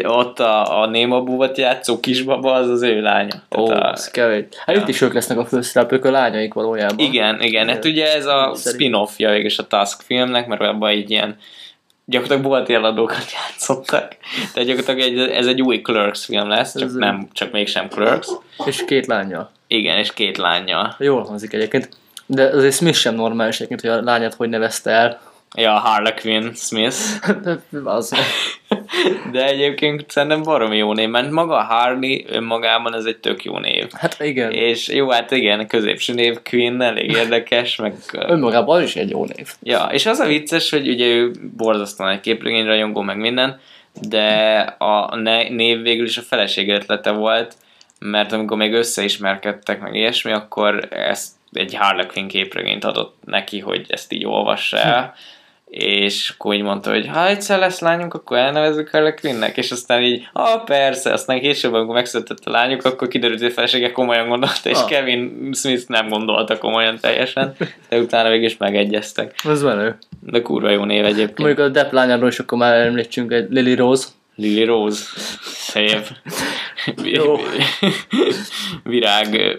ott 0.03 0.39
a, 0.39 0.81
a 0.81 0.87
Néma 0.87 1.21
búvat 1.21 1.59
játszó 1.59 2.01
kisbaba, 2.01 2.53
az 2.53 2.69
az 2.69 2.83
ő 2.83 3.01
lánya. 3.01 3.43
Ó, 3.57 3.63
oh, 3.63 3.71
a, 3.71 3.93
ez 3.93 4.11
kevés. 4.11 4.45
Hát 4.65 4.77
ja. 4.77 4.83
itt 4.83 4.89
is 4.89 5.01
ők 5.01 5.13
lesznek 5.13 5.39
a 5.39 5.45
főszereplők, 5.45 6.05
a 6.05 6.11
lányaik 6.11 6.55
valójában. 6.55 6.99
Igen, 6.99 7.43
igen, 7.43 7.69
hát 7.69 7.85
ugye 7.85 8.15
ez 8.15 8.27
a 8.27 8.55
spin-offja 8.57 9.37
és 9.37 9.59
a 9.59 9.67
Task 9.67 10.01
filmnek, 10.03 10.47
mert 10.47 10.61
abban 10.61 10.91
egy 10.91 11.11
ilyen 11.11 11.37
gyakorlatilag 12.05 12.51
bolti 12.51 12.75
eladókat 12.75 13.27
játszottak. 13.37 14.17
Tehát 14.55 14.69
gyakorlatilag 14.69 15.01
egy, 15.01 15.31
ez 15.31 15.47
egy 15.47 15.63
új 15.63 15.81
Clerks 15.81 16.25
film 16.25 16.49
lesz, 16.49 16.73
csak 16.73 16.89
ez 16.89 16.95
nem, 16.95 17.29
csak 17.33 17.53
mégsem 17.53 17.89
Clerks. 17.89 18.29
És 18.65 18.85
két 18.85 19.07
lánya. 19.07 19.51
Igen, 19.67 19.99
és 19.99 20.13
két 20.13 20.37
lánya. 20.37 20.95
Jól 20.99 21.23
hangzik 21.23 21.53
egyébként. 21.53 21.89
De 22.31 22.43
azért 22.43 22.75
Smith 22.75 22.99
sem 22.99 23.15
normális 23.15 23.61
egyébként, 23.61 23.81
hogy 23.81 23.91
a 23.91 24.03
lányát 24.03 24.35
hogy 24.35 24.49
nevezte 24.49 24.91
el. 24.91 25.21
Ja, 25.57 25.71
Harlequin 25.71 26.53
Smith. 26.55 26.97
De, 27.43 27.59
az. 27.85 28.13
De 29.33 29.47
egyébként 29.47 30.11
szerintem 30.11 30.43
baromi 30.43 30.77
jó 30.77 30.93
név, 30.93 31.09
mert 31.09 31.31
maga 31.31 31.57
a 31.57 31.63
Harley 31.63 32.21
önmagában 32.27 32.95
ez 32.95 33.05
egy 33.05 33.17
tök 33.17 33.45
jó 33.45 33.59
név. 33.59 33.87
Hát 33.93 34.17
igen. 34.21 34.51
És 34.51 34.89
jó, 34.89 35.11
hát 35.11 35.31
igen, 35.31 35.67
középső 35.67 36.15
név 36.15 36.39
Queen 36.51 36.83
elég 36.83 37.11
érdekes, 37.11 37.77
meg... 37.77 37.95
önmagában 38.13 38.83
is 38.83 38.97
egy 38.97 39.11
jó 39.11 39.25
név. 39.25 39.49
Ja, 39.63 39.89
és 39.93 40.07
az 40.07 40.19
a 40.19 40.27
vicces, 40.27 40.71
hogy 40.71 40.89
ugye 40.89 41.07
ő 41.07 41.31
borzasztóan 41.57 42.11
egy 42.11 42.21
képregényrajongó, 42.21 43.01
meg 43.01 43.17
minden, 43.17 43.61
de 44.09 44.59
a 44.79 45.17
név 45.49 45.83
végül 45.83 46.07
is 46.07 46.19
a 46.19 46.23
feleség 46.23 46.69
ötlete 46.69 47.11
volt, 47.11 47.55
mert 47.99 48.33
amikor 48.33 48.57
még 48.57 48.73
összeismerkedtek, 48.73 49.81
meg 49.81 49.95
ilyesmi, 49.95 50.33
akkor 50.33 50.89
ezt 50.91 51.38
egy 51.53 51.75
Harlequin 51.75 52.29
képregényt 52.29 52.85
adott 52.85 53.17
neki, 53.25 53.59
hogy 53.59 53.85
ezt 53.89 54.13
így 54.13 54.27
olvassa 54.27 54.77
el, 54.77 55.15
és 55.71 56.31
akkor 56.31 56.55
így 56.55 56.63
mondta, 56.63 56.91
hogy 56.91 57.07
ha 57.07 57.27
egyszer 57.27 57.59
lesz 57.59 57.81
lányunk, 57.81 58.15
akkor 58.15 58.37
elnevezzük 58.37 58.95
a 58.95 59.15
Queennek, 59.15 59.57
és 59.57 59.71
aztán 59.71 60.03
így, 60.03 60.29
ah 60.33 60.65
persze, 60.65 61.13
aztán 61.13 61.41
később, 61.41 61.75
amikor 61.75 61.95
megszületett 61.95 62.45
a 62.45 62.51
lányuk, 62.51 62.85
akkor 62.85 63.09
kiderült, 63.09 63.41
hogy 63.41 63.49
a 63.49 63.53
felesége 63.53 63.93
komolyan 63.93 64.29
gondolta, 64.29 64.71
és 64.71 64.79
ah. 64.79 64.89
Kevin 64.89 65.51
Smith 65.53 65.89
nem 65.89 66.09
gondolta 66.09 66.59
komolyan 66.59 66.99
teljesen, 67.01 67.55
de 67.89 67.99
utána 67.99 68.29
végig 68.29 68.45
is 68.45 68.57
megegyeztek. 68.57 69.35
Ez 69.45 69.63
menő. 69.63 69.99
De 70.21 70.43
kurva 70.43 70.71
jó 70.71 70.85
név 70.85 71.05
egyébként. 71.05 71.39
Mondjuk 71.39 71.59
a 71.59 71.69
Depp 71.69 71.93
lányáról 71.93 72.29
is 72.29 72.39
akkor 72.39 72.59
már 72.59 72.75
említsünk 72.75 73.33
egy 73.33 73.47
Lily 73.51 73.75
Rose. 73.75 74.09
Lily 74.39 74.65
Rose. 74.65 75.05
Szép. 75.43 76.07
Jó. 77.03 77.37
virág. 78.95 79.59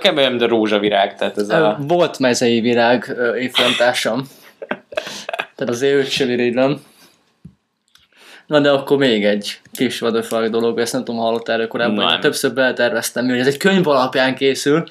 Kb. 0.00 0.20
de 0.36 0.46
rózsavirág, 0.46 1.16
tehát 1.16 1.38
ez 1.38 1.48
a... 1.48 1.76
Volt 1.80 2.18
mezei 2.18 2.60
virág 2.60 3.16
évfolyamtársam. 3.38 4.28
Tehát 5.28 5.68
azért 5.68 5.94
őt 5.94 6.10
sem 6.10 6.30
irigylem. 6.30 6.80
Na 8.46 8.60
de 8.60 8.70
akkor 8.70 8.96
még 8.96 9.24
egy 9.24 9.60
kis 9.72 9.98
vadafag 9.98 10.50
dolog, 10.50 10.78
ezt 10.78 10.92
nem 10.92 11.04
tudom, 11.04 11.20
hallottál 11.20 11.54
erről 11.54 11.68
korábban, 11.68 12.10
hogy 12.10 12.20
többször 12.20 12.52
beleterveztem, 12.52 13.28
hogy 13.28 13.38
ez 13.38 13.46
egy 13.46 13.56
könyv 13.56 13.88
alapján 13.88 14.34
készül, 14.34 14.84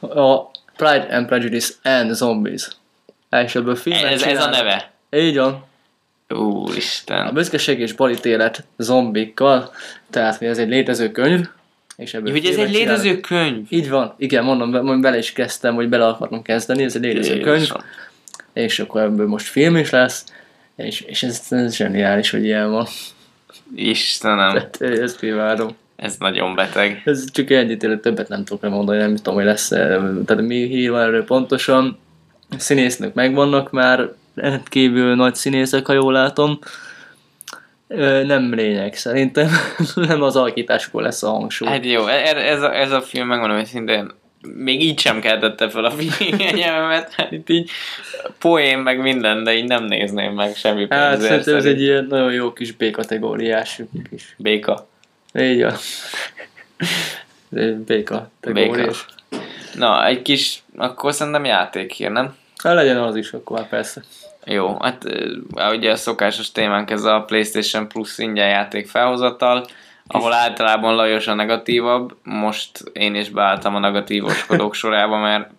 a 0.00 0.40
Pride 0.76 1.06
and 1.10 1.26
Prejudice 1.26 1.74
and 1.82 2.12
Zombies. 2.12 2.68
Elsőbből 3.28 3.76
filmet 3.76 4.12
ez, 4.12 4.22
ez 4.22 4.44
a 4.44 4.48
neve? 4.48 4.90
Így 5.10 5.36
van. 5.36 5.67
Úristen. 6.28 7.26
A 7.26 7.32
büszkeség 7.32 7.80
és 7.80 7.92
balítélet 7.92 8.64
zombikkal, 8.76 9.70
tehát 10.10 10.36
hogy 10.36 10.46
ez 10.46 10.58
egy 10.58 10.68
létező 10.68 11.10
könyv, 11.10 11.46
és 11.96 12.14
ebből 12.14 12.32
hogy 12.32 12.46
ez 12.46 12.56
egy 12.56 12.70
létező 12.70 13.20
könyv? 13.20 13.66
Így 13.68 13.88
van, 13.88 14.14
igen, 14.18 14.44
mondom, 14.44 14.70
mondom, 14.70 15.00
bele 15.00 15.18
is 15.18 15.32
kezdtem, 15.32 15.74
hogy 15.74 15.88
bele 15.88 16.06
akarom 16.06 16.42
kezdeni, 16.42 16.82
ez 16.82 16.96
egy 16.96 17.02
létező 17.02 17.34
Jézusom. 17.34 17.52
könyv 17.52 17.70
és 18.52 18.78
akkor 18.78 19.00
ebből 19.00 19.26
most 19.26 19.46
film 19.46 19.76
is 19.76 19.90
lesz, 19.90 20.24
és, 20.76 21.00
és 21.00 21.22
ez, 21.22 21.46
ez 21.50 21.76
zseniális, 21.76 22.30
hogy 22.30 22.44
ilyen 22.44 22.70
van. 22.70 22.86
Istenem. 23.74 24.50
Tehát, 24.50 24.80
ezt 24.80 25.18
kívánom. 25.18 25.76
Ez 25.96 26.16
nagyon 26.18 26.54
beteg. 26.54 27.02
Ez 27.04 27.30
csak 27.30 27.50
ennyit, 27.50 28.00
többet 28.00 28.28
nem 28.28 28.44
tudok 28.44 28.70
mondani, 28.70 28.98
nem 28.98 29.16
tudom, 29.16 29.34
hogy 29.34 29.44
lesz 29.44 29.68
Tehát 29.68 30.40
mi 30.40 30.66
hír 30.66 30.90
van 30.90 31.00
erről 31.00 31.24
pontosan. 31.24 31.98
A 32.50 33.10
megvannak 33.14 33.70
már, 33.70 34.08
kívül 34.64 35.14
nagy 35.14 35.34
színészek, 35.34 35.86
ha 35.86 35.92
jól 35.92 36.12
látom. 36.12 36.58
Nem 38.24 38.54
lényeg 38.54 38.94
szerintem, 38.94 39.48
nem 39.94 40.22
az 40.22 40.36
alakításkor 40.36 41.02
lesz 41.02 41.22
a 41.22 41.30
hangsúly. 41.30 41.68
Hát 41.68 41.84
jó, 41.84 42.06
ez, 42.06 42.36
ez, 42.36 42.62
a, 42.62 42.76
ez 42.76 42.90
a 42.90 43.00
film 43.00 43.26
megmondom, 43.26 43.56
hogy 43.56 43.66
szintén 43.66 44.10
még 44.42 44.82
így 44.82 44.98
sem 44.98 45.20
keltette 45.20 45.68
fel 45.68 45.84
a 45.84 45.90
figyelmemet, 45.90 47.12
hát 47.16 47.32
itt 47.32 47.48
így 47.48 47.70
poén 48.38 48.78
meg 48.78 49.00
minden, 49.00 49.44
de 49.44 49.54
így 49.54 49.64
nem 49.64 49.84
nézném 49.84 50.32
meg 50.32 50.56
semmi 50.56 50.86
Hát 50.90 51.20
szerintem 51.20 51.56
ez 51.56 51.64
egy 51.64 51.80
ilyen 51.80 52.06
nagyon 52.08 52.32
jó 52.32 52.52
kis 52.52 52.72
B-kategóriás 52.72 53.80
kis. 54.10 54.34
Béka. 54.36 54.88
Így 55.34 55.62
van. 55.62 55.74
B-kategóriás. 57.76 59.06
Na, 59.74 60.06
egy 60.06 60.22
kis, 60.22 60.62
akkor 60.76 61.14
szerintem 61.14 61.44
játékhír, 61.44 62.10
nem? 62.10 62.36
Hát 62.62 62.74
legyen 62.74 62.96
az 62.96 63.16
is, 63.16 63.32
akkor 63.32 63.58
már 63.58 63.68
persze. 63.68 64.02
Jó, 64.44 64.76
hát 64.80 65.04
ugye 65.70 65.90
a 65.90 65.96
szokásos 65.96 66.52
témánk 66.52 66.90
ez 66.90 67.04
a 67.04 67.24
PlayStation 67.26 67.88
Plus 67.88 68.18
ingyen 68.18 68.48
játék 68.48 68.88
felhozatal 68.88 69.66
ahol 70.08 70.32
általában 70.32 70.94
Lajos 70.94 71.26
a 71.26 71.34
negatívabb, 71.34 72.16
most 72.22 72.84
én 72.92 73.14
is 73.14 73.28
beálltam 73.30 73.74
a 73.74 73.78
negatívoskodók 73.78 74.74
sorába, 74.80 75.18
mert 75.18 75.50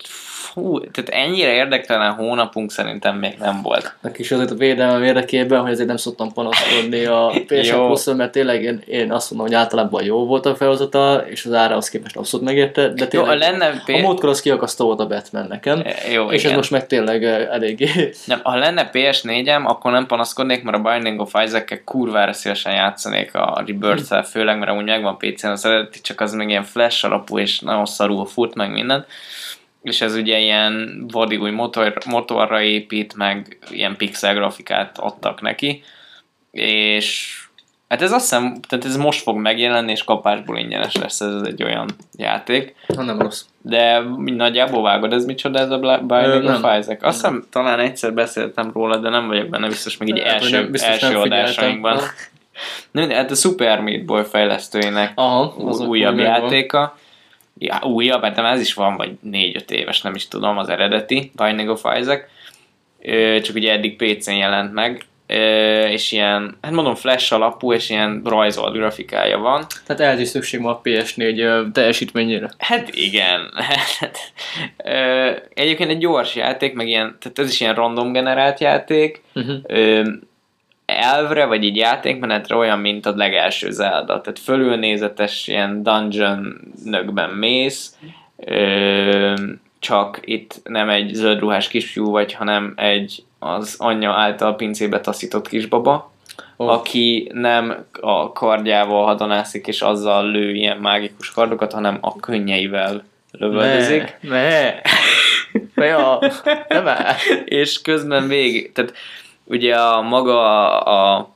fú, 0.52 0.80
tehát 0.80 1.10
ennyire 1.10 1.52
érdektelen 1.52 2.12
hónapunk 2.12 2.70
szerintem 2.70 3.16
még 3.16 3.36
nem 3.38 3.62
volt. 3.62 3.94
Neki 4.00 4.20
is 4.20 4.30
azért 4.30 4.50
a 4.50 4.54
védelmem 4.54 5.02
érdekében, 5.02 5.60
hogy 5.60 5.70
ezért 5.70 5.88
nem 5.88 5.96
szoktam 5.96 6.32
panaszkodni 6.32 7.04
a 7.04 7.32
ps 7.46 7.70
plus 7.70 8.04
mert 8.04 8.32
tényleg 8.32 8.62
én, 8.62 8.82
én, 8.86 9.12
azt 9.12 9.30
mondom, 9.30 9.48
hogy 9.48 9.56
általában 9.56 10.04
jó 10.04 10.26
volt 10.26 10.46
a 10.46 10.54
felhozata, 10.54 11.24
és 11.28 11.44
az 11.44 11.52
ára 11.52 11.76
az 11.76 11.88
képest 11.88 12.16
abszolút 12.16 12.46
megérte, 12.46 12.88
de 12.88 13.06
tényleg 13.06 13.32
jó, 13.32 13.38
lenne 13.38 13.82
P... 13.84 13.88
a 13.88 13.98
módkor 13.98 14.28
az 14.28 14.40
kiakasztó 14.40 14.84
volt 14.84 15.00
a 15.00 15.06
Batman 15.06 15.46
nekem, 15.46 15.82
e, 15.84 16.12
jó, 16.12 16.30
és 16.30 16.40
igen. 16.40 16.50
ez 16.50 16.56
most 16.56 16.70
meg 16.70 16.86
tényleg 16.86 17.24
eh, 17.24 17.48
eléggé. 17.50 17.88
Nem, 18.26 18.40
ha 18.42 18.56
lenne 18.56 18.90
PS4-em, 18.92 19.64
akkor 19.64 19.92
nem 19.92 20.06
panaszkodnék, 20.06 20.62
mert 20.62 20.76
a 20.76 20.90
Binding 20.90 21.20
of 21.20 21.34
Isaac-kel 21.44 21.84
kurvára 21.84 22.32
szívesen 22.32 22.72
játszanék 22.72 23.34
a 23.34 23.62
rebirth 23.66 24.12
főleg, 24.40 24.58
mert 24.58 24.70
amúgy 24.70 24.84
megvan 24.84 25.16
PC-n 25.16 25.46
az 25.46 25.64
eredeti, 25.64 26.00
csak 26.00 26.20
az 26.20 26.32
még 26.32 26.48
ilyen 26.48 26.62
flash 26.62 27.04
alapú, 27.04 27.38
és 27.38 27.60
nagyon 27.60 27.86
szarul 27.86 28.26
fut 28.26 28.54
meg 28.54 28.72
minden 28.72 29.06
és 29.82 30.00
ez 30.00 30.14
ugye 30.14 30.38
ilyen 30.38 31.04
vadi 31.10 31.36
új 31.36 31.50
motor, 31.50 31.92
motorra 32.06 32.62
épít, 32.62 33.14
meg 33.14 33.58
ilyen 33.70 33.96
pixel 33.96 34.34
grafikát 34.34 34.98
adtak 34.98 35.40
neki, 35.40 35.82
és 36.50 37.38
hát 37.88 38.02
ez 38.02 38.12
azt 38.12 38.20
hiszem, 38.20 38.60
tehát 38.68 38.84
ez 38.84 38.96
most 38.96 39.22
fog 39.22 39.36
megjelenni, 39.36 39.90
és 39.90 40.04
kapásból 40.04 40.58
ingyenes 40.58 40.94
lesz 40.94 41.20
ez 41.20 41.42
egy 41.42 41.62
olyan 41.62 41.88
játék. 42.16 42.74
Ha 42.96 43.02
nem 43.02 43.18
rossz. 43.18 43.44
De 43.62 44.02
nagyjából 44.24 44.82
vágod, 44.82 45.12
ez 45.12 45.24
micsoda 45.24 45.58
ez 45.58 45.70
a 45.70 45.78
Binding 45.78 46.44
of 46.44 46.58
Isaac? 46.58 47.02
Azt 47.02 47.20
hiszem 47.20 47.44
talán 47.50 47.78
egyszer 47.78 48.12
beszéltem 48.12 48.70
róla, 48.74 48.96
de 48.96 49.08
nem 49.08 49.26
vagyok 49.26 49.48
benne 49.48 49.68
biztos, 49.68 49.96
még 49.96 50.08
így 50.08 50.18
első, 50.18 50.70
első 50.72 51.16
adásainkban. 51.16 51.98
Nem, 52.90 53.08
de 53.08 53.14
hát 53.14 53.30
a 53.30 53.34
Super 53.34 53.80
Meat 53.80 54.04
Boy 54.04 54.24
fejlesztőinek 54.24 55.12
Aha, 55.14 55.54
újabb 55.86 56.18
játéka. 56.18 56.78
Van 56.78 56.92
ja, 57.60 57.80
újabb, 57.82 58.22
hát 58.22 58.38
ez 58.38 58.60
is 58.60 58.74
van, 58.74 58.96
vagy 58.96 59.12
4-5 59.26 59.70
éves, 59.70 60.02
nem 60.02 60.14
is 60.14 60.28
tudom, 60.28 60.58
az 60.58 60.68
eredeti 60.68 61.32
Binding 61.34 61.68
of 61.68 61.84
Isaac, 62.00 62.20
csak 63.42 63.54
ugye 63.54 63.72
eddig 63.72 63.96
PC-n 63.96 64.30
jelent 64.30 64.72
meg, 64.72 65.04
és 65.90 66.12
ilyen, 66.12 66.56
hát 66.62 66.72
mondom 66.72 66.94
flash 66.94 67.32
alapú, 67.32 67.72
és 67.72 67.90
ilyen 67.90 68.22
rajzolt 68.24 68.72
grafikája 68.72 69.38
van. 69.38 69.66
Tehát 69.86 70.02
ehhez 70.02 70.20
is 70.20 70.28
szükség 70.28 70.62
van 70.62 70.74
a 70.74 70.80
PS4 70.84 71.72
teljesítményére. 71.72 72.50
Hát 72.58 72.88
igen. 72.94 73.52
Egyébként 75.54 75.90
egy 75.90 75.98
gyors 75.98 76.34
játék, 76.34 76.74
meg 76.74 76.88
ilyen, 76.88 77.16
tehát 77.20 77.38
ez 77.38 77.50
is 77.50 77.60
ilyen 77.60 77.74
random 77.74 78.12
generált 78.12 78.60
játék. 78.60 79.22
Uh-huh 79.34 80.06
elvre, 81.00 81.44
vagy 81.44 81.64
így 81.64 81.76
játékmenetre 81.76 82.56
olyan, 82.56 82.78
mint 82.78 83.06
a 83.06 83.14
legelső 83.16 83.70
Zelda. 83.70 84.20
Tehát 84.20 84.38
fölülnézetes 84.38 85.48
ilyen 85.48 85.82
dungeon-nökben 85.82 87.30
mész, 87.30 87.96
ö, 88.36 89.34
csak 89.78 90.20
itt 90.22 90.60
nem 90.64 90.88
egy 90.88 91.10
zöldruhás 91.14 91.68
kisfiú 91.68 92.10
vagy, 92.10 92.32
hanem 92.32 92.72
egy 92.76 93.24
az 93.38 93.74
anyja 93.78 94.10
által 94.10 94.56
pincébe 94.56 95.00
taszított 95.00 95.48
kisbaba, 95.48 96.12
oh. 96.56 96.68
aki 96.68 97.30
nem 97.34 97.84
a 98.00 98.32
kardjával 98.32 99.04
hadonászik 99.04 99.66
és 99.66 99.80
azzal 99.82 100.30
lő 100.30 100.54
ilyen 100.54 100.76
mágikus 100.76 101.30
kardokat, 101.30 101.72
hanem 101.72 101.98
a 102.00 102.16
könnyeivel 102.16 103.04
lövöldözik. 103.30 104.16
Ne, 104.20 104.28
ne. 104.28 104.74
Ja, 105.74 106.18
nem 106.68 106.86
És 107.44 107.80
közben 107.80 108.28
végig, 108.28 108.72
tehát 108.72 108.92
ugye 109.50 109.74
a 109.74 110.00
maga 110.00 110.78
a, 110.78 111.28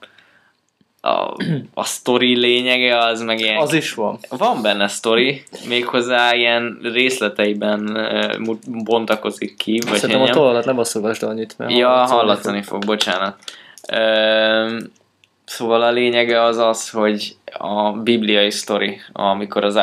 a, 1.01 1.37
a 1.75 1.85
sztori 1.85 2.37
lényege 2.37 2.99
az 2.99 3.23
meg 3.23 3.41
ilyen... 3.41 3.57
Az 3.57 3.73
is 3.73 3.95
van. 3.95 4.19
Van 4.29 4.63
benne 4.63 4.89
sztori, 4.89 5.43
méghozzá 5.69 6.35
ilyen 6.35 6.79
részleteiben 6.83 7.99
bontakozik 8.85 9.57
ki. 9.57 9.81
Vagy 9.89 9.99
Szerintem 9.99 10.25
a 10.25 10.31
tollat 10.31 10.65
nem 10.65 10.77
basszolvasd 10.77 11.23
annyit, 11.23 11.59
mert 11.59 11.71
Ja, 11.73 11.89
hallatszani 11.89 12.63
fog. 12.63 12.71
fog, 12.71 12.85
bocsánat. 12.85 13.37
Ö, 13.93 14.79
szóval 15.45 15.83
a 15.83 15.91
lényege 15.91 16.43
az 16.43 16.59
az, 16.59 16.91
hogy 16.91 17.37
a 17.59 17.93
bibliai 17.93 18.51
sztori, 18.51 19.01
amikor 19.13 19.65
az, 19.65 19.81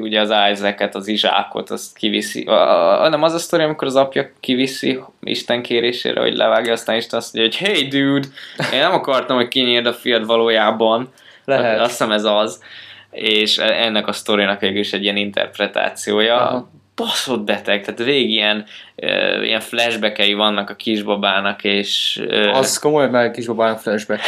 ugye 0.00 0.20
az 0.20 0.32
Isaac-et, 0.52 0.94
az 0.94 1.08
Izsákot, 1.08 1.70
azt 1.70 1.96
kiviszi, 1.96 2.42
a, 2.42 3.02
a, 3.02 3.08
nem 3.08 3.22
az 3.22 3.34
a 3.34 3.38
sztori, 3.38 3.62
amikor 3.62 3.86
az 3.86 3.96
apja 3.96 4.30
kiviszi 4.40 5.00
Isten 5.20 5.62
kérésére, 5.62 6.20
hogy 6.20 6.36
levágja, 6.36 6.72
aztán 6.72 6.96
Isten 6.96 7.18
azt 7.18 7.34
mondja, 7.34 7.58
hogy 7.58 7.68
hey 7.68 7.88
dude, 7.88 8.26
én 8.72 8.78
nem 8.78 8.92
akartam, 8.92 9.36
hogy 9.36 9.48
kinyírd 9.48 9.86
a 9.86 9.92
fiad 9.92 10.26
valójában. 10.26 11.12
Lehet. 11.44 11.80
Azt 11.80 11.90
hiszem 11.90 12.12
ez 12.12 12.24
az. 12.24 12.62
És 13.10 13.58
e, 13.58 13.64
ennek 13.64 14.06
a 14.06 14.12
sztorinak 14.12 14.60
végül 14.60 14.78
is 14.78 14.92
egy 14.92 15.02
ilyen 15.02 15.16
interpretációja. 15.16 16.36
Aha 16.36 16.68
baszott 16.98 17.40
beteg, 17.40 17.84
tehát 17.84 18.04
végig 18.04 18.30
ilyen, 18.30 18.64
uh, 18.96 19.44
ilyen 19.44 19.60
flashbackei 19.60 20.32
vannak 20.32 20.70
a 20.70 20.74
kisbabának, 20.74 21.64
és... 21.64 22.22
Uh, 22.26 22.56
az 22.56 22.78
komoly, 22.78 23.08
mert 23.08 23.34
kisbabának 23.34 23.78
flashback 23.78 24.22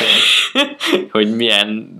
hogy 1.12 1.36
milyen 1.36 1.98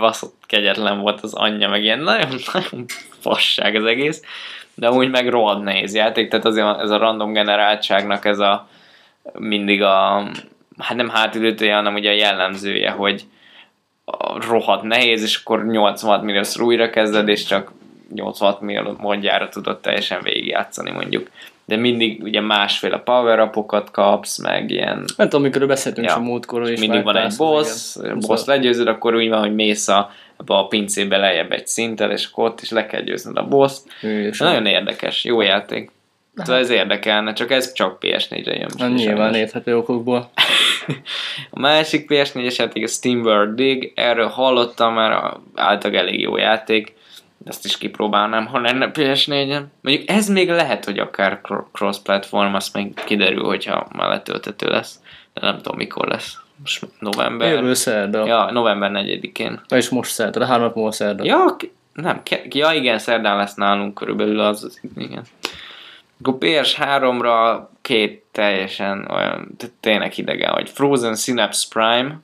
baszott 0.00 0.34
kegyetlen 0.46 1.00
volt 1.00 1.20
az 1.20 1.34
anyja, 1.34 1.68
meg 1.68 1.82
ilyen 1.82 1.98
nagyon-nagyon 1.98 2.84
fasság 3.20 3.74
az 3.74 3.84
egész, 3.84 4.22
de 4.74 4.90
úgy 4.90 5.10
meg 5.10 5.28
rohadt 5.28 5.62
nehéz 5.62 5.94
játék, 5.94 6.30
tehát 6.30 6.46
azért 6.46 6.80
ez 6.80 6.90
a 6.90 6.98
random 6.98 7.32
generáltságnak 7.32 8.24
ez 8.24 8.38
a 8.38 8.68
mindig 9.32 9.82
a 9.82 10.28
hát 10.78 10.96
nem 10.96 11.08
hátulütője, 11.08 11.74
hanem 11.74 11.94
ugye 11.94 12.10
a 12.10 12.14
jellemzője, 12.14 12.90
hogy 12.90 13.24
rohadt 14.48 14.82
nehéz, 14.82 15.22
és 15.22 15.36
akkor 15.36 15.66
86 15.66 16.22
milliószor 16.22 16.62
újra 16.62 16.90
kezded, 16.90 17.28
és 17.28 17.44
csak 17.44 17.72
86 18.14 18.60
millió 18.60 18.96
mondjára 18.98 19.48
tudod 19.48 19.80
teljesen 19.80 20.22
végigjátszani 20.22 20.90
mondjuk. 20.90 21.30
De 21.64 21.76
mindig 21.76 22.22
ugye 22.22 22.40
másféle 22.40 22.98
power 22.98 23.50
kapsz, 23.92 24.38
meg 24.38 24.70
ilyen... 24.70 25.04
Nem 25.16 25.28
tudom, 25.28 25.40
amikor 25.40 25.66
beszéltünk 25.66 26.06
ja. 26.06 26.14
a 26.14 26.20
múltkor 26.20 26.70
is. 26.70 26.80
Mindig 26.80 27.02
van 27.02 27.16
egy 27.16 27.34
boss, 27.36 27.96
igen. 27.96 28.18
boss 28.18 28.44
legyőzöd, 28.44 28.86
akkor 28.86 29.14
úgy 29.14 29.28
van, 29.28 29.40
hogy 29.40 29.54
mész 29.54 29.88
a, 29.88 30.10
a 30.46 30.66
pincébe 30.66 31.16
lejjebb 31.16 31.52
egy 31.52 31.66
szinten, 31.66 32.10
és 32.10 32.28
akkor 32.30 32.44
ott 32.44 32.60
is 32.60 32.70
le 32.70 32.86
kell 32.86 33.00
győzned 33.00 33.36
a 33.36 33.46
boss. 33.46 33.78
Nagyon 34.38 34.66
érdekes, 34.66 35.24
jó 35.24 35.40
játék. 35.40 35.90
Szóval 36.34 36.60
ez 36.60 36.70
érdekelne, 36.70 37.32
csak 37.32 37.50
ez 37.50 37.72
csak 37.72 37.98
PS4-re 38.00 38.54
jön. 38.54 38.70
Na, 38.76 38.88
nyilván 38.88 39.34
érthető 39.34 39.76
okokból. 39.76 40.30
a 41.50 41.60
másik 41.60 42.06
PS4-es 42.08 42.56
játék 42.56 42.84
a 42.84 42.88
Steam 42.88 43.20
World 43.20 43.54
Dig, 43.54 43.92
erről 43.94 44.26
hallottam 44.26 44.94
már, 44.94 45.36
általában 45.54 46.00
elég 46.00 46.20
jó 46.20 46.36
játék 46.36 46.94
ezt 47.44 47.64
is 47.64 47.78
kipróbálnám, 47.78 48.46
ha 48.46 48.58
lenne 48.58 48.90
PS4-en. 48.94 49.62
Mondjuk 49.80 50.08
ez 50.08 50.28
még 50.28 50.48
lehet, 50.48 50.84
hogy 50.84 50.98
akár 50.98 51.40
cross-platform, 51.72 52.54
azt 52.54 52.74
még 52.74 52.94
kiderül, 53.04 53.44
hogyha 53.44 53.86
már 53.92 54.08
letöltető 54.08 54.68
lesz. 54.68 55.00
De 55.34 55.40
nem 55.40 55.56
tudom, 55.56 55.76
mikor 55.76 56.08
lesz. 56.08 56.36
Most 56.56 56.86
november. 56.98 57.52
Jövő 57.52 57.74
szerda. 57.74 58.26
Ja, 58.26 58.50
november 58.50 58.90
4-én. 58.94 59.60
És 59.68 59.88
most 59.88 60.10
szerda, 60.10 60.38
de 60.38 60.46
három 60.46 60.72
múlva 60.74 60.92
szerda. 60.92 61.24
Ja, 61.24 61.56
nem, 61.92 62.20
ja 62.48 62.72
igen, 62.72 62.98
szerdán 62.98 63.36
lesz 63.36 63.54
nálunk 63.54 63.94
körülbelül 63.94 64.40
az, 64.40 64.64
az 64.64 64.80
igen. 64.96 65.22
Akkor 66.20 66.36
PS3-ra 66.40 67.60
két 67.82 68.24
teljesen 68.32 69.10
olyan, 69.10 69.56
tényleg 69.80 70.18
idegen, 70.18 70.52
hogy 70.52 70.70
Frozen 70.70 71.14
Synapse 71.14 71.66
Prime, 71.70 72.20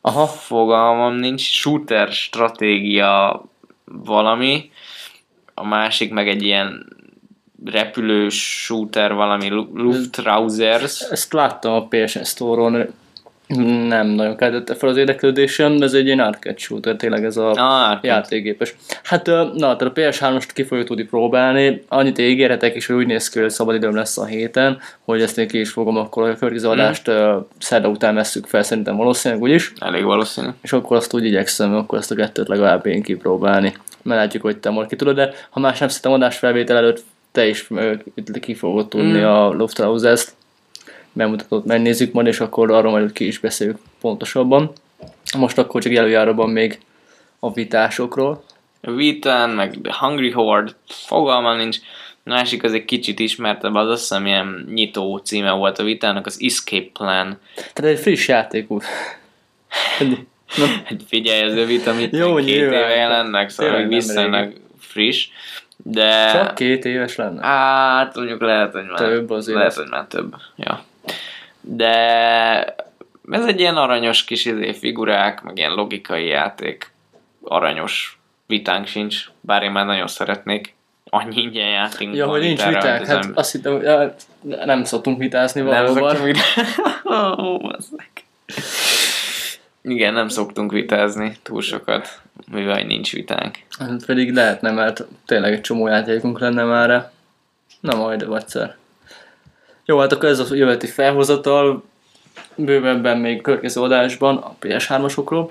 Aha. 0.00 0.26
fogalmam 0.26 1.14
nincs, 1.14 1.40
shooter 1.40 2.08
stratégia 2.08 3.42
valami, 3.92 4.70
a 5.54 5.66
másik 5.66 6.12
meg 6.12 6.28
egy 6.28 6.42
ilyen 6.42 6.96
repülős 7.64 8.62
shooter, 8.64 9.14
valami 9.14 9.48
Luftrausers. 9.74 11.00
Ezt 11.00 11.32
láttam 11.32 11.72
a 11.72 11.86
PSN 11.86 12.22
Store-on, 12.22 12.94
nem 13.88 14.06
nagyon 14.06 14.36
keltette 14.36 14.74
fel 14.74 14.88
az 14.88 14.96
érdeklődésem, 14.96 15.76
de 15.76 15.84
ez 15.84 15.92
egy 15.92 16.06
ilyen 16.06 16.20
arcade 16.20 16.56
shooter, 16.56 16.96
tényleg 16.96 17.24
ez 17.24 17.36
a 17.36 17.50
ah, 17.50 17.98
játékgépes. 18.02 18.74
Hát, 19.02 19.26
na, 19.26 19.76
tehát 19.76 19.82
a 19.82 19.92
PS3-ost 19.92 20.48
ki 20.54 20.62
fogjuk 20.62 20.86
tudni 20.86 21.04
próbálni, 21.04 21.82
annyit 21.88 22.18
ígéretek 22.18 22.76
is, 22.76 22.86
hogy 22.86 22.96
úgy 22.96 23.06
néz 23.06 23.28
ki, 23.28 23.40
hogy 23.40 23.50
szabad 23.50 23.74
időm 23.74 23.94
lesz 23.94 24.18
a 24.18 24.24
héten, 24.24 24.78
hogy 25.04 25.22
ezt 25.22 25.38
én 25.38 25.48
ki 25.48 25.60
is 25.60 25.70
fogom, 25.70 25.96
akkor 25.96 26.22
a 26.22 26.34
következő 26.34 26.68
hmm. 26.68 26.78
adást 26.78 27.06
hmm. 27.06 27.46
szerda 27.58 27.88
után 27.88 28.14
veszük 28.14 28.46
fel, 28.46 28.62
szerintem 28.62 28.96
valószínűleg 28.96 29.42
úgyis. 29.42 29.72
Elég 29.78 30.04
valószínű. 30.04 30.48
És 30.62 30.72
akkor 30.72 30.96
azt 30.96 31.14
úgy 31.14 31.24
igyekszem, 31.24 31.74
akkor 31.74 31.98
ezt 31.98 32.10
a 32.10 32.14
kettőt 32.14 32.48
legalább 32.48 32.86
én 32.86 33.02
kipróbálni. 33.02 33.74
Mert 34.02 34.20
látjuk, 34.20 34.42
hogy 34.42 34.56
te 34.56 34.70
most 34.70 34.88
ki 34.88 34.96
tudod, 34.96 35.14
de 35.14 35.32
ha 35.50 35.60
más 35.60 35.78
nem 35.78 35.88
szerintem 35.88 36.12
adásfelvétel 36.12 36.76
előtt 36.76 37.04
te 37.32 37.46
is 37.46 37.68
ki 38.40 38.54
fogod 38.54 38.88
tudni 38.88 39.18
hmm. 39.18 39.28
a 39.28 39.52
Loftrausers-t 39.52 40.34
bemutatót 41.12 41.64
megnézzük 41.64 42.12
majd, 42.12 42.26
és 42.26 42.40
akkor 42.40 42.70
arról 42.70 42.90
majd 42.90 43.12
ki 43.12 43.26
is 43.26 43.38
beszéljük 43.38 43.78
pontosabban. 44.00 44.72
Most 45.38 45.58
akkor 45.58 45.82
csak 45.82 45.94
előjáróban 45.94 46.50
még 46.50 46.80
a 47.38 47.52
vitásokról. 47.52 48.44
Vitán, 48.80 49.50
meg 49.50 49.78
The 49.82 49.94
Hungry 49.98 50.30
Horde, 50.30 50.70
fogalmam 50.86 51.56
nincs. 51.56 51.78
A 52.24 52.30
másik 52.30 52.62
az 52.62 52.72
egy 52.72 52.84
kicsit 52.84 53.18
ismertebb, 53.18 53.74
az 53.74 53.88
azt 53.88 54.00
hiszem 54.00 54.26
ilyen 54.26 54.68
nyitó 54.72 55.16
címe 55.16 55.50
volt 55.50 55.78
a 55.78 55.82
vitának, 55.82 56.26
az 56.26 56.38
Escape 56.40 56.90
Plan. 56.92 57.38
Tehát 57.72 57.92
egy 57.92 57.98
friss 57.98 58.28
játék 58.28 58.70
úr. 58.70 58.82
Hát 60.84 61.02
figyelj, 61.06 61.40
ez 61.40 61.56
a 61.56 61.64
vita, 61.64 61.90
amit 61.90 62.16
Jó, 62.16 62.34
két 62.34 62.44
nyilván. 62.44 62.72
éve 62.72 62.88
jelennek, 62.88 63.48
szóval 63.48 63.78
még 63.78 63.88
viszonylag 63.88 64.52
friss. 64.78 65.28
De... 65.76 66.30
Csak 66.32 66.54
két 66.54 66.84
éves 66.84 67.16
lenne? 67.16 67.46
Hát 67.46 68.16
mondjuk 68.16 68.40
lehet, 68.40 68.72
hogy 68.72 68.84
már 68.84 68.98
több 68.98 69.30
azért. 69.30 69.58
Lehet, 69.58 69.74
hogy 69.74 69.88
már 69.90 70.06
több. 70.06 70.34
Ja 70.56 70.84
de 71.62 71.94
ez 73.30 73.46
egy 73.46 73.60
ilyen 73.60 73.76
aranyos 73.76 74.24
kis 74.24 74.44
izé, 74.44 74.72
figurák, 74.72 75.42
meg 75.42 75.58
ilyen 75.58 75.72
logikai 75.72 76.26
játék, 76.26 76.92
aranyos 77.42 78.18
vitánk 78.46 78.86
sincs, 78.86 79.30
bár 79.40 79.62
én 79.62 79.70
már 79.70 79.86
nagyon 79.86 80.06
szeretnék 80.06 80.74
annyi 81.04 81.42
ingyen 81.42 81.68
játék. 81.68 82.14
Ja, 82.14 82.26
hogy 82.26 82.40
nincs 82.40 82.64
viták, 82.64 83.06
hát 83.06 83.26
azt 83.34 83.52
hittem, 83.52 83.82
ja, 83.82 84.14
nem 84.64 84.84
szoktunk 84.84 85.18
vitázni 85.18 85.62
valóban. 85.62 86.14
Nem 86.14 86.24
vitázni. 86.24 87.96
Igen, 89.82 90.12
nem 90.12 90.28
szoktunk 90.28 90.72
vitázni 90.72 91.36
túl 91.42 91.62
sokat, 91.62 92.20
mivel 92.52 92.82
nincs 92.82 93.12
vitánk. 93.12 93.58
Hát 93.78 94.06
pedig 94.06 94.34
lehetne, 94.34 94.70
mert 94.70 95.04
tényleg 95.26 95.52
egy 95.52 95.60
csomó 95.60 95.86
játékunk 95.86 96.38
lenne 96.38 96.64
már. 96.64 97.10
Na 97.80 97.96
majd 97.96 98.22
egyszer. 98.22 98.76
Jó, 99.84 99.98
hát 99.98 100.12
akkor 100.12 100.28
ez 100.28 100.38
a 100.38 100.54
jövőti 100.54 100.86
felhozatal, 100.86 101.84
bővebben 102.54 103.18
még 103.18 103.40
következő 103.40 103.80
adásban 103.80 104.36
a 104.36 104.56
PS3-asokról. 104.60 105.48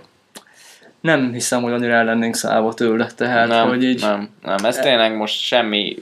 Nem 1.01 1.32
hiszem, 1.34 1.61
hogy 1.61 1.71
annyira 1.71 1.93
el 1.93 2.05
lennénk 2.05 2.36
szállva 2.36 2.73
tőle, 2.73 3.09
tehát 3.15 3.47
nem, 3.47 3.67
hogy 3.67 3.84
így... 3.84 4.01
Nem, 4.01 4.29
nem, 4.41 4.65
ez 4.65 4.77
e... 4.77 4.82
tényleg 4.82 5.15
most 5.15 5.39
semmi... 5.41 5.95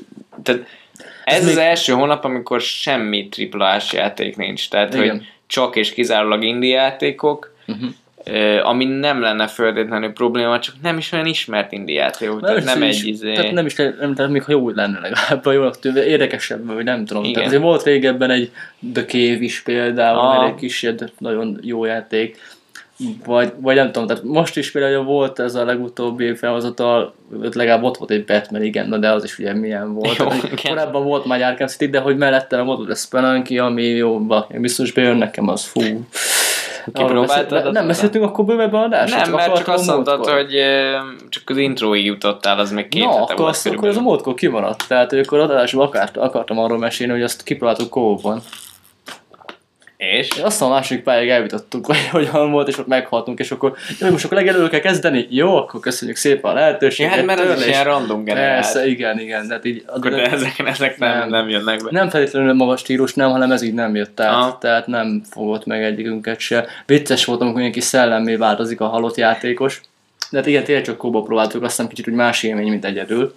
Tehát 0.43 0.61
ez, 1.25 1.35
ez 1.35 1.47
az 1.47 1.55
még... 1.55 1.63
első 1.63 1.93
hónap, 1.93 2.23
amikor 2.23 2.61
semmi 2.61 3.29
AAA-s 3.51 3.93
játék 3.93 4.35
nincs, 4.35 4.69
tehát 4.69 4.93
Igen. 4.93 5.09
hogy 5.09 5.27
csak 5.47 5.75
és 5.75 5.93
kizárólag 5.93 6.43
indie 6.43 6.75
játékok, 6.75 7.53
uh-huh 7.67 7.89
ami 8.63 8.85
nem 8.85 9.21
lenne 9.21 9.47
földetlenül 9.47 10.11
probléma, 10.11 10.59
csak 10.59 10.75
nem 10.81 10.97
is 10.97 11.11
olyan 11.11 11.25
ismert 11.25 11.71
indiáték, 11.71 12.29
tehát 12.41 12.63
nem 12.63 12.83
egy 12.83 13.01
izé... 13.05 13.33
Tehát 13.33 13.51
nem 13.51 13.65
is, 13.65 13.75
nem, 13.75 14.13
tehát 14.15 14.31
még 14.31 14.43
ha 14.43 14.51
jó 14.51 14.69
lenne 14.69 14.99
legalább, 14.99 15.45
a 15.45 15.51
jónak 15.51 15.79
tűnve, 15.79 16.05
érdekesebb, 16.05 16.65
vagy 16.65 16.83
nem 16.83 17.05
tudom. 17.05 17.33
Tehát 17.33 17.47
azért 17.47 17.61
volt 17.61 17.83
régebben 17.83 18.29
egy 18.29 18.51
The 18.93 19.05
Cave 19.05 19.39
is 19.39 19.61
például, 19.61 20.19
ah. 20.19 20.45
egy 20.45 20.55
kis 20.55 20.87
nagyon 21.17 21.59
jó 21.61 21.85
játék, 21.85 22.37
vagy, 23.25 23.53
vagy 23.57 23.75
nem 23.75 23.91
tudom, 23.91 24.07
tehát 24.07 24.23
most 24.23 24.57
is 24.57 24.71
például 24.71 25.03
volt 25.03 25.39
ez 25.39 25.55
a 25.55 25.65
legutóbbi 25.65 26.35
felhozatal, 26.35 27.13
legalább 27.53 27.83
ott 27.83 27.97
volt 27.97 28.11
egy 28.11 28.25
Batman, 28.25 28.63
igen, 28.63 28.99
de 28.99 29.11
az 29.11 29.23
is 29.23 29.39
ugye 29.39 29.53
milyen 29.53 29.93
volt. 29.93 30.17
Jó, 30.17 30.27
korábban 30.63 31.03
volt 31.03 31.25
már 31.25 31.41
Arkham 31.41 31.67
City, 31.67 31.87
de 31.87 31.99
hogy 31.99 32.17
mellette 32.17 32.55
nem 32.55 32.65
volt 32.65 32.89
a 32.89 32.95
Spelunky, 32.95 33.57
ami 33.57 33.83
jó, 33.83 34.21
biztos 34.51 34.91
bejön 34.91 35.17
nekem, 35.17 35.47
az 35.47 35.63
fú. 35.63 35.81
Kipróbáltad? 36.93 37.71
Nem 37.71 37.87
beszéltünk 37.87 38.23
akkor 38.23 38.45
bővebben 38.45 38.81
adásra? 38.81 39.15
Nem, 39.15 39.25
csak 39.25 39.35
mert 39.35 39.55
csak 39.55 39.67
azt 39.67 39.87
mondtad, 39.87 40.25
hogy 40.25 40.55
csak 41.29 41.49
az 41.49 41.57
introig 41.57 42.05
jutottál, 42.05 42.59
az 42.59 42.71
még 42.71 42.87
két 42.87 43.03
Na, 43.03 43.09
hete 43.09 43.21
akkor, 43.21 43.37
volt 43.37 43.49
azt, 43.49 43.65
akkor 43.67 43.87
az 43.87 43.97
a 43.97 44.01
módkor 44.01 44.33
kimaradt. 44.33 44.87
Tehát, 44.87 45.13
akkor 45.13 45.39
adásban 45.39 45.85
akart, 45.85 46.17
akartam 46.17 46.59
arról 46.59 46.77
mesélni, 46.77 47.13
hogy 47.13 47.23
azt 47.23 47.43
kipróbáltuk 47.43 47.89
kóban. 47.89 48.41
És? 49.99 50.27
és 50.35 50.41
aztán 50.41 50.69
a 50.69 50.71
második 50.71 51.03
pályáig 51.03 51.29
elvitattuk, 51.29 51.85
hogy 51.85 52.07
hogyan 52.11 52.51
volt, 52.51 52.67
és 52.67 52.77
ott 52.77 52.87
meghaltunk, 52.87 53.39
és 53.39 53.51
akkor, 53.51 53.75
jó, 53.99 54.09
most 54.09 54.25
akkor 54.25 54.37
legelő 54.37 54.67
kell 54.67 54.79
kezdeni? 54.79 55.27
Jó, 55.29 55.55
akkor 55.55 55.79
köszönjük 55.79 56.17
szépen 56.17 56.51
a 56.51 56.53
lehetőséget. 56.53 57.11
Ja, 57.11 57.17
hát 57.17 57.25
mert 57.25 57.39
ez 57.39 57.59
is 57.59 57.67
ilyen 57.67 57.83
random 57.83 58.23
generált. 58.23 58.61
Persze, 58.61 58.87
igen, 58.87 59.19
igen. 59.19 59.47
De, 59.47 59.59
így, 59.63 59.83
akkor 59.87 60.11
de 60.11 60.31
ezek, 60.31 60.59
ezek 60.65 60.97
nem, 60.97 61.17
nem, 61.17 61.29
nem 61.29 61.49
jönnek 61.49 61.83
be. 61.83 61.89
Nem 61.91 62.09
feltétlenül 62.09 62.53
magas 62.53 62.79
stílus, 62.79 63.13
nem, 63.13 63.31
hanem 63.31 63.51
ez 63.51 63.61
így 63.61 63.73
nem 63.73 63.95
jött 63.95 64.19
át. 64.19 64.33
Aha. 64.33 64.57
Tehát 64.57 64.87
nem 64.87 65.21
fogott 65.29 65.65
meg 65.65 65.83
egyikünket 65.83 66.39
se. 66.39 66.67
Vicces 66.85 67.25
volt, 67.25 67.39
amikor 67.39 67.61
mindenki 67.61 67.85
szellemmé 67.85 68.35
változik 68.35 68.81
a 68.81 68.87
halott 68.87 69.15
játékos. 69.15 69.81
De 70.29 70.37
hát 70.37 70.47
igen, 70.47 70.63
tényleg 70.63 70.83
csak 70.83 70.97
kóba 70.97 71.21
próbáltuk, 71.21 71.63
aztán 71.63 71.87
kicsit 71.87 72.07
úgy 72.07 72.13
más 72.13 72.43
élmény, 72.43 72.69
mint 72.69 72.85
egyedül 72.85 73.33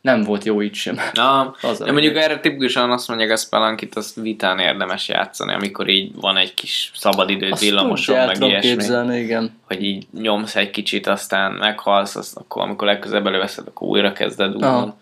nem 0.00 0.22
volt 0.22 0.44
jó 0.44 0.62
így 0.62 0.74
sem. 0.74 0.98
Na, 1.14 1.54
de 1.78 1.92
mondjuk 1.92 2.16
erre 2.16 2.40
tipikusan 2.40 2.90
azt 2.90 3.08
mondják, 3.08 3.30
a 3.30 3.36
Spelankit 3.36 3.94
azt 3.94 4.14
vitán 4.14 4.58
érdemes 4.58 5.08
játszani, 5.08 5.54
amikor 5.54 5.88
így 5.88 6.12
van 6.14 6.36
egy 6.36 6.54
kis 6.54 6.90
szabadidőt 6.94 7.58
villamoson, 7.58 8.26
meg 8.26 8.42
ilyesmi. 8.42 8.70
Képzelni, 8.70 9.18
igen. 9.18 9.58
Hogy 9.66 9.82
így 9.82 10.06
nyomsz 10.12 10.56
egy 10.56 10.70
kicsit, 10.70 11.06
aztán 11.06 11.52
meghalsz, 11.52 12.16
azt 12.16 12.36
akkor 12.36 12.62
amikor 12.62 12.86
legközelebb 12.86 13.26
előveszed, 13.26 13.66
akkor 13.66 13.88
újra 13.88 14.12
kezded 14.12 14.54
úgymond. 14.54 14.92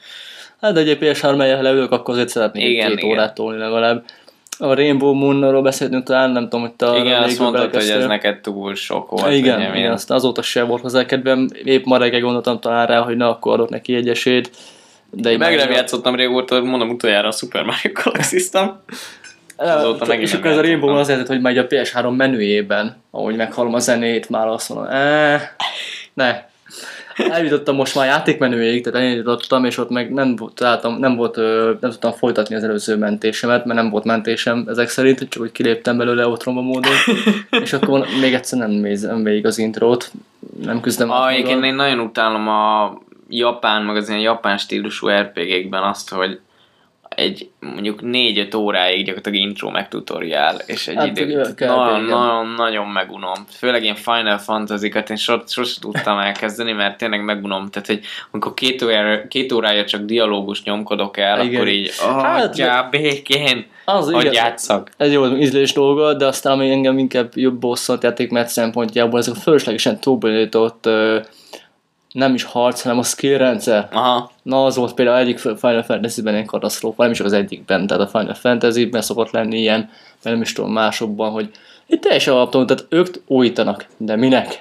Hát 0.61 0.73
de 0.73 0.81
egy 0.81 0.99
PS3 1.01 1.37
leülök, 1.37 1.93
akkor 1.93 2.15
azért 2.15 2.29
szeretnék 2.29 2.69
igen, 2.69 2.89
két 2.89 2.99
igen. 2.99 3.11
órát 3.11 3.35
tolni 3.35 3.59
legalább. 3.59 4.05
A 4.59 4.75
Rainbow 4.75 5.13
Moon-ról 5.13 5.63
beszéltünk 5.63 6.05
talán, 6.05 6.31
nem 6.31 6.43
tudom, 6.43 6.61
hogy 6.61 6.73
te 6.73 6.99
Igen, 6.99 7.23
azt 7.23 7.39
mondtad, 7.39 7.75
hogy 7.75 7.89
ez 7.89 8.07
neked 8.07 8.41
túl 8.41 8.75
sok 8.75 9.11
volt. 9.11 9.33
Igen, 9.33 9.77
igen, 9.77 9.93
aztán 9.93 10.17
azóta 10.17 10.43
sem 10.43 10.67
volt 10.67 10.83
hozzá 10.83 11.05
kedvem. 11.05 11.49
Épp 11.65 11.85
ma 11.85 11.97
reggel 11.97 12.21
gondoltam 12.21 12.61
talán 12.61 12.87
rá, 12.87 13.01
hogy 13.01 13.17
ne 13.17 13.27
akkor 13.27 13.53
adok 13.53 13.69
neki 13.69 13.95
egy 13.95 14.09
esélyt 14.09 14.51
de 15.11 15.31
én 15.31 15.39
meg 15.39 15.57
nem 15.57 15.71
játszottam 15.71 16.15
régóta, 16.15 16.63
mondom 16.63 16.89
utoljára 16.89 17.29
a 17.29 17.33
Super 17.33 17.65
Mario 17.65 17.93
Galaxy-ztam. 17.93 18.81
Azóta 19.57 20.15
és 20.15 20.35
akkor 20.35 20.51
ez 20.51 20.57
a 20.57 20.61
Rainbow 20.61 20.95
az 20.95 21.09
helyzet, 21.09 21.27
hogy 21.27 21.41
megy 21.41 21.59
a 21.59 21.67
PS3 21.67 22.17
menüjében, 22.17 22.97
ahogy 23.11 23.37
meghallom 23.37 23.75
a 23.75 23.79
zenét, 23.79 24.29
már 24.29 24.47
azt 24.47 24.69
mondom, 24.69 24.87
eh, 24.93 25.43
ne. 26.15 26.47
Eljutottam 27.17 27.75
most 27.75 27.95
már 27.95 28.07
játékmenüjéig, 28.07 28.85
tehát 28.85 29.01
elindítottam, 29.01 29.65
és 29.65 29.79
ott 29.79 29.91
meg 29.91 30.13
nem, 30.13 30.37
találtam, 30.55 30.99
nem, 30.99 31.17
volt, 31.17 31.37
nem 31.81 31.91
tudtam 31.91 32.13
folytatni 32.13 32.55
az 32.55 32.65
előző 32.65 32.97
mentésemet, 32.97 33.65
mert 33.65 33.81
nem 33.81 33.91
volt 33.91 34.05
mentésem 34.05 34.65
ezek 34.69 34.89
szerint, 34.89 35.19
csak 35.19 35.43
hogy 35.43 35.53
kiléptem 35.53 35.97
belőle 35.97 36.27
otromba 36.27 36.61
módon, 36.61 36.93
és 37.63 37.73
akkor 37.73 38.07
még 38.21 38.35
egyszer 38.35 38.59
nem 38.59 38.71
nézem 38.71 39.23
végig 39.23 39.47
az 39.47 39.59
intrót, 39.59 40.11
nem 40.63 40.81
küzdem. 40.81 41.11
Ah, 41.11 41.39
én 41.39 41.75
nagyon 41.75 42.01
utálom 42.01 42.49
a 42.49 42.99
japán, 43.29 43.83
meg 43.83 43.97
az 43.97 44.09
ilyen 44.09 44.21
japán 44.21 44.59
stílusú 44.59 45.09
RPG-kben 45.09 45.83
azt, 45.83 46.11
hogy 46.11 46.41
egy 47.09 47.51
mondjuk 47.61 48.01
4-5 48.03 48.57
óráig 48.57 49.05
gyakorlatilag 49.05 49.39
intro 49.39 49.71
meg 49.71 49.89
tutoriál, 49.89 50.57
és 50.67 50.89
egy 50.89 50.97
hát, 50.97 51.07
idő, 51.19 51.55
nagyon, 51.59 52.03
nagyon, 52.03 52.47
nagyon 52.47 52.87
megunom. 52.87 53.35
Főleg 53.51 53.83
ilyen 53.83 53.95
Final 53.95 54.39
Fantasy-kat 54.39 55.11
én 55.11 55.17
sosem 55.17 55.47
sos 55.47 55.79
tudtam 55.79 56.19
elkezdeni, 56.19 56.73
mert 56.73 56.99
tényleg 56.99 57.25
megunom. 57.25 57.71
Tehát, 57.71 57.89
hogy 57.89 58.01
amikor 58.31 58.55
két 58.55 58.83
órája, 58.83 59.29
két 59.29 59.53
órája 59.53 59.85
csak 59.85 60.01
dialógus 60.01 60.63
nyomkodok 60.63 61.17
el, 61.17 61.45
igen. 61.45 61.55
akkor 61.55 61.69
így, 61.69 61.91
oh, 62.07 62.23
hát, 62.23 62.59
já, 62.59 62.89
békén, 62.91 63.67
az, 63.85 64.11
hogy 64.11 64.33
játszak. 64.33 64.91
Ez 64.97 65.13
jó 65.13 65.37
ízlés 65.37 65.73
dolga, 65.73 66.15
de 66.15 66.27
aztán 66.27 66.53
ami 66.53 66.71
engem 66.71 66.99
inkább 66.99 67.31
jobb 67.35 67.59
bosszant 67.59 68.03
játék, 68.03 68.31
mert 68.31 68.49
szempontjából 68.49 69.19
ezek 69.19 69.35
a 69.35 69.39
fölöslegesen 69.39 70.01
túlbonyolított 70.01 70.87
uh, 70.87 71.17
nem 72.19 72.35
is 72.35 72.43
harc, 72.43 72.83
hanem 72.83 72.99
a 72.99 73.03
skill 73.03 73.39
rendszer. 73.39 73.89
Aha. 73.93 74.31
Na, 74.43 74.65
az 74.65 74.77
volt 74.77 74.95
például 74.95 75.19
egyik 75.19 75.39
Final 75.39 75.83
Fantasy-ben 75.83 76.35
egy 76.35 76.47
katasztrófa, 76.47 77.03
nem 77.03 77.13
is 77.13 77.21
az 77.21 77.33
egyikben, 77.33 77.87
tehát 77.87 78.03
a 78.03 78.19
Final 78.19 78.35
Fantasy-ben 78.35 79.03
szokott 79.03 79.31
lenni 79.31 79.59
ilyen, 79.59 79.79
mert 80.23 80.37
nem 80.37 80.41
is 80.41 80.53
tudom 80.53 80.73
másokban, 80.73 81.31
hogy 81.31 81.51
itt 81.87 82.01
teljesen 82.01 82.35
alaptalan, 82.35 82.67
tehát 82.67 82.87
ők 82.89 83.07
újítanak, 83.27 83.87
de 83.97 84.17
minek? 84.17 84.61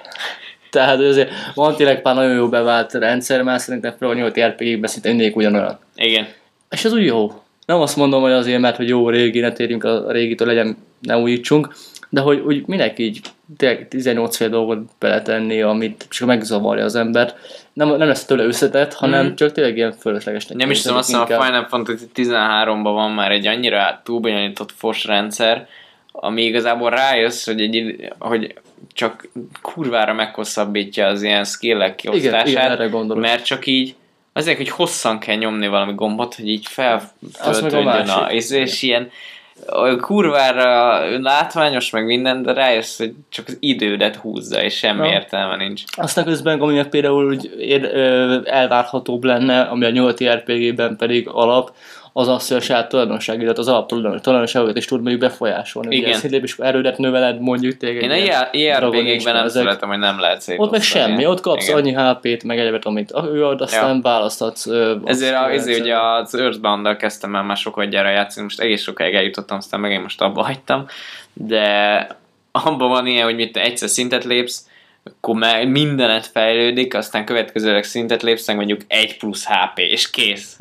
Tehát 0.70 1.00
azért 1.00 1.30
van 1.54 1.74
tényleg 1.74 2.02
pár 2.02 2.14
nagyon 2.14 2.34
jó 2.34 2.48
bevált 2.48 2.92
rendszer, 2.92 3.42
mert 3.42 3.62
szerintem 3.62 3.94
a 4.00 4.12
8 4.12 4.40
RPG-ben 4.40 4.90
szinte 4.90 5.08
mindig 5.08 5.36
ugyanolyan. 5.36 5.78
Igen. 5.94 6.26
És 6.70 6.84
ez 6.84 6.92
úgy 6.92 7.04
jó. 7.04 7.32
Nem 7.66 7.80
azt 7.80 7.96
mondom, 7.96 8.22
hogy 8.22 8.32
azért, 8.32 8.60
mert 8.60 8.76
hogy 8.76 8.88
jó 8.88 9.08
régi, 9.08 9.40
ne 9.40 9.52
térjünk 9.52 9.84
a 9.84 10.12
régitől, 10.12 10.46
legyen, 10.46 10.76
ne 11.00 11.18
újítsunk, 11.18 11.74
de 12.08 12.20
hogy 12.20 12.38
úgy 12.38 12.66
minek 12.66 12.98
így 12.98 13.20
tényleg 13.56 13.88
18 13.88 14.36
fél 14.36 14.48
dolgot 14.48 14.78
beletenni, 14.98 15.62
amit 15.62 16.06
csak 16.08 16.28
megzavarja 16.28 16.84
az 16.84 16.94
embert. 16.94 17.36
Nem, 17.72 17.88
nem 17.88 18.08
lesz 18.08 18.24
tőle 18.24 18.44
összetett, 18.44 18.94
hanem 18.94 19.26
mm. 19.26 19.34
csak 19.34 19.52
tényleg 19.52 19.76
ilyen 19.76 19.92
fölösleges. 19.92 20.46
Nem 20.46 20.70
is 20.70 20.82
tudom, 20.82 20.96
azt 20.96 21.08
hiszem 21.08 21.22
a 21.22 21.44
Final 21.44 21.66
Fantasy 21.68 22.04
13-ban 22.14 22.80
van 22.82 23.10
már 23.10 23.30
egy 23.30 23.46
annyira 23.46 24.00
túlbonyolított 24.04 24.72
fos 24.76 25.04
rendszer, 25.04 25.68
ami 26.12 26.42
igazából 26.42 26.90
rájössz, 26.90 27.46
hogy, 27.46 27.60
egy, 27.60 28.08
hogy 28.18 28.54
csak 28.92 29.28
kurvára 29.62 30.12
meghosszabbítja 30.12 31.06
az 31.06 31.22
ilyen 31.22 31.44
skillek 31.44 31.96
kiosztását, 31.96 32.46
igen, 32.46 32.88
igen, 32.88 33.18
mert 33.18 33.44
csak 33.44 33.66
így 33.66 33.94
azért, 34.32 34.56
hogy 34.56 34.68
hosszan 34.68 35.18
kell 35.18 35.36
nyomni 35.36 35.68
valami 35.68 35.94
gombot, 35.94 36.34
hogy 36.34 36.48
így 36.48 36.66
feltöltődjön 36.66 38.08
a, 38.08 38.24
a 38.24 38.32
és 38.32 38.82
ilyen 38.82 39.10
kurvára 40.00 41.00
látványos, 41.20 41.90
meg 41.90 42.04
minden, 42.04 42.42
de 42.42 42.52
rájössz, 42.52 42.98
hogy 42.98 43.14
csak 43.28 43.44
az 43.48 43.56
idődet 43.60 44.16
húzza, 44.16 44.62
és 44.62 44.76
semmi 44.76 44.98
Na. 44.98 45.12
értelme 45.12 45.56
nincs. 45.56 45.82
Aztán 45.96 46.24
közben, 46.24 46.60
ami 46.60 46.84
például 46.84 47.26
úgy 47.26 47.54
ér, 47.58 47.84
elvárhatóbb 48.44 49.24
lenne, 49.24 49.60
ami 49.60 49.84
a 49.84 49.90
nyolti 49.90 50.28
RPG-ben 50.28 50.96
pedig 50.96 51.28
alap, 51.28 51.72
az 52.18 52.28
azt, 52.28 52.48
hogy 52.48 52.56
a 52.56 52.60
saját 52.60 52.88
tulajdonságodat, 52.88 53.58
az 53.58 53.68
alaptulajdonságodat 53.68 54.76
is 54.76 54.84
tud 54.84 55.00
mondjuk 55.00 55.20
befolyásolni. 55.20 55.96
Igen. 55.96 56.08
Ugye 56.08 56.18
szépen 56.18 56.42
is 56.42 56.58
erődet 56.58 56.98
növeled 56.98 57.40
mondjuk 57.40 57.76
téged. 57.76 58.02
Én 58.02 58.10
a 58.10 58.48
JRPG-ben 58.52 59.34
nem 59.34 59.44
ezek. 59.44 59.62
szeretem, 59.62 59.88
hogy 59.88 59.98
nem 59.98 60.20
lehet 60.20 60.54
Ott 60.56 60.70
meg 60.70 60.82
semmi, 60.82 61.26
ott 61.26 61.40
kapsz 61.40 61.68
Igen. 61.68 61.78
annyi 61.78 61.92
HP-t, 61.92 62.44
meg 62.44 62.58
egyebet, 62.58 62.84
amit 62.84 63.12
ő 63.32 63.44
ad, 63.44 63.60
aztán 63.60 63.94
ja. 63.94 64.00
választhatsz. 64.02 64.66
Ezért, 65.04 65.34
a, 65.34 65.50
ezért 65.50 65.80
ugye 65.80 65.98
az 65.98 66.34
earthbound 66.34 66.96
kezdtem 66.96 67.34
el 67.34 67.42
már 67.42 67.56
sokat 67.56 67.88
gyára 67.88 68.10
játszani, 68.10 68.44
most 68.44 68.60
egész 68.60 68.82
sokáig 68.82 69.14
eljutottam, 69.14 69.56
aztán 69.56 69.80
meg 69.80 69.90
én 69.90 70.00
most 70.00 70.20
abba 70.20 70.42
hagytam, 70.42 70.86
de 71.32 72.06
abban 72.52 72.88
van 72.88 73.06
ilyen, 73.06 73.24
hogy 73.24 73.34
mit 73.34 73.56
egyszer 73.56 73.88
szintet 73.88 74.24
lépsz, 74.24 74.68
akkor 75.16 75.34
már 75.34 75.66
mindenet 75.66 76.26
fejlődik, 76.26 76.94
aztán 76.94 77.24
következőleg 77.24 77.84
szintet 77.84 78.22
lépsz, 78.22 78.48
mondjuk 78.48 78.80
1 78.86 79.16
plusz 79.16 79.46
HP, 79.46 79.78
és 79.78 80.10
kész. 80.10 80.56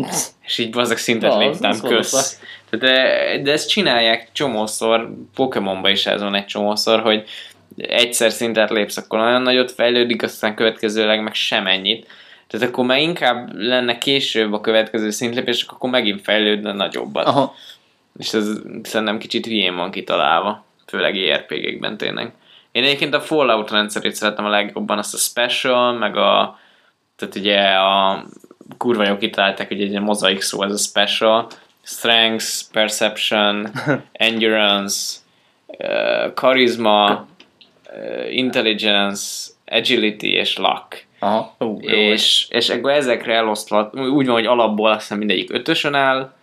és 0.46 0.58
így 0.58 0.78
azok 0.78 0.98
szintet 0.98 1.32
ja, 1.32 1.40
léptem, 1.40 1.80
kösz. 1.80 2.40
De, 2.70 3.40
de 3.44 3.52
ezt 3.52 3.70
csinálják 3.70 4.30
csomószor, 4.32 5.14
Pokémonban 5.36 5.92
is 5.92 6.06
ez 6.06 6.22
van 6.22 6.36
egy 6.36 6.46
csomószor, 6.46 7.00
hogy 7.00 7.24
egyszer 7.78 8.32
szintet 8.32 8.70
lépsz, 8.70 8.98
akkor 8.98 9.20
nagyon 9.20 9.42
nagyot 9.42 9.72
fejlődik, 9.72 10.24
aztán 10.24 10.56
következőleg 10.56 11.24
meg 11.24 11.34
semennyit. 11.34 12.08
Tehát 12.48 12.68
akkor 12.68 12.86
már 12.86 13.00
inkább 13.00 13.54
lenne 13.54 13.98
később 13.98 14.54
a 14.54 14.62
következő 14.62 15.10
szintlépés, 15.10 15.64
akkor 15.64 15.90
megint 15.90 16.22
fejlődne 16.22 16.72
nagyobbat. 16.72 17.26
Aha. 17.28 17.56
És 18.20 18.34
ez 18.34 18.48
szerintem 18.84 19.18
kicsit 19.18 19.46
hülyén 19.46 19.76
van 19.76 19.92
kitalálva, 19.92 20.66
főleg 20.86 21.18
ERPG-ekben 21.18 21.98
tényleg. 21.98 22.32
Én 22.78 22.84
egyébként 22.84 23.14
a 23.14 23.22
Fallout 23.22 23.72
rendszerét 23.72 24.16
szeretem 24.16 24.46
a 24.46 24.50
legjobban, 24.50 24.98
azt 24.98 25.14
a 25.14 25.18
Special, 25.18 25.94
meg 25.94 26.18
a 26.18 26.60
tehát 27.16 27.36
ugye 27.36 27.60
a 27.60 28.26
kurva 28.78 29.08
jó 29.08 29.18
kitalálták, 29.18 29.68
hogy 29.68 29.82
egy 29.82 30.00
mozaik 30.00 30.42
szó 30.42 30.64
ez 30.64 30.72
a 30.72 30.78
Special, 30.78 31.48
Strength, 31.84 32.46
Perception, 32.72 33.72
Endurance, 34.12 35.18
uh, 35.68 36.34
Charisma, 36.34 37.28
uh, 37.94 38.36
Intelligence, 38.36 39.48
Agility 39.66 40.24
és 40.24 40.58
Luck. 40.58 41.06
Aha. 41.20 41.56
Uh, 41.60 41.92
és, 41.92 42.48
és 42.50 42.70
akkor 42.70 42.92
ezekre 42.92 43.34
eloszthat, 43.34 44.00
úgy 44.00 44.26
van, 44.26 44.36
hogy 44.36 44.46
alapból 44.46 44.92
azt 44.92 45.00
hiszem 45.00 45.18
mindegyik 45.18 45.54
ötösön 45.54 45.94
áll, 45.94 46.34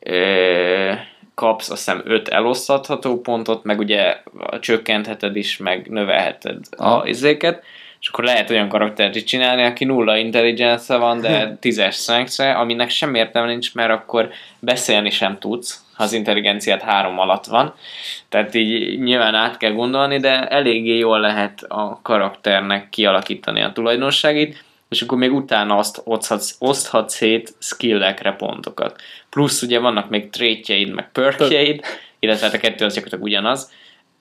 uh, 0.00 0.98
kapsz 1.34 1.70
azt 1.70 1.84
hiszem 1.84 2.02
5 2.04 2.28
elosztható 2.28 3.20
pontot, 3.20 3.64
meg 3.64 3.78
ugye 3.78 4.16
csökkentheted 4.60 5.36
is, 5.36 5.56
meg 5.56 5.86
növelheted 5.90 6.58
a 6.76 7.06
izéket, 7.06 7.62
és 8.00 8.08
akkor 8.08 8.24
lehet 8.24 8.50
olyan 8.50 8.68
karaktert 8.68 9.14
is 9.14 9.24
csinálni, 9.24 9.62
aki 9.62 9.84
nulla 9.84 10.16
intelligence 10.16 10.96
van, 10.96 11.20
de 11.20 11.50
tízes 11.60 11.96
strength 11.96 12.40
aminek 12.40 12.90
sem 12.90 13.14
értelme 13.14 13.48
nincs, 13.48 13.74
mert 13.74 13.90
akkor 13.90 14.30
beszélni 14.58 15.10
sem 15.10 15.38
tudsz, 15.38 15.84
ha 15.94 16.02
az 16.02 16.12
intelligenciát 16.12 16.82
három 16.82 17.18
alatt 17.18 17.44
van. 17.44 17.74
Tehát 18.28 18.54
így 18.54 19.00
nyilván 19.00 19.34
át 19.34 19.56
kell 19.56 19.72
gondolni, 19.72 20.18
de 20.18 20.48
eléggé 20.48 20.98
jól 20.98 21.20
lehet 21.20 21.62
a 21.68 22.00
karakternek 22.02 22.88
kialakítani 22.88 23.62
a 23.62 23.72
tulajdonságait, 23.72 24.64
és 24.92 25.02
akkor 25.02 25.18
még 25.18 25.32
utána 25.32 25.76
azt 25.76 26.00
oszthatsz, 26.04 26.56
oszthatsz 26.58 27.14
szét 27.14 27.54
skillekre 27.58 28.32
pontokat. 28.32 29.00
Plusz 29.30 29.62
ugye 29.62 29.78
vannak 29.78 30.08
még 30.08 30.30
trétjeid, 30.30 30.92
meg 30.94 31.12
perkjeid, 31.12 31.80
illetve 32.18 32.46
hát 32.46 32.54
a 32.54 32.58
kettő 32.58 32.84
az 32.84 32.94
gyakorlatilag 32.94 33.24
ugyanaz, 33.24 33.70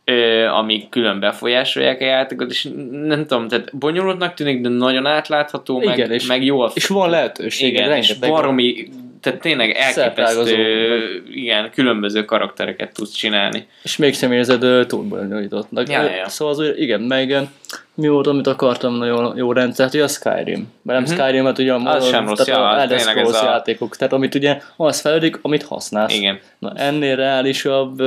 ö, 0.05 0.45
amik 0.45 0.89
külön 0.89 1.19
befolyásolják 1.19 2.01
a 2.01 2.05
játékot, 2.05 2.51
és 2.51 2.67
nem 2.91 3.25
tudom, 3.25 3.47
tehát 3.47 3.77
bonyolultnak 3.77 4.33
tűnik, 4.33 4.61
de 4.61 4.69
nagyon 4.69 5.05
átlátható, 5.05 5.81
Igen, 5.81 5.97
meg, 5.97 6.11
és, 6.11 6.25
meg 6.25 6.43
jól. 6.43 6.71
És 6.73 6.87
van 6.87 7.09
lehetőség. 7.09 7.73
Igen, 7.73 7.95
és 7.95 8.17
baromi 8.17 8.89
tehát 9.21 9.39
tényleg 9.39 9.71
elképesztő, 9.71 11.23
igen, 11.31 11.71
különböző 11.71 12.25
karaktereket 12.25 12.93
tudsz 12.93 13.13
csinálni. 13.13 13.67
És 13.83 13.97
mégsem 13.97 14.31
érzed 14.31 14.87
túl 14.87 15.03
bonyolítottnak. 15.03 15.89
Ja, 15.89 16.01
ja. 16.01 16.29
Szóval 16.29 16.53
az, 16.53 16.73
igen, 16.77 17.01
meg 17.01 17.49
mi 17.95 18.07
volt, 18.07 18.27
amit 18.27 18.47
akartam, 18.47 18.95
nagyon 18.95 19.37
jó 19.37 19.51
rendszert, 19.51 19.91
hogy 19.91 19.99
a 19.99 20.07
Skyrim. 20.07 20.73
Mert 20.81 20.99
nem 20.99 21.03
uh-huh. 21.03 21.17
Skyrim, 21.17 21.43
mert 21.43 21.57
ugye 21.57 21.73
a, 21.73 21.95
az 21.95 22.07
sem 22.07 22.27
rossz, 22.27 22.47
ja, 22.47 22.69
a 22.69 22.79
Elder 22.79 22.99
Scrolls 22.99 23.41
a... 23.41 23.45
játékok, 23.45 23.95
tehát 23.95 24.13
amit 24.13 24.35
ugye 24.35 24.61
az 24.75 25.01
fejlődik, 25.01 25.39
amit 25.41 25.63
használsz. 25.63 26.13
Igen. 26.13 26.39
Na 26.59 26.73
ennél 26.75 27.15
reálisabb 27.15 28.01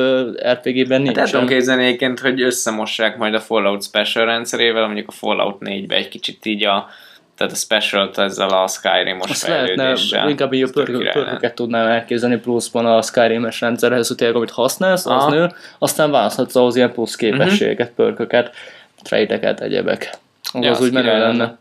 RPG-ben 0.52 1.02
nincs. 1.02 1.16
Hát 1.16 1.30
tudom 1.30 1.46
képzelni 1.46 1.84
egyébként, 1.84 2.20
hogy 2.20 2.42
összemossák 2.42 3.16
majd 3.16 3.34
a 3.34 3.40
Fallout 3.40 3.84
Special 3.84 4.24
rendszerével, 4.24 4.84
mondjuk 4.84 5.08
a 5.08 5.12
Fallout 5.12 5.56
4-be 5.60 5.94
egy 5.94 6.08
kicsit 6.08 6.46
így 6.46 6.64
a 6.64 6.88
tehát 7.36 7.52
a 7.52 7.56
special 7.56 8.10
ezzel 8.16 8.48
a 8.48 8.66
Skyrim-os 8.66 9.42
fejlődéssel. 9.42 10.28
Inkább 10.28 10.52
így 10.52 10.62
a 10.62 10.68
pörköket 10.72 11.54
tudnám 11.54 11.86
elképzelni 11.86 12.36
pluszban 12.36 12.86
a 12.86 13.02
Skyrim-es 13.02 13.60
rendszerhez, 13.60 14.08
hogy 14.08 14.16
tényleg 14.16 14.36
amit 14.36 14.50
használsz, 14.50 15.06
az 15.06 15.26
nő, 15.26 15.52
aztán 15.78 16.10
választhatsz 16.10 16.56
ahhoz 16.56 16.76
ilyen 16.76 16.92
plusz 16.92 17.16
képességeket, 17.16 17.90
uh-huh. 17.90 18.06
pörköket, 18.06 18.54
trade-eket, 19.02 19.60
egyebek. 19.60 20.10
Az, 20.52 20.64
ja, 20.64 20.70
az 20.70 20.80
úgy 20.80 20.92
menő 20.92 21.18
lenne. 21.18 21.58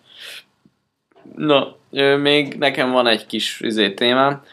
Na, 1.35 1.75
még 2.17 2.55
nekem 2.57 2.91
van 2.91 3.07
egy 3.07 3.25
kis 3.25 3.59
izé 3.59 3.89
témám. 3.89 4.43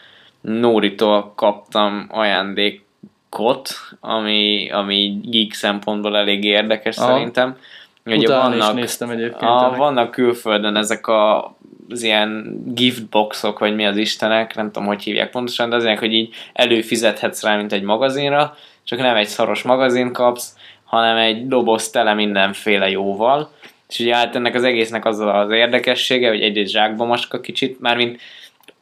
Nóritól 0.41 1.33
kaptam 1.35 2.07
ajándékot, 2.11 3.69
ami, 3.99 4.69
ami 4.71 5.19
geek 5.23 5.53
szempontból 5.53 6.17
elég 6.17 6.43
érdekes 6.43 6.97
Aha. 6.97 7.11
szerintem 7.11 7.57
Ugye 8.05 8.27
vannak, 8.27 8.73
is 8.73 8.79
néztem 8.79 9.09
egyébként. 9.09 9.41
A, 9.41 9.73
vannak 9.77 10.11
külföldön 10.11 10.75
ezek 10.75 11.07
a 11.07 11.55
az 11.89 12.03
ilyen 12.03 12.61
gift 12.65 13.09
boxok, 13.09 13.59
vagy 13.59 13.75
mi 13.75 13.85
az 13.85 13.97
istenek, 13.97 14.55
nem 14.55 14.71
tudom, 14.71 14.87
hogy 14.87 15.03
hívják 15.03 15.29
pontosan, 15.29 15.69
de 15.69 15.75
azért, 15.75 15.99
hogy 15.99 16.13
így 16.13 16.33
előfizethetsz 16.53 17.43
rá, 17.43 17.55
mint 17.55 17.71
egy 17.73 17.81
magazinra, 17.81 18.55
csak 18.83 18.99
nem 18.99 19.15
egy 19.15 19.27
szaros 19.27 19.61
magazin 19.61 20.13
kapsz, 20.13 20.55
hanem 20.83 21.17
egy 21.17 21.47
doboz 21.47 21.89
tele 21.89 22.13
mindenféle 22.13 22.89
jóval. 22.89 23.51
És 23.89 23.99
ugye 23.99 24.15
hát 24.15 24.35
ennek 24.35 24.55
az 24.55 24.63
egésznek 24.63 25.05
az 25.05 25.19
az 25.19 25.51
érdekessége, 25.51 26.27
hogy 26.29 26.41
egyrészt 26.41 26.71
zsákba 26.71 27.05
maska 27.05 27.39
kicsit, 27.39 27.79
mármint 27.79 28.21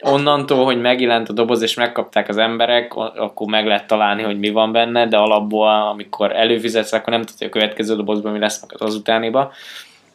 onnantól, 0.04 0.66
hogy 0.66 0.82
megjelent 0.82 1.30
a 1.30 1.34
doboz 1.34 1.62
és 1.62 1.74
megkapták 1.74 2.30
az 2.30 2.38
emberek, 2.38 2.96
akkor 2.96 3.48
meg 3.48 3.66
lehet 3.66 3.88
találni, 3.88 4.24
hogy 4.24 4.40
mi 4.40 4.50
van 4.50 4.72
benne, 4.72 5.08
de 5.08 5.18
alapból, 5.18 5.68
amikor 5.68 6.36
előfizetsz, 6.36 6.92
akkor 6.92 7.14
nem 7.14 7.24
hogy 7.38 7.48
a 7.48 7.50
következő 7.50 7.96
dobozban 7.96 8.32
mi 8.32 8.40
lesz 8.40 8.62
meg 8.62 8.82
az 8.82 8.96
utániba. 8.96 9.52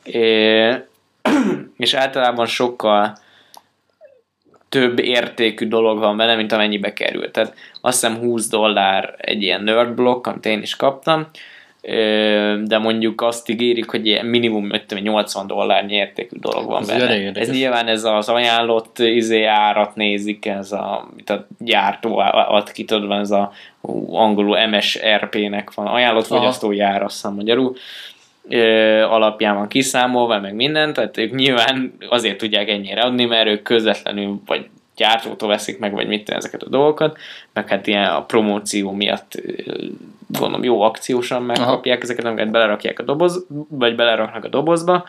É, 0.03 0.75
és 1.77 1.95
általában 1.95 2.47
sokkal 2.47 3.17
több 4.69 4.99
értékű 4.99 5.69
dolog 5.69 5.99
van 5.99 6.17
benne, 6.17 6.37
mint 6.37 6.53
amennyibe 6.53 6.93
került. 6.93 7.33
Tehát 7.33 7.55
azt 7.81 8.01
hiszem 8.01 8.19
20 8.19 8.49
dollár 8.49 9.15
egy 9.19 9.43
ilyen 9.43 9.63
nerd 9.63 9.95
block, 9.95 10.27
amit 10.27 10.47
én 10.47 10.63
is 10.63 10.77
kaptam, 10.77 11.27
de 12.65 12.79
mondjuk 12.79 13.21
azt 13.21 13.49
ígérik, 13.49 13.91
hogy 13.91 14.21
minimum 14.23 14.71
80 15.01 15.47
dollár 15.47 15.91
értékű 15.91 16.37
dolog 16.41 16.67
van 16.67 16.81
ez 16.81 16.89
benne. 16.89 17.31
Ez 17.41 17.51
nyilván 17.51 17.87
ez 17.87 18.05
az 18.05 18.29
ajánlott 18.29 18.99
izé 18.99 19.45
árat 19.45 19.95
nézik, 19.95 20.47
ez 20.47 20.73
a, 20.73 21.09
mit 21.17 21.31
a 21.31 21.47
gyártó 21.59 22.17
ad 22.49 22.73
ki, 22.73 22.85
tudod, 22.85 23.07
van 23.07 23.21
ez 23.21 23.31
a 23.31 23.53
angolul 24.11 24.67
MSRP-nek 24.67 25.75
van, 25.75 25.87
ajánlott 25.87 26.27
fogyasztói 26.27 26.81
ár, 26.81 27.03
azt 27.03 27.15
hiszem 27.15 27.35
magyarul, 27.35 27.77
alapján 29.09 29.55
van 29.55 29.69
kiszámolva, 29.69 30.41
meg 30.41 30.55
minden, 30.55 30.93
tehát 30.93 31.17
ők 31.17 31.35
nyilván 31.35 31.95
azért 32.09 32.39
tudják 32.39 32.69
ennyire 32.69 33.01
adni, 33.01 33.25
mert 33.25 33.47
ők 33.47 33.63
közvetlenül, 33.63 34.41
vagy 34.47 34.67
gyártótól 34.97 35.49
veszik 35.49 35.79
meg, 35.79 35.93
vagy 35.93 36.07
mit 36.07 36.29
ezeket 36.29 36.63
a 36.63 36.69
dolgokat, 36.69 37.19
meg 37.53 37.69
hát 37.69 37.87
ilyen 37.87 38.11
a 38.11 38.25
promóció 38.25 38.93
miatt 38.93 39.43
gondolom 40.27 40.65
jó 40.65 40.81
akciósan 40.81 41.43
megkapják 41.43 41.97
Aha. 41.97 42.05
ezeket, 42.05 42.25
amiket 42.25 42.51
belerakják 42.51 42.99
a 42.99 43.03
doboz, 43.03 43.47
vagy 43.69 43.95
beleraknak 43.95 44.45
a 44.45 44.49
dobozba, 44.49 45.05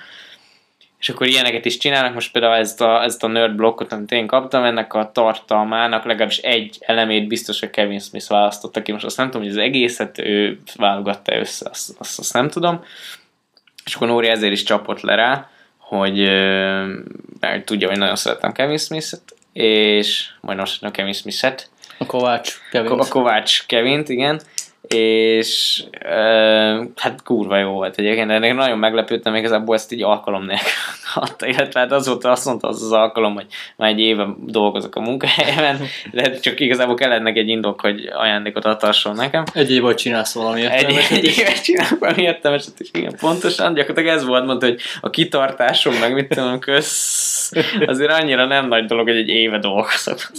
és 0.99 1.09
akkor 1.09 1.27
ilyeneket 1.27 1.65
is 1.65 1.77
csinálnak, 1.77 2.13
most 2.13 2.31
például 2.31 2.55
ezt 2.55 2.81
a, 2.81 3.03
ezt 3.03 3.23
a 3.23 3.27
nerd 3.27 3.55
blokkot, 3.55 3.91
amit 3.91 4.11
én 4.11 4.27
kaptam, 4.27 4.63
ennek 4.63 4.93
a 4.93 5.11
tartalmának 5.13 6.05
legalábbis 6.05 6.37
egy 6.37 6.77
elemét 6.79 7.27
biztos, 7.27 7.59
hogy 7.59 7.69
Kevin 7.69 7.99
Smith 7.99 8.29
választotta 8.29 8.81
ki, 8.81 8.91
most 8.91 9.05
azt 9.05 9.17
nem 9.17 9.25
tudom, 9.25 9.41
hogy 9.41 9.51
az 9.51 9.63
egészet 9.63 10.19
ő 10.19 10.59
válogatta 10.75 11.35
össze, 11.35 11.69
azt, 11.69 11.95
azt, 11.97 12.19
azt 12.19 12.33
nem 12.33 12.49
tudom, 12.49 12.83
és 13.85 13.95
akkor 13.95 14.07
Nóri 14.07 14.27
ezért 14.27 14.51
is 14.51 14.63
csapott 14.63 15.01
le 15.01 15.15
rá, 15.15 15.49
hogy 15.77 16.17
mert 17.39 17.65
tudja, 17.65 17.87
hogy 17.87 17.97
nagyon 17.97 18.15
szeretem 18.15 18.51
Kevin 18.51 18.77
Smith-et, 18.77 19.35
és 19.61 20.29
majd 20.41 20.57
most 20.57 20.83
a 20.83 20.91
Kevin 20.91 21.13
Smith-et. 21.13 21.69
A 21.97 22.05
Kovács 22.05 22.59
Kevin. 22.71 22.91
A 22.91 23.07
Kovács 23.07 23.65
Kevin, 23.65 24.03
igen 24.07 24.41
és 24.87 25.83
uh, 26.03 26.87
hát 26.95 27.23
kurva 27.23 27.57
jó 27.57 27.69
volt 27.69 27.97
egyébként, 27.97 28.27
de 28.27 28.53
nagyon 28.53 28.77
meglepődtem, 28.77 29.33
még 29.33 29.41
igazából 29.41 29.75
ezt 29.75 29.91
így 29.91 30.03
alkalom 30.03 30.45
nélkül 30.45 30.69
adta, 31.13 31.47
illetve 31.47 31.79
hát 31.79 31.91
azóta 31.91 32.31
azt 32.31 32.45
mondta 32.45 32.67
az 32.67 32.83
az 32.83 32.91
alkalom, 32.91 33.33
hogy 33.33 33.45
már 33.75 33.89
egy 33.89 33.99
éve 33.99 34.27
dolgozok 34.45 34.95
a 34.95 34.99
munkahelyemen, 34.99 35.79
de 36.11 36.39
csak 36.39 36.59
igazából 36.59 36.95
kellett 36.95 37.37
egy 37.37 37.49
indok, 37.49 37.81
hogy 37.81 38.09
ajándékot 38.13 38.65
adhasson 38.65 39.15
nekem. 39.15 39.43
Egy 39.53 39.71
év 39.71 39.81
vagy 39.81 39.95
csinálsz 39.95 40.33
valami 40.33 40.61
értelmeset 40.61 41.11
Egy, 41.11 41.25
egy 41.25 41.37
évet 41.37 41.63
csinálok 41.63 41.99
valami 41.99 42.21
értelmeset, 42.21 42.79
és 42.79 42.89
igen, 42.91 43.15
pontosan, 43.19 43.73
gyakorlatilag 43.73 44.17
ez 44.17 44.25
volt, 44.25 44.45
mondta, 44.45 44.65
hogy 44.65 44.79
a 45.01 45.09
kitartásom, 45.09 45.93
meg 45.93 46.13
mit 46.13 46.27
tudom, 46.27 46.59
kösz, 46.59 47.51
azért 47.85 48.11
annyira 48.11 48.45
nem 48.45 48.67
nagy 48.67 48.85
dolog, 48.85 49.07
hogy 49.07 49.17
egy 49.17 49.29
éve 49.29 49.59
dolgozok. 49.59 50.31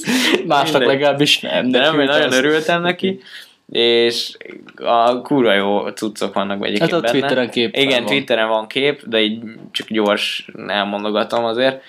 Másnak 0.47 0.85
legalábbis 0.85 1.41
nem. 1.41 1.71
De 1.71 1.79
nem, 1.79 1.97
nagyon 1.97 2.33
örültem 2.33 2.83
neki 2.83 3.21
és 3.69 4.37
a 4.77 5.21
kurva 5.21 5.53
jó 5.53 5.89
cuccok 5.89 6.35
vannak 6.35 6.65
egyébként 6.65 6.91
hát 6.91 7.05
a 7.05 7.11
Twitteren 7.11 7.51
kép 7.51 7.77
Igen, 7.77 8.03
van. 8.03 8.07
Twitteren 8.07 8.49
van 8.49 8.67
kép, 8.67 9.03
de 9.07 9.21
így 9.21 9.43
csak 9.71 9.89
gyors 9.89 10.49
elmondogatom 10.67 11.45
azért 11.45 11.83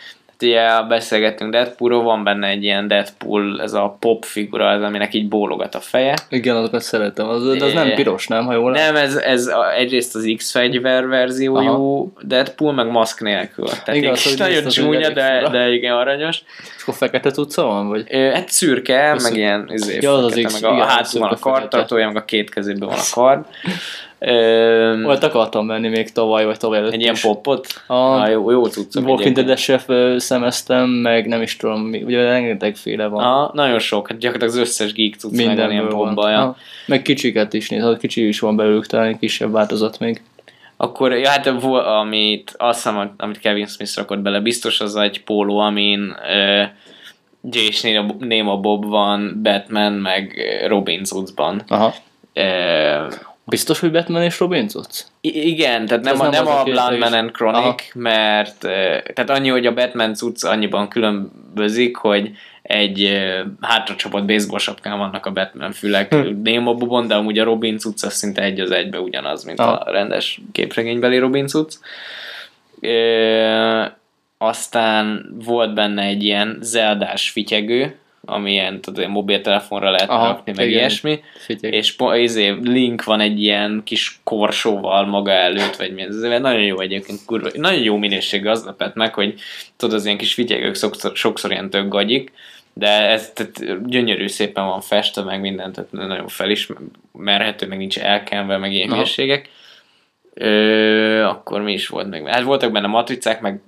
ugye 0.44 0.82
beszélgettünk 0.82 1.52
Deadpoolról, 1.52 2.04
van 2.04 2.24
benne 2.24 2.48
egy 2.48 2.64
ilyen 2.64 2.88
Deadpool, 2.88 3.62
ez 3.62 3.74
a 3.74 3.98
pop 4.00 4.26
figura, 4.26 4.70
az, 4.70 4.82
aminek 4.82 5.14
így 5.14 5.28
bólogat 5.28 5.76
a 5.76 5.80
feje. 5.80 6.14
Igen, 6.30 6.56
azokat 6.56 6.82
szeretem, 6.82 7.28
az, 7.28 7.58
de 7.58 7.66
az 7.66 7.74
nem 7.74 7.94
piros, 7.94 8.28
nem, 8.28 8.46
ha 8.46 8.54
jól 8.54 8.72
Nem, 8.72 8.96
ez, 8.96 9.16
ez 9.16 9.48
a, 9.48 9.74
egyrészt 9.74 10.16
az 10.16 10.34
X-fegyver 10.38 11.08
verziójú 11.08 11.68
Aha. 11.68 12.06
Deadpool, 12.22 12.74
meg 12.74 12.88
maszk 12.88 13.22
nélkül. 13.22 13.66
Tehát 13.66 13.96
Igaz, 13.96 14.28
így, 14.32 14.38
nagyon 14.48 14.68
csúnya, 14.68 15.10
de, 15.10 15.50
de 15.52 15.70
igen 15.70 15.96
aranyos. 15.96 16.42
És 16.76 16.82
akkor 16.82 16.94
fekete 16.94 17.32
tudsz 17.32 17.56
van, 17.56 17.88
vagy? 17.88 18.06
Hát 18.34 18.50
szürke, 18.50 19.12
Köszön. 19.14 19.32
meg 19.32 19.40
ilyen 19.40 19.70
izé, 19.74 19.98
ja, 20.02 20.14
az 20.14 20.34
fekete, 20.34 20.48
az 20.48 20.54
X, 20.54 20.62
meg 20.62 20.72
a, 20.72 20.76
igen, 20.76 20.88
hátul 20.88 21.20
van 21.20 21.30
a 21.30 21.40
kartartója, 21.40 22.08
meg 22.08 22.16
a 22.16 22.26
két 22.26 22.50
kezében 22.50 22.88
van 22.88 22.98
a 22.98 23.08
kard. 23.12 23.46
Öm, 24.20 25.03
Volt 25.03 25.24
akartam 25.24 25.68
venni 25.68 25.88
még 25.88 26.11
tavaly, 26.11 26.45
vagy 26.45 26.57
tavaly 26.57 26.78
előtt 26.78 26.93
Egy 26.93 27.01
ilyen 27.01 27.15
popot? 27.22 27.68
A, 27.88 27.93
ah, 27.93 28.32
jó, 28.32 28.51
jó 28.51 28.65
cuccok. 28.65 29.07
Walking 29.07 29.36
Dead 29.36 29.57
chef 29.57 29.89
szemeztem, 30.18 30.89
meg 30.89 31.28
nem 31.28 31.41
is 31.41 31.55
tudom, 31.55 31.82
mi, 31.82 32.03
ugye 32.03 32.24
rengetegféle 32.24 33.07
van. 33.07 33.24
Ah, 33.24 33.53
nagyon 33.53 33.80
sok, 33.80 34.07
hát 34.07 34.18
gyakorlatilag 34.18 34.61
az 34.61 34.70
összes 34.70 34.93
geek 34.93 35.13
cucc 35.13 35.32
Minden 35.32 35.55
meg 35.57 35.72
ilyen 35.72 35.88
popba. 35.88 36.30
Ja. 36.30 36.55
Meg 36.86 37.01
kicsiket 37.01 37.53
is 37.53 37.70
néz, 37.70 37.97
kicsi 37.99 38.28
is 38.28 38.39
van 38.39 38.55
belőlük, 38.55 38.86
talán 38.86 39.20
kisebb 39.20 39.51
változat 39.51 39.99
még. 39.99 40.22
Akkor, 40.78 41.13
ja, 41.13 41.30
hát 41.30 41.47
amit, 41.47 42.55
azt 42.57 42.84
hiszem, 42.84 43.13
amit 43.18 43.39
Kevin 43.39 43.68
Smith 43.68 43.97
rakott 43.97 44.20
bele, 44.20 44.39
biztos 44.39 44.80
az 44.80 44.95
egy 44.95 45.24
póló, 45.24 45.57
amin 45.59 45.99
uh, 45.99 46.68
Jason 47.41 48.15
Néma 48.20 48.57
Bob 48.57 48.86
van, 48.86 49.39
Batman, 49.43 49.93
meg 49.93 50.41
Robin 50.68 51.03
cuccban. 51.03 51.61
Aha. 51.68 51.93
Uh, 52.36 53.13
Biztos, 53.50 53.80
hogy 53.80 53.91
Batman 53.91 54.24
és 54.24 54.39
Robin 54.39 54.68
cucc? 54.68 55.02
I- 55.22 55.48
igen, 55.48 55.86
tehát 55.86 56.04
nem, 56.04 56.20
a, 56.20 56.30
nem 56.30 56.48
a 56.48 56.64
Blood 56.64 56.98
Man 56.98 57.14
and 57.14 57.32
Chronic, 57.32 57.58
Aha. 57.58 57.76
mert 57.93 58.60
tehát 59.14 59.30
annyi, 59.30 59.50
hogy 59.50 59.66
a 59.66 59.74
Batman 59.74 60.14
cucc 60.14 60.43
annyiban 60.43 60.88
különbözik, 60.88 61.95
hogy 61.95 62.32
egy 62.62 63.28
hátra 63.62 63.95
csapott 63.95 64.26
baseball 64.26 64.60
sapkán 64.60 64.98
vannak 64.98 65.26
a 65.26 65.32
Batman 65.32 65.72
fülek 65.72 66.14
hm. 66.14 66.41
Nemo 66.43 66.76
Bobon, 66.76 67.08
de 67.08 67.16
amúgy 67.16 67.39
a 67.39 67.43
Robin 67.43 67.78
cucc 67.78 68.04
az 68.04 68.14
szinte 68.14 68.41
egy 68.41 68.60
az 68.60 68.72
egybe 68.72 69.00
ugyanaz, 69.00 69.43
mint 69.43 69.60
Aha. 69.60 69.72
a 69.72 69.91
rendes 69.91 70.41
képregénybeli 70.52 71.18
Robin 71.18 71.48
cucc. 71.48 71.74
E, 72.82 73.98
aztán 74.38 75.36
volt 75.45 75.74
benne 75.74 76.02
egy 76.02 76.24
ilyen 76.24 76.58
zeldás 76.62 77.30
fityegő, 77.30 77.95
amilyen 78.30 78.82
tudod, 78.82 79.03
egy 79.03 79.09
mobiltelefonra 79.09 79.89
lehet 79.89 80.09
Aha, 80.09 80.28
rakni, 80.28 80.53
meg 80.55 80.67
igen. 80.67 80.80
ilyesmi, 80.80 81.19
Figyelj. 81.38 81.75
és 81.75 81.95
izé, 82.15 82.55
link 82.61 83.03
van 83.03 83.19
egy 83.19 83.41
ilyen 83.41 83.82
kis 83.86 84.19
korsóval 84.23 85.05
maga 85.05 85.32
előtt, 85.32 85.75
vagy 85.75 85.93
mi 85.93 86.01
ez 86.01 86.15
nagyon 86.15 86.63
jó 86.63 86.80
egyébként, 86.80 87.25
kurva, 87.25 87.49
nagyon 87.53 87.82
jó 87.82 87.97
minőségű 87.97 88.47
az 88.47 88.65
lepett 88.65 88.95
meg, 88.95 89.13
hogy 89.13 89.34
tudod, 89.78 89.95
az 89.95 90.05
ilyen 90.05 90.17
kis 90.17 90.34
figyelők 90.34 90.75
sokszor, 90.75 91.15
sokszor 91.15 91.51
ilyen 91.51 91.69
tök 91.69 91.88
gagyik, 91.88 92.32
de 92.73 92.88
ez 92.88 93.32
tehát 93.32 93.88
gyönyörű 93.89 94.28
szépen 94.28 94.65
van 94.65 94.82
festve, 94.82 95.23
meg 95.23 95.41
mindent, 95.41 95.75
tehát 95.75 95.91
nagyon 95.91 96.28
felismerhető, 96.28 97.67
meg 97.67 97.78
nincs 97.78 97.99
elkenve, 97.99 98.57
meg 98.57 98.73
ilyen 98.73 98.91
hülyeségek. 98.91 99.49
Akkor 101.23 101.61
mi 101.61 101.73
is 101.73 101.88
volt 101.88 102.09
meg? 102.09 102.28
Hát 102.28 102.43
voltak 102.43 102.71
benne 102.71 102.88
matricák, 102.88 103.41
meg 103.41 103.59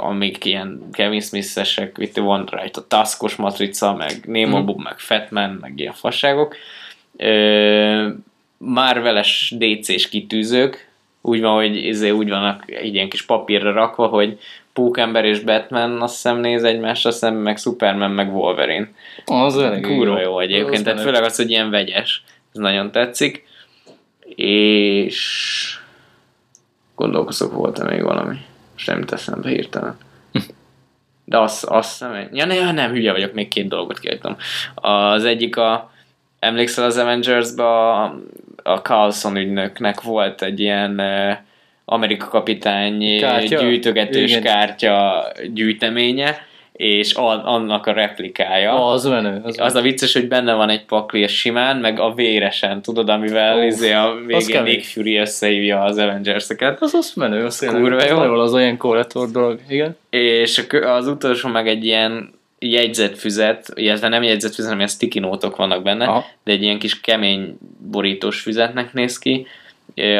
amik 0.00 0.44
ilyen 0.44 0.88
Kevin 0.92 1.20
Smith-esek, 1.20 1.96
itt 1.98 2.16
van 2.16 2.44
rajta 2.50 2.86
Taskos 2.86 3.36
matrica, 3.36 3.94
meg 3.94 4.12
Nemo 4.26 4.60
mm. 4.60 4.82
meg 4.82 4.98
Fatman, 4.98 5.58
meg 5.60 5.72
ilyen 5.76 5.92
fasságok. 5.92 6.56
Marveles 8.58 9.54
DC-s 9.58 10.08
kitűzők, 10.08 10.90
úgy 11.20 11.40
van, 11.40 11.54
hogy 11.54 11.76
izé, 11.76 12.10
úgy 12.10 12.28
vannak 12.28 12.70
egy 12.70 12.94
ilyen 12.94 13.08
kis 13.08 13.22
papírra 13.22 13.72
rakva, 13.72 14.06
hogy 14.06 14.38
Pókember 14.72 15.24
és 15.24 15.40
Batman 15.40 16.02
azt 16.02 16.14
hiszem 16.14 16.38
néz 16.38 16.64
egymásra 16.64 17.10
szemben, 17.10 17.42
meg 17.42 17.58
Superman, 17.58 18.10
meg 18.10 18.34
Wolverine. 18.34 18.88
Az 19.24 19.58
elég 19.58 19.82
Kurva 19.82 20.20
jó, 20.20 20.24
jó 20.24 20.38
egyébként, 20.38 20.84
tehát 20.84 21.00
főleg 21.00 21.22
az, 21.22 21.36
hogy 21.36 21.50
ilyen 21.50 21.70
vegyes. 21.70 22.24
Ez 22.52 22.60
nagyon 22.60 22.90
tetszik. 22.90 23.44
És 24.34 25.78
gondolkozok, 26.94 27.52
volt-e 27.52 27.84
még 27.84 28.02
valami. 28.02 28.36
Nem 28.84 29.02
teszem 29.02 29.40
be 29.40 29.48
hirtelen. 29.48 29.96
De 31.24 31.38
azt, 31.38 31.64
azt 31.64 32.00
nem, 32.00 32.28
ja, 32.32 32.44
nem, 32.44 32.74
nem, 32.74 32.90
hülye 32.90 33.12
vagyok, 33.12 33.32
még 33.32 33.48
két 33.48 33.68
dolgot 33.68 33.98
kiadtam. 33.98 34.36
Az 34.74 35.24
egyik 35.24 35.56
a, 35.56 35.90
emlékszel 36.38 36.84
az 36.84 36.96
Avengers-ba 36.96 38.02
a, 38.02 38.20
a 38.62 38.76
Carlson 38.76 39.36
ügynöknek 39.36 40.00
volt 40.00 40.42
egy 40.42 40.60
ilyen 40.60 41.00
Amerika 41.84 42.28
kapitány 42.28 43.18
kártya? 43.18 43.60
gyűjtögetős 43.60 44.30
Igen. 44.30 44.42
kártya 44.42 45.26
gyűjteménye, 45.52 46.45
és 46.76 47.12
annak 47.14 47.86
a 47.86 47.92
replikája. 47.92 48.86
Az 48.86 49.04
menő. 49.04 49.40
Az, 49.42 49.60
az 49.60 49.74
a 49.74 49.80
vicces, 49.80 50.12
hogy 50.12 50.28
benne 50.28 50.54
van 50.54 50.68
egy 50.68 50.84
pakli 50.84 51.24
a 51.24 51.28
simán, 51.28 51.76
meg 51.76 52.00
a 52.00 52.12
véresen, 52.14 52.82
tudod, 52.82 53.08
amivel 53.08 53.58
Uf, 53.58 53.64
izé 53.64 53.92
a 53.92 54.14
végén 54.26 54.62
Nick 54.62 54.84
Fury 54.84 55.16
összehívja 55.16 55.80
az 55.80 55.98
Avengers-eket. 55.98 56.82
Az 56.82 56.94
az 56.94 57.12
menő, 57.14 57.44
az 57.44 57.58
Kurva 57.58 58.04
jó. 58.04 58.16
Nagyon 58.16 58.40
az 58.40 58.54
olyan 58.54 58.76
kollettor 58.76 59.30
dolog, 59.30 59.60
igen. 59.68 59.96
És 60.10 60.66
az 60.82 61.06
utolsó 61.06 61.48
meg 61.48 61.68
egy 61.68 61.84
ilyen 61.84 62.34
jegyzetfüzet, 62.58 63.68
illetve 63.74 64.08
nem 64.08 64.22
jegyzetfüzet, 64.22 64.64
hanem 64.64 64.78
ilyen 64.78 64.90
sticky 64.90 65.18
nótok 65.18 65.56
vannak 65.56 65.82
benne, 65.82 66.06
Aha. 66.06 66.24
de 66.44 66.52
egy 66.52 66.62
ilyen 66.62 66.78
kis 66.78 67.00
kemény 67.00 67.58
borítós 67.90 68.40
füzetnek 68.40 68.92
néz 68.92 69.18
ki, 69.18 69.46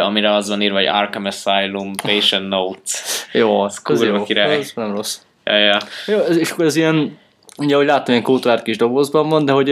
amire 0.02 0.34
az 0.34 0.48
van 0.48 0.62
írva, 0.62 0.76
hogy 0.76 0.86
Arkham 0.86 1.24
Asylum 1.24 1.92
Patient 2.02 2.48
Notes. 2.48 3.26
jó, 3.32 3.60
az 3.60 3.82
kurva 3.82 4.22
király. 4.22 4.56
Az 4.56 4.72
nem 4.74 4.94
rossz. 4.94 5.18
Ja, 5.50 5.56
ja. 5.56 5.78
Jó, 6.06 6.18
és 6.18 6.50
akkor 6.50 6.64
ez 6.64 6.76
ilyen, 6.76 7.18
ugye, 7.58 7.74
ahogy 7.74 7.86
láttam, 7.86 8.12
ilyen 8.12 8.22
kultúrát 8.22 8.62
kis 8.62 8.76
dobozban 8.76 9.28
van, 9.28 9.44
de 9.44 9.52
hogy 9.52 9.70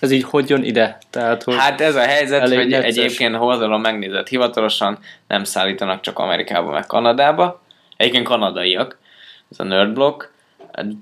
ez 0.00 0.10
így 0.10 0.22
hogy 0.22 0.48
jön 0.48 0.64
ide? 0.64 0.98
Tehát, 1.10 1.42
hogy 1.42 1.54
hát 1.56 1.80
ez 1.80 1.94
a 1.96 2.00
helyzet, 2.00 2.54
hogy 2.54 2.66
necces. 2.66 2.96
egyébként 2.96 3.36
oldalon 3.36 3.80
megnézett 3.80 4.28
hivatalosan 4.28 4.98
nem 5.28 5.44
szállítanak 5.44 6.00
csak 6.00 6.18
Amerikába, 6.18 6.70
meg 6.70 6.86
Kanadába. 6.86 7.62
Egyébként 7.96 8.24
kanadaiak, 8.24 8.98
ez 9.50 9.58
a 9.60 9.64
Nerdblock, 9.64 10.32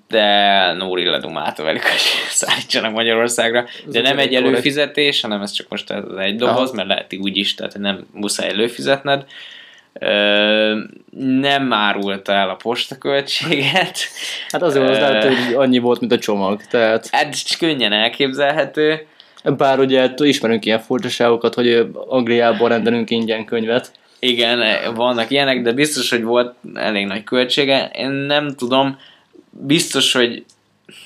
de 0.08 0.72
Nóri 0.72 1.04
ledumálta 1.04 1.62
velük, 1.62 1.82
hogy 1.82 2.00
szállítsanak 2.40 2.92
Magyarországra. 2.92 3.64
De 3.86 4.00
nem 4.00 4.18
egy 4.18 4.34
előfizetés, 4.34 5.20
hanem 5.20 5.42
ez 5.42 5.50
csak 5.50 5.68
most 5.68 5.90
ez 5.90 6.04
egy 6.18 6.36
doboz, 6.36 6.68
Aha. 6.68 6.74
mert 6.74 6.88
lehet 6.88 7.14
úgy 7.20 7.36
is, 7.36 7.54
tehát 7.54 7.78
nem 7.78 8.06
muszáj 8.12 8.48
előfizetned. 8.48 9.24
Nem 11.10 11.72
árulta 11.72 12.32
el 12.32 12.50
a 12.50 12.54
postaköltséget. 12.54 13.98
Hát 14.48 14.62
azért 14.62 14.88
az 14.88 14.98
lehet, 14.98 15.24
hogy 15.24 15.54
annyi 15.54 15.78
volt, 15.78 16.00
mint 16.00 16.12
a 16.12 16.18
csomag. 16.18 16.62
Tehát... 16.62 17.08
Hát 17.10 17.56
könnyen 17.58 17.92
elképzelhető. 17.92 19.06
Bár 19.44 19.78
ugye 19.78 20.10
ismerünk 20.16 20.64
ilyen 20.64 20.78
furcsaságokat, 20.78 21.54
hogy 21.54 21.86
Angliából 22.08 22.68
rendelünk 22.68 23.10
ingyen 23.10 23.44
könyvet. 23.44 23.92
Igen, 24.18 24.94
vannak 24.94 25.30
ilyenek, 25.30 25.62
de 25.62 25.72
biztos, 25.72 26.10
hogy 26.10 26.22
volt 26.22 26.54
elég 26.74 27.06
nagy 27.06 27.24
költsége. 27.24 27.90
Én 27.94 28.10
nem 28.10 28.54
tudom, 28.56 28.98
biztos, 29.50 30.12
hogy 30.12 30.44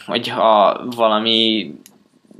hogyha 0.07 0.81
valami 0.97 1.75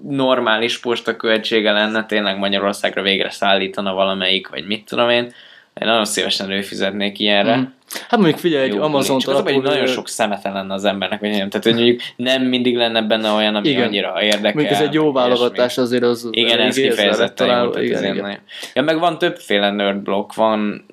normális 0.09 0.81
postaköltsége 0.81 1.73
lenne, 1.73 2.05
tényleg 2.05 2.39
Magyarországra 2.39 3.03
végre 3.03 3.31
szállítana 3.31 3.95
valamelyik, 3.95 4.49
vagy 4.49 4.67
mit 4.67 4.85
tudom 4.85 5.11
én, 5.11 5.33
én 5.81 5.89
nagyon 5.89 6.05
szívesen 6.05 6.51
előfizetnék 6.51 7.19
ilyenre. 7.19 7.57
Mm. 7.57 7.63
Hát 8.09 8.21
mondjuk 8.21 8.39
figyelj, 8.39 8.71
egy 8.71 8.77
Amazon 8.77 9.19
Csak 9.19 9.35
alapul... 9.35 9.63
nagyon 9.63 9.87
sok 9.87 10.09
szemete 10.09 10.51
lenne 10.51 10.75
az 10.75 10.85
embernek, 10.85 11.21
vagy 11.21 11.31
nem. 11.31 11.49
Tehát, 11.49 11.65
hogy 11.65 11.75
mondjuk 11.75 12.01
nem 12.17 12.43
mindig 12.43 12.77
lenne 12.77 13.03
benne 13.03 13.31
olyan, 13.31 13.55
ami 13.55 13.69
igen. 13.69 13.83
annyira 13.83 14.23
érdekel. 14.23 14.53
Mondjuk 14.55 14.75
ez 14.75 14.81
egy 14.81 14.95
jó 14.95 15.13
válogatás 15.13 15.79
azért 15.79 16.03
az... 16.03 16.29
Igen, 16.31 16.61
ez 16.61 16.77
kifejezetten 16.77 17.63
jó. 17.63 17.81
Igen, 17.81 18.03
igen. 18.03 18.17
Nagyon... 18.17 18.39
Ja, 18.75 18.83
meg 18.83 18.99
van 18.99 19.19
többféle 19.19 19.71
nerdblock, 19.71 20.35
van 20.35 20.85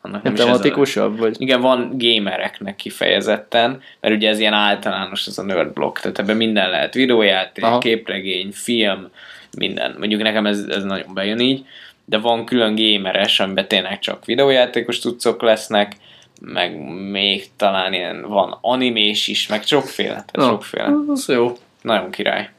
annak 0.00 0.22
nem 0.22 0.34
tematikusabb? 0.34 1.18
Vagy? 1.18 1.40
Igen, 1.40 1.60
van 1.60 1.94
gamereknek 1.98 2.76
kifejezetten, 2.76 3.80
mert 4.00 4.14
ugye 4.14 4.28
ez 4.28 4.38
ilyen 4.38 4.52
általános 4.52 5.26
ez 5.26 5.38
a 5.38 5.42
nerdblock, 5.42 6.00
tehát 6.00 6.18
ebben 6.18 6.36
minden 6.36 6.70
lehet, 6.70 6.94
videójáték, 6.94 7.64
Aha. 7.64 7.78
képregény, 7.78 8.50
film, 8.52 9.08
minden. 9.56 9.94
Mondjuk 9.98 10.22
nekem 10.22 10.46
ez, 10.46 10.64
ez 10.68 10.84
nagyon 10.84 11.14
bejön 11.14 11.38
így, 11.38 11.64
de 12.04 12.18
van 12.18 12.44
külön 12.44 12.74
gameres, 12.74 13.40
amiben 13.40 13.68
tényleg 13.68 13.98
csak 13.98 14.24
videójátékos 14.24 14.98
tudszok 14.98 15.42
lesznek, 15.42 15.96
meg 16.40 16.78
még 17.10 17.46
talán 17.56 17.92
ilyen 17.92 18.28
van 18.28 18.58
animés 18.60 19.28
is, 19.28 19.46
meg 19.46 19.62
sokféle. 19.62 20.08
Tehát 20.08 20.36
Na, 20.36 20.44
sokféle. 20.48 20.92
Az 21.08 21.28
jó. 21.28 21.52
Nagyon 21.82 22.10
király 22.10 22.53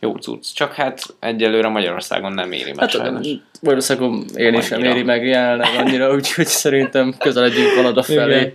jó 0.00 0.16
cucc. 0.16 0.54
Csak 0.54 0.72
hát 0.72 1.00
egyelőre 1.20 1.68
Magyarországon 1.68 2.32
nem 2.32 2.52
éri 2.52 2.70
meg 2.70 2.78
hát, 2.78 2.90
sajnos. 2.90 3.26
Magyarországon 3.60 4.24
én 4.36 4.54
is 4.54 4.64
sem 4.64 4.84
éri 4.84 5.02
meg 5.02 5.26
jelenleg 5.26 5.68
annyira, 5.78 6.12
úgyhogy 6.14 6.46
szerintem 6.46 7.14
közeledjünk 7.18 7.74
Kanada 7.74 8.02
felé. 8.02 8.52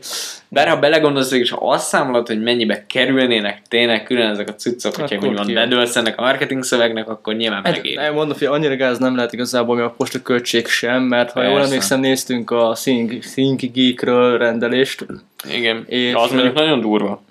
Bár 0.48 0.68
ha 0.68 0.80
belegondolsz, 0.80 1.32
és 1.32 1.54
azt 1.60 1.88
számolod, 1.88 2.28
hogy 2.28 2.42
mennyibe 2.42 2.86
kerülnének 2.88 3.62
tényleg 3.68 4.04
külön 4.04 4.30
ezek 4.30 4.50
a 4.50 4.56
cuccok, 4.56 4.96
hogyha 4.96 5.28
úgymond 5.28 5.54
bedölsz 5.54 5.96
ennek 5.96 6.20
a 6.20 6.22
marketing 6.22 6.64
szövegnek, 6.64 7.10
akkor 7.10 7.36
nyilván 7.36 7.64
hát, 7.64 7.76
megéri. 7.76 7.96
Nem 7.96 8.14
mondom, 8.14 8.38
hogy 8.38 8.48
annyira 8.48 8.76
gáz 8.76 8.98
nem 8.98 9.16
lehet 9.16 9.34
igazából, 9.34 9.76
mi 9.76 9.82
a 9.82 9.94
posta 9.98 10.22
költség 10.22 10.68
sem, 10.68 11.02
mert 11.04 11.32
ha 11.32 11.40
Persze. 11.40 11.56
jól 11.56 11.64
emlékszem, 11.64 12.00
néztünk 12.00 12.52
a 12.52 12.78
Think, 12.82 13.20
Think 13.34 13.62
Geekről 13.74 14.38
rendelést. 14.38 15.06
Igen, 15.54 15.84
és 15.88 16.14
az 16.14 16.32
mondjuk 16.32 16.54
nagyon 16.54 16.80
durva 16.80 17.22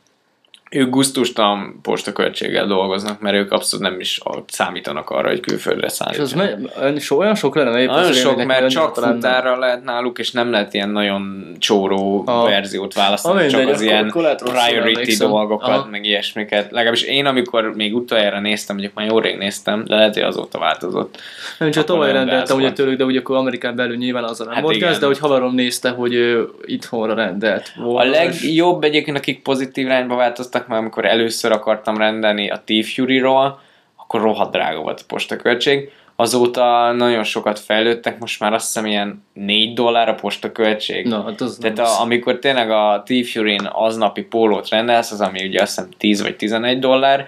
ők 0.70 0.90
gusztustalan 0.90 1.78
postaköltséggel 1.82 2.66
dolgoznak, 2.66 3.20
mert 3.20 3.36
ők 3.36 3.52
abszolút 3.52 3.90
nem 3.90 4.00
is 4.00 4.20
számítanak 4.48 5.10
arra, 5.10 5.28
hogy 5.28 5.40
külföldre 5.40 5.88
szállítsanak. 5.88 6.58
És 6.94 7.10
az 7.10 7.16
olyan 7.18 7.34
sok 7.34 7.54
lenne 7.54 7.80
épp 7.80 7.88
Nagyon 7.88 8.12
sok, 8.12 8.44
mert 8.44 8.68
csak 8.68 8.94
futárra 8.94 9.58
lehet 9.58 9.84
náluk, 9.84 10.18
és 10.18 10.30
nem 10.30 10.50
lehet 10.50 10.74
ilyen 10.74 10.88
nagyon 10.88 11.52
csóró 11.58 12.22
a, 12.26 12.44
verziót 12.44 12.94
választani, 12.94 13.44
a 13.44 13.48
csak 13.48 13.68
az 13.68 13.80
ilyen 13.80 14.12
priority 14.36 15.16
dolgokat, 15.16 15.68
Aha. 15.68 15.88
meg 15.90 16.04
ilyesmiket. 16.04 16.70
Legalábbis 16.70 17.02
én, 17.02 17.26
amikor 17.26 17.74
még 17.74 17.94
utoljára 17.94 18.40
néztem, 18.40 18.76
mondjuk 18.76 18.96
már 18.96 19.06
jó 19.06 19.18
rég 19.18 19.36
néztem, 19.36 19.84
de 19.84 19.94
lehet, 19.94 20.14
hogy 20.14 20.22
azóta 20.22 20.58
változott. 20.58 21.20
Nem 21.58 21.70
csak 21.70 21.84
tavaly 21.84 22.12
rendeltem 22.12 22.56
ugye 22.56 22.72
tőlük, 22.72 22.98
de 22.98 23.04
ugye 23.04 23.18
akkor 23.18 23.36
Amerikán 23.36 23.76
belül 23.76 23.96
nyilván 23.96 24.24
az 24.24 24.40
a 24.40 24.44
nem 24.44 24.54
hát 24.54 24.62
volt 24.62 24.78
gáz, 24.78 24.98
de 24.98 25.06
hogy 25.06 25.18
havarom 25.18 25.54
nézte, 25.54 25.90
hogy 25.90 26.14
ő 26.14 26.48
itthonra 26.64 27.14
rendelt. 27.14 27.72
Volna. 27.76 28.10
A 28.10 28.12
legjobb 28.12 28.84
egyébként, 28.84 29.16
akik 29.16 29.42
pozitív 29.42 29.86
irányba 29.86 30.16
változtak, 30.16 30.57
voltak, 30.58 30.68
mert 30.68 30.80
amikor 30.80 31.04
először 31.04 31.52
akartam 31.52 31.96
rendelni 31.96 32.50
a 32.50 32.62
Thief 32.64 32.94
Fury-ról, 32.94 33.60
akkor 33.96 34.20
rohadt 34.20 34.52
drága 34.52 34.80
volt 34.80 35.00
a 35.00 35.04
postaköltség. 35.06 35.90
Azóta 36.16 36.92
nagyon 36.92 37.24
sokat 37.24 37.58
fejlődtek, 37.58 38.18
most 38.18 38.40
már 38.40 38.52
azt 38.52 38.66
hiszem 38.66 38.86
ilyen 38.86 39.24
4 39.32 39.74
dollár 39.74 40.08
a 40.08 40.14
postaköltség. 40.14 41.06
Na, 41.06 41.22
hát 41.22 41.40
az 41.40 41.58
Tehát 41.60 41.78
a, 41.78 42.00
amikor 42.00 42.38
tényleg 42.38 42.70
a 42.70 43.02
Thief 43.04 43.30
Fury-n 43.32 43.70
aznapi 43.72 44.22
pólót 44.22 44.68
rendelsz, 44.68 45.10
az 45.10 45.20
ami 45.20 45.46
ugye 45.46 45.62
azt 45.62 45.74
hiszem 45.74 45.90
10 45.98 46.22
vagy 46.22 46.36
11 46.36 46.78
dollár, 46.78 47.26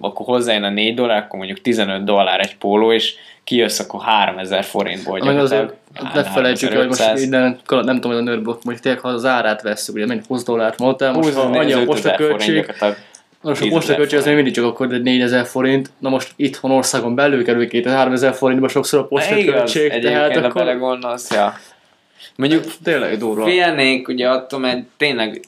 akkor 0.00 0.26
hozzájön 0.26 0.62
a 0.62 0.70
4 0.70 0.94
dollár, 0.94 1.22
akkor 1.22 1.38
mondjuk 1.38 1.60
15 1.60 2.04
dollár 2.04 2.40
egy 2.40 2.56
póló, 2.56 2.92
és 2.92 3.14
kijössz 3.44 3.78
akkor 3.78 4.00
3000 4.02 4.64
forintból. 4.64 5.20
Azért 5.20 5.72
ne 6.14 6.24
felejtsük 6.24 6.72
hogy 6.72 6.86
most 6.86 7.12
innen, 7.16 7.58
nem 7.68 7.94
tudom, 7.94 8.10
hogy 8.10 8.20
a 8.20 8.24
nőrblock, 8.24 8.64
mondjuk 8.64 8.84
tényleg, 8.84 9.02
ha 9.02 9.08
az 9.08 9.24
árát 9.24 9.62
veszük, 9.62 9.94
ugye 9.94 10.06
mennyi 10.06 10.20
20 10.28 10.44
dollárt 10.44 10.78
mondtál, 10.78 11.12
most 11.12 11.34
ha 11.34 11.40
annyi 11.40 11.72
a 11.72 11.84
postaköltség, 11.84 12.74
most 13.40 13.62
a 13.62 13.68
postaköltség 13.68 14.18
az 14.18 14.24
még 14.24 14.34
mindig 14.34 14.54
csak 14.54 14.64
akkor 14.64 14.88
4000 14.88 15.46
forint, 15.46 15.90
na 15.98 16.08
most 16.08 16.32
itthon 16.36 16.70
országon 16.70 17.14
belül 17.14 17.44
kerül 17.44 17.66
2000-3000 17.70 18.34
forintba 18.36 18.68
sokszor 18.68 19.00
a 19.00 19.04
postaköltség. 19.04 20.00
Tehát 20.00 20.36
akkor... 20.36 20.52
belegondolsz, 20.52 21.30
ja. 21.30 21.58
Mondjuk 22.36 22.64
tényleg 22.82 23.18
durva. 23.18 23.44
Félnék 23.44 24.08
ugye 24.08 24.28
attól, 24.28 24.60
mert 24.60 24.84
tényleg 24.96 25.40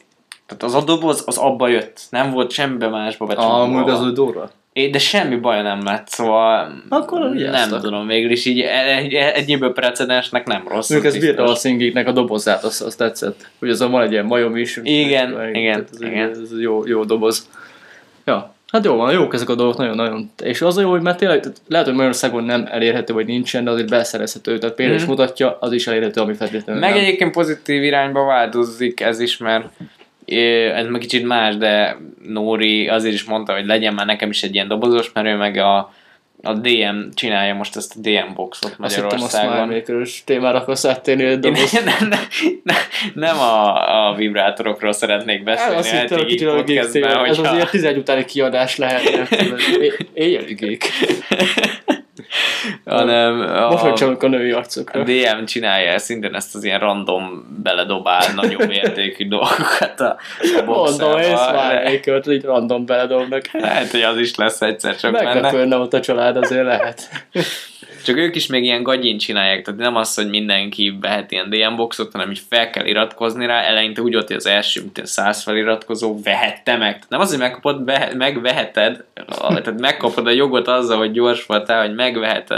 tehát 0.57 0.75
az 0.75 0.83
a 0.83 0.85
doboz 0.85 1.23
az 1.25 1.37
abba 1.37 1.67
jött, 1.67 2.01
nem 2.09 2.31
volt 2.31 2.51
semmibe 2.51 2.87
másba 2.87 3.25
becsomagolva. 3.25 3.91
Ah, 3.91 4.01
az 4.01 4.13
durva. 4.13 4.49
É, 4.73 4.89
de 4.89 4.99
semmi 4.99 5.35
baja 5.35 5.61
nem 5.61 5.83
lett, 5.83 6.07
szóval 6.07 6.71
Akkor 6.89 7.29
nem 7.29 7.69
tudom, 7.69 8.07
végül 8.07 8.31
is 8.31 8.45
így 8.45 8.59
egy, 8.59 9.13
ennyiből 9.13 9.73
precedensnek 9.73 10.45
nem 10.45 10.67
rossz. 10.67 10.89
Mondjuk 10.89 11.13
ez 11.13 11.21
bírta 11.21 11.43
a 11.43 11.55
szingiknek 11.55 12.07
a 12.07 12.11
dobozát, 12.11 12.63
az, 12.63 12.81
az 12.81 12.95
tetszett. 12.95 13.49
Hogy 13.59 13.69
az 13.69 13.79
van 13.79 14.01
egy 14.01 14.11
ilyen 14.11 14.25
majom 14.25 14.55
is. 14.55 14.79
Igen, 14.83 15.29
meg, 15.29 15.55
igen, 15.55 15.87
ez, 15.91 16.01
igen. 16.01 16.29
Ez, 16.29 16.37
ez 16.37 16.59
jó, 16.59 16.87
jó 16.87 17.03
doboz. 17.03 17.49
Ja. 18.25 18.53
Hát 18.71 18.85
jó 18.85 18.95
van, 18.95 19.13
jók 19.13 19.33
ezek 19.33 19.49
a 19.49 19.55
dolgok, 19.55 19.77
nagyon-nagyon. 19.77 20.31
És 20.43 20.61
az 20.61 20.77
a 20.77 20.81
jó, 20.81 20.89
hogy 20.89 21.01
mert 21.01 21.17
tényleg, 21.17 21.45
lehet, 21.67 21.85
hogy 21.85 21.95
Magyarországon 21.95 22.43
nem 22.43 22.67
elérhető, 22.71 23.13
vagy 23.13 23.25
nincsen, 23.25 23.63
de 23.63 23.71
azért 23.71 23.89
beszerezhető. 23.89 24.57
Tehát 24.57 24.75
például 24.75 24.97
mm. 24.97 25.01
is 25.01 25.07
mutatja, 25.07 25.57
az 25.59 25.71
is 25.71 25.87
elérhető, 25.87 26.21
ami 26.21 26.33
feltétlenül 26.33 26.81
Meg 26.81 26.93
nem. 26.93 26.99
egyébként 26.99 27.31
pozitív 27.31 27.83
irányba 27.83 28.25
változik 28.25 28.99
ez 28.99 29.19
is, 29.19 29.37
mert 29.37 29.65
ez 30.25 30.87
meg 30.87 31.01
kicsit 31.01 31.25
más, 31.25 31.57
de 31.57 31.97
Nóri 32.27 32.87
azért 32.87 33.13
is 33.13 33.23
mondta, 33.23 33.53
hogy 33.53 33.65
legyen 33.65 33.93
már 33.93 34.05
nekem 34.05 34.29
is 34.29 34.43
egy 34.43 34.53
ilyen 34.53 34.67
dobozos, 34.67 35.11
mert 35.13 35.27
ő 35.27 35.35
meg 35.35 35.57
a 35.57 35.93
a 36.43 36.53
DM 36.53 37.09
csinálja 37.13 37.53
most 37.53 37.75
ezt 37.75 37.95
a 37.95 37.99
DM 37.99 38.33
boxot 38.35 38.77
Magyarországon. 38.77 39.23
Azt 39.23 39.73
hittem, 39.73 40.01
a 40.01 40.05
smile 40.05 40.23
témára 40.25 40.61
akarsz 40.61 40.85
áttérni, 40.85 41.25
hogy 41.25 41.39
doboz... 41.39 41.71
nem, 41.85 42.07
nem, 42.09 42.19
nem, 42.63 42.77
nem 43.13 43.39
a, 43.39 44.09
a 44.09 44.15
vibrátorokról 44.15 44.91
szeretnék 44.91 45.43
beszélni. 45.43 45.75
Azt 45.75 45.91
hittem, 45.91 46.17
hogy 46.17 46.27
kicsit 46.27 46.47
a 46.47 46.55
podcastben, 46.55 47.25
Ez 47.25 47.37
azért 47.37 47.69
11 47.69 47.97
utáni 47.97 48.25
kiadás 48.25 48.77
lehet. 48.77 49.29
Éjjeli 50.13 50.53
gék. 50.53 50.83
hanem 52.85 53.39
a, 53.39 53.93
csak 53.93 54.23
a 54.23 54.27
női 54.27 54.51
arcokra. 54.51 55.01
A 55.01 55.03
DM 55.03 55.45
csinálja 55.45 55.99
szintén 55.99 56.35
ezt 56.35 56.55
az 56.55 56.63
ilyen 56.63 56.79
random 56.79 57.57
beledobál 57.63 58.33
nagyobb 58.35 58.71
értékű 58.71 59.27
dolgokat 59.27 59.99
a, 59.99 60.17
a 60.59 60.63
Mondom, 60.65 61.17
ez 61.17 61.31
már 61.31 61.85
egy 61.85 62.27
így 62.29 62.43
random 62.43 62.85
beledobnak. 62.85 63.43
Lehet, 63.51 63.91
hogy 63.91 64.01
az 64.01 64.17
is 64.17 64.35
lesz 64.35 64.61
egyszer 64.61 64.95
csak 64.95 65.11
Meglepődne 65.11 65.77
ott 65.77 65.93
a 65.93 65.99
család, 65.99 66.37
azért 66.37 66.65
lehet. 66.65 67.09
Csak 68.03 68.17
ők 68.17 68.35
is 68.35 68.47
még 68.47 68.63
ilyen 68.63 68.83
gagyin 68.83 69.17
csinálják, 69.17 69.61
tehát 69.61 69.79
nem 69.79 69.95
az, 69.95 70.15
hogy 70.15 70.29
mindenki 70.29 70.97
vehet 71.01 71.31
ilyen 71.31 71.49
DM 71.49 71.75
boxot, 71.75 72.11
hanem 72.11 72.31
így 72.31 72.41
fel 72.49 72.69
kell 72.69 72.85
iratkozni 72.85 73.45
rá, 73.45 73.61
eleinte 73.61 74.01
úgy 74.01 74.13
volt, 74.13 74.27
hogy 74.27 74.35
az 74.35 74.45
első, 74.45 74.81
mint 74.81 75.05
száz 75.07 75.43
feliratkozó 75.43 76.21
vehette 76.23 76.77
meg. 76.77 77.03
Nem 77.07 77.19
az, 77.19 77.29
hogy 77.29 77.39
megkapod, 77.39 77.81
be, 77.81 78.11
megveheted, 78.17 79.03
tehát 79.37 79.79
megkapod 79.79 80.27
a 80.27 80.31
jogot 80.31 80.67
azzal, 80.67 80.97
hogy 80.97 81.11
gyors 81.11 81.45
voltál, 81.45 81.85
hogy 81.85 81.95
megveheted 81.95 82.50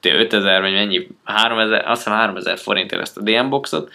te 0.00 0.14
5000 0.14 0.60
vagy 0.60 0.72
mennyi, 0.72 1.06
3000, 1.24 1.88
azt 1.88 2.02
hiszem 2.02 2.18
3000 2.18 2.58
forintért 2.58 3.02
ezt 3.02 3.16
a 3.16 3.22
DM 3.22 3.48
boxot, 3.48 3.92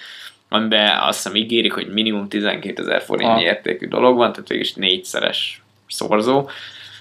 amiben 0.50 1.00
azt 1.00 1.16
hiszem 1.24 1.36
ígérik, 1.36 1.74
hogy 1.74 1.88
minimum 1.88 2.28
12 2.28 2.82
ezer 2.82 3.02
forint 3.02 3.32
ah. 3.32 3.42
értékű 3.42 3.88
dolog 3.88 4.18
van, 4.18 4.32
tehát 4.32 4.48
végig 4.48 4.64
is 4.64 4.74
négyszeres 4.74 5.62
szorzó, 5.88 6.50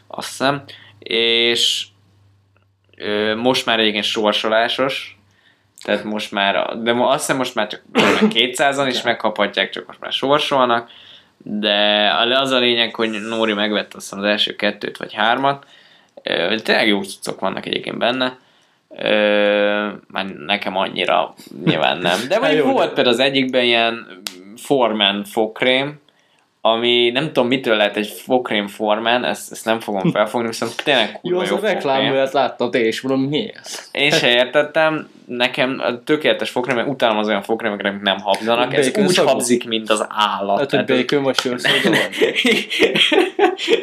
azt 0.07 0.29
hiszem, 0.29 0.63
és 0.99 1.87
most 3.37 3.67
már 3.67 3.79
egyébként 3.79 4.05
sorsolásos, 4.05 5.19
tehát 5.83 6.05
most 6.05 6.33
már, 6.33 6.79
de 6.83 6.93
azt 6.93 7.21
hiszem 7.21 7.37
most 7.37 7.55
már 7.55 7.67
csak 7.67 7.83
200-an 7.93 8.87
is 8.89 9.03
megkaphatják, 9.03 9.71
csak 9.71 9.87
most 9.87 10.01
már 10.01 10.13
sorsolnak, 10.13 10.91
de 11.39 12.09
az 12.39 12.51
a 12.51 12.59
lényeg, 12.59 12.95
hogy 12.95 13.11
Nóri 13.11 13.53
megvette 13.53 13.97
azt 13.97 14.13
az 14.13 14.23
első 14.23 14.57
kettőt 14.57 14.97
vagy 14.97 15.15
hármat, 15.15 15.67
tényleg 16.63 16.87
jó 16.87 17.03
cuccok 17.03 17.41
vannak 17.41 17.67
egyébként 17.67 17.99
benne, 17.99 18.39
már 20.07 20.27
nekem 20.47 20.77
annyira 20.77 21.35
nyilván 21.65 21.99
nem, 21.99 22.19
de 22.29 22.39
hát 22.43 22.63
volt 22.63 22.93
például 22.93 23.15
az 23.15 23.21
egyikben 23.21 23.65
ilyen 23.65 24.23
Forman 24.57 25.25
fogkrém, 25.25 26.01
ami 26.61 27.11
nem 27.11 27.27
tudom 27.27 27.49
mitől 27.49 27.77
lehet 27.77 27.97
egy 27.97 28.09
fokrém 28.09 28.67
formán, 28.67 29.25
ezt, 29.25 29.53
ezt 29.53 29.65
nem 29.65 29.81
fogom 29.81 30.11
felfogni, 30.13 30.47
viszont 30.49 30.85
tényleg 30.85 31.21
kurva 31.21 31.43
jó, 31.43 31.49
jó 31.49 31.57
az 31.57 31.63
a 31.63 31.67
reklám 31.67 32.03
miatt 32.03 32.33
láttad 32.33 32.75
és 32.75 33.01
mondom, 33.01 33.29
mi 33.29 33.53
ez? 33.55 33.89
Én 33.93 34.11
se 34.11 34.29
értettem, 34.29 35.09
nekem 35.27 35.81
a 35.81 36.03
tökéletes 36.05 36.51
fokrém, 36.51 36.77
mert 36.77 36.89
utálom 36.89 37.19
az 37.19 37.27
olyan 37.27 37.43
fokrémeket, 37.43 37.87
amik 37.87 38.03
nem 38.03 38.19
habzanak, 38.19 38.75
ez 38.75 38.91
úgy 38.97 39.09
szagú. 39.09 39.29
habzik, 39.29 39.69
mint 39.69 39.91
az 39.91 40.07
állat. 40.09 40.73
Hát, 40.73 40.91
hogy 40.91 41.05
bacon 41.05 41.35
sörszóda 41.35 41.97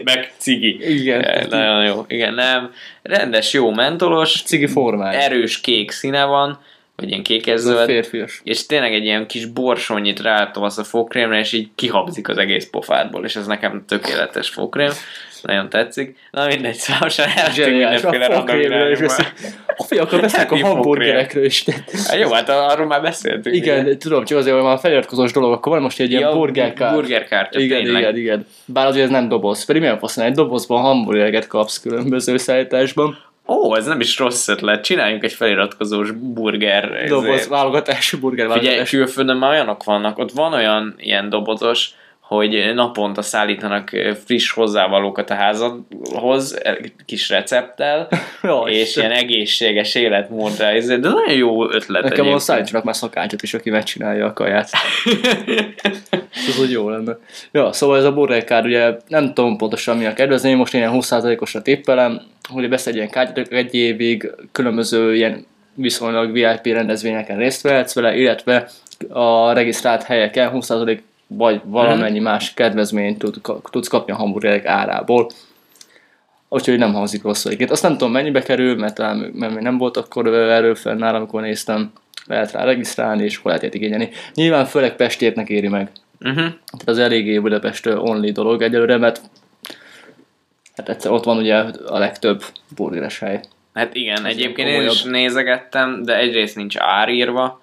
Meg 0.03 0.33
cigi. 0.37 0.99
Igen. 0.99 1.47
Nagyon 1.49 1.85
jó. 1.85 2.03
Igen, 2.07 2.33
nem. 2.33 2.71
Rendes, 3.01 3.53
jó 3.53 3.71
mentolos. 3.71 4.43
Cigi 4.43 4.67
formája. 4.67 5.19
Erős 5.19 5.61
kék 5.61 5.91
színe 5.91 6.25
van 6.25 6.59
vagy 6.95 7.09
ilyen 7.09 7.23
kékezöld. 7.23 7.85
férfias. 7.85 8.41
És 8.43 8.65
tényleg 8.65 8.93
egy 8.93 9.03
ilyen 9.03 9.27
kis 9.27 9.45
borsonyit 9.45 10.21
rátolsz 10.21 10.77
a 10.77 10.83
fokrémre, 10.83 11.39
és 11.39 11.53
így 11.53 11.69
kihabzik 11.75 12.29
az 12.29 12.37
egész 12.37 12.69
pofádból, 12.69 13.25
és 13.25 13.35
ez 13.35 13.45
nekem 13.45 13.83
tökéletes 13.87 14.49
fokrém. 14.49 14.91
Nagyon 15.41 15.69
tetszik. 15.69 16.17
Na 16.31 16.45
mindegy, 16.45 16.75
szóval 16.75 17.09
eltünk 17.35 17.67
mindenféle 17.67 18.27
random 18.27 18.59
irányba. 18.59 19.13
A 19.77 19.83
fiakkal 19.83 20.19
beszélek 20.19 20.51
a 20.51 20.57
hamburgerekről 20.57 21.45
is. 21.45 21.65
Hát 22.07 22.19
jó, 22.19 22.31
hát 22.31 22.49
arról 22.49 22.87
már 22.87 23.01
beszéltünk. 23.01 23.55
Igen, 23.55 23.85
ugye? 23.85 23.97
tudom, 23.97 24.25
csak 24.25 24.37
azért, 24.37 24.55
hogy 24.55 24.65
már 24.65 24.79
feliratkozós 24.79 25.31
dolog, 25.31 25.51
akkor 25.51 25.71
van 25.71 25.81
most 25.81 25.99
egy 25.99 26.09
ilyen 26.11 26.21
ja, 26.21 26.31
burgerkártya. 26.31 26.95
Burgerkártya, 26.95 27.59
igen, 27.59 27.83
tényleg. 27.83 28.01
igen, 28.01 28.17
igen. 28.17 28.45
Bár 28.65 28.85
azért 28.85 29.05
ez 29.05 29.11
nem 29.11 29.27
doboz. 29.27 29.65
Pedig 29.65 29.81
milyen 29.81 29.99
faszán, 29.99 30.25
egy 30.25 30.33
dobozban 30.33 30.81
hamburgereket 30.81 31.47
kapsz 31.47 31.79
különböző 31.79 32.37
szállításban. 32.37 33.17
Ó, 33.47 33.75
ez 33.75 33.85
nem 33.85 33.99
is 33.99 34.17
rossz 34.17 34.47
ötlet. 34.47 34.83
Csináljunk 34.83 35.23
egy 35.23 35.33
feliratkozós 35.33 36.11
burger. 36.11 37.07
Doboz, 37.07 37.47
válogatású 37.47 38.19
burger 38.19 38.47
válogatású. 38.47 38.85
Figyelj, 38.85 39.03
külföldön 39.03 39.37
már 39.37 39.51
olyanok 39.51 39.83
vannak. 39.83 40.17
Ott 40.17 40.31
van 40.31 40.53
olyan 40.53 40.95
ilyen 40.97 41.29
dobozos, 41.29 41.89
hogy 42.27 42.71
naponta 42.73 43.21
szállítanak 43.21 43.89
friss 44.25 44.51
hozzávalókat 44.51 45.29
a 45.29 45.33
házadhoz, 45.33 46.57
kis 47.05 47.29
recepttel, 47.29 48.07
Jó, 48.43 48.67
és 48.67 48.95
ilyen 48.95 49.11
egészséges 49.11 49.95
életmódra, 49.95 50.79
de 50.79 50.97
nagyon 50.97 51.33
jó 51.33 51.71
ötlet 51.71 52.03
Nekem 52.03 52.27
a 52.27 52.39
szállítsanak 52.39 52.83
már 52.83 52.95
szakácsot 52.95 53.41
is, 53.41 53.53
aki 53.53 53.69
megcsinálja 53.69 54.25
a 54.25 54.33
kaját. 54.33 54.69
ez 56.49 56.59
úgy 56.59 56.71
jó 56.71 56.89
lenne. 56.89 57.17
Ja, 57.51 57.71
szóval 57.71 57.97
ez 57.97 58.03
a 58.03 58.13
burgerkár, 58.13 58.65
ugye 58.65 58.97
nem 59.07 59.33
tudom 59.33 59.57
pontosan 59.57 59.97
mi 59.97 60.05
a 60.05 60.13
kedvezni, 60.13 60.53
most 60.53 60.73
én 60.73 60.81
ilyen 60.81 60.93
20%-osra 60.95 61.61
tippelem, 61.61 62.21
hogy 62.49 62.69
beszedjen 62.69 63.09
kártyát 63.09 63.51
egy 63.51 63.73
évig, 63.73 64.31
különböző 64.51 65.15
ilyen 65.15 65.45
viszonylag 65.73 66.31
VIP 66.31 66.65
rendezvényeken 66.65 67.37
részt 67.37 67.61
vehetsz 67.61 67.93
vele, 67.93 68.15
illetve 68.15 68.67
a 69.09 69.53
regisztrált 69.53 70.03
helyeken 70.03 70.51
20% 70.53 70.99
vagy 71.37 71.61
valamennyi 71.63 72.19
mhm. 72.19 72.27
más 72.27 72.53
kedvezményt 72.53 73.17
tud, 73.17 73.41
tudsz 73.71 73.87
kapni 73.87 74.13
a 74.13 74.15
hamburgerek 74.15 74.65
árából. 74.65 75.29
Úgyhogy 76.49 76.77
nem 76.77 76.93
hangzik 76.93 77.23
rosszul 77.23 77.47
egyébként. 77.47 77.71
Azt 77.71 77.81
nem 77.81 77.91
tudom 77.91 78.11
mennyibe 78.11 78.41
kerül, 78.41 78.75
mert, 78.75 78.97
mert 78.97 79.53
még 79.53 79.63
nem 79.63 79.77
volt 79.77 79.97
akkor 79.97 80.27
erről 80.27 80.75
fennáll, 80.75 81.15
amikor 81.15 81.41
néztem. 81.41 81.91
Lehet 82.25 82.51
rá 82.51 82.63
regisztrálni, 82.63 83.23
és 83.23 83.37
hol 83.37 83.51
lehet 83.51 83.73
igényelni. 83.73 84.09
Nyilván 84.33 84.65
főleg 84.65 84.95
Pestértnek 84.95 85.49
éri 85.49 85.67
meg. 85.67 85.91
Uh-huh. 86.19 86.35
Tehát 86.37 86.85
az 86.85 86.97
eléggé 86.97 87.39
Budapest 87.39 87.85
only 87.85 88.31
dolog 88.31 88.61
egyelőre, 88.61 88.97
mert 88.97 89.21
hát 90.75 90.89
egyszer 90.89 91.11
ott 91.11 91.23
van 91.23 91.37
ugye 91.37 91.55
a 91.87 91.97
legtöbb 91.97 92.43
burgeres 92.75 93.19
hely. 93.19 93.41
Hát 93.73 93.95
igen, 93.95 94.25
Ez 94.25 94.31
egyébként 94.31 94.69
én 94.69 94.81
is 94.81 95.03
nézegettem, 95.03 96.03
de 96.03 96.17
egyrészt 96.17 96.55
nincs 96.55 96.77
árírva, 96.77 97.61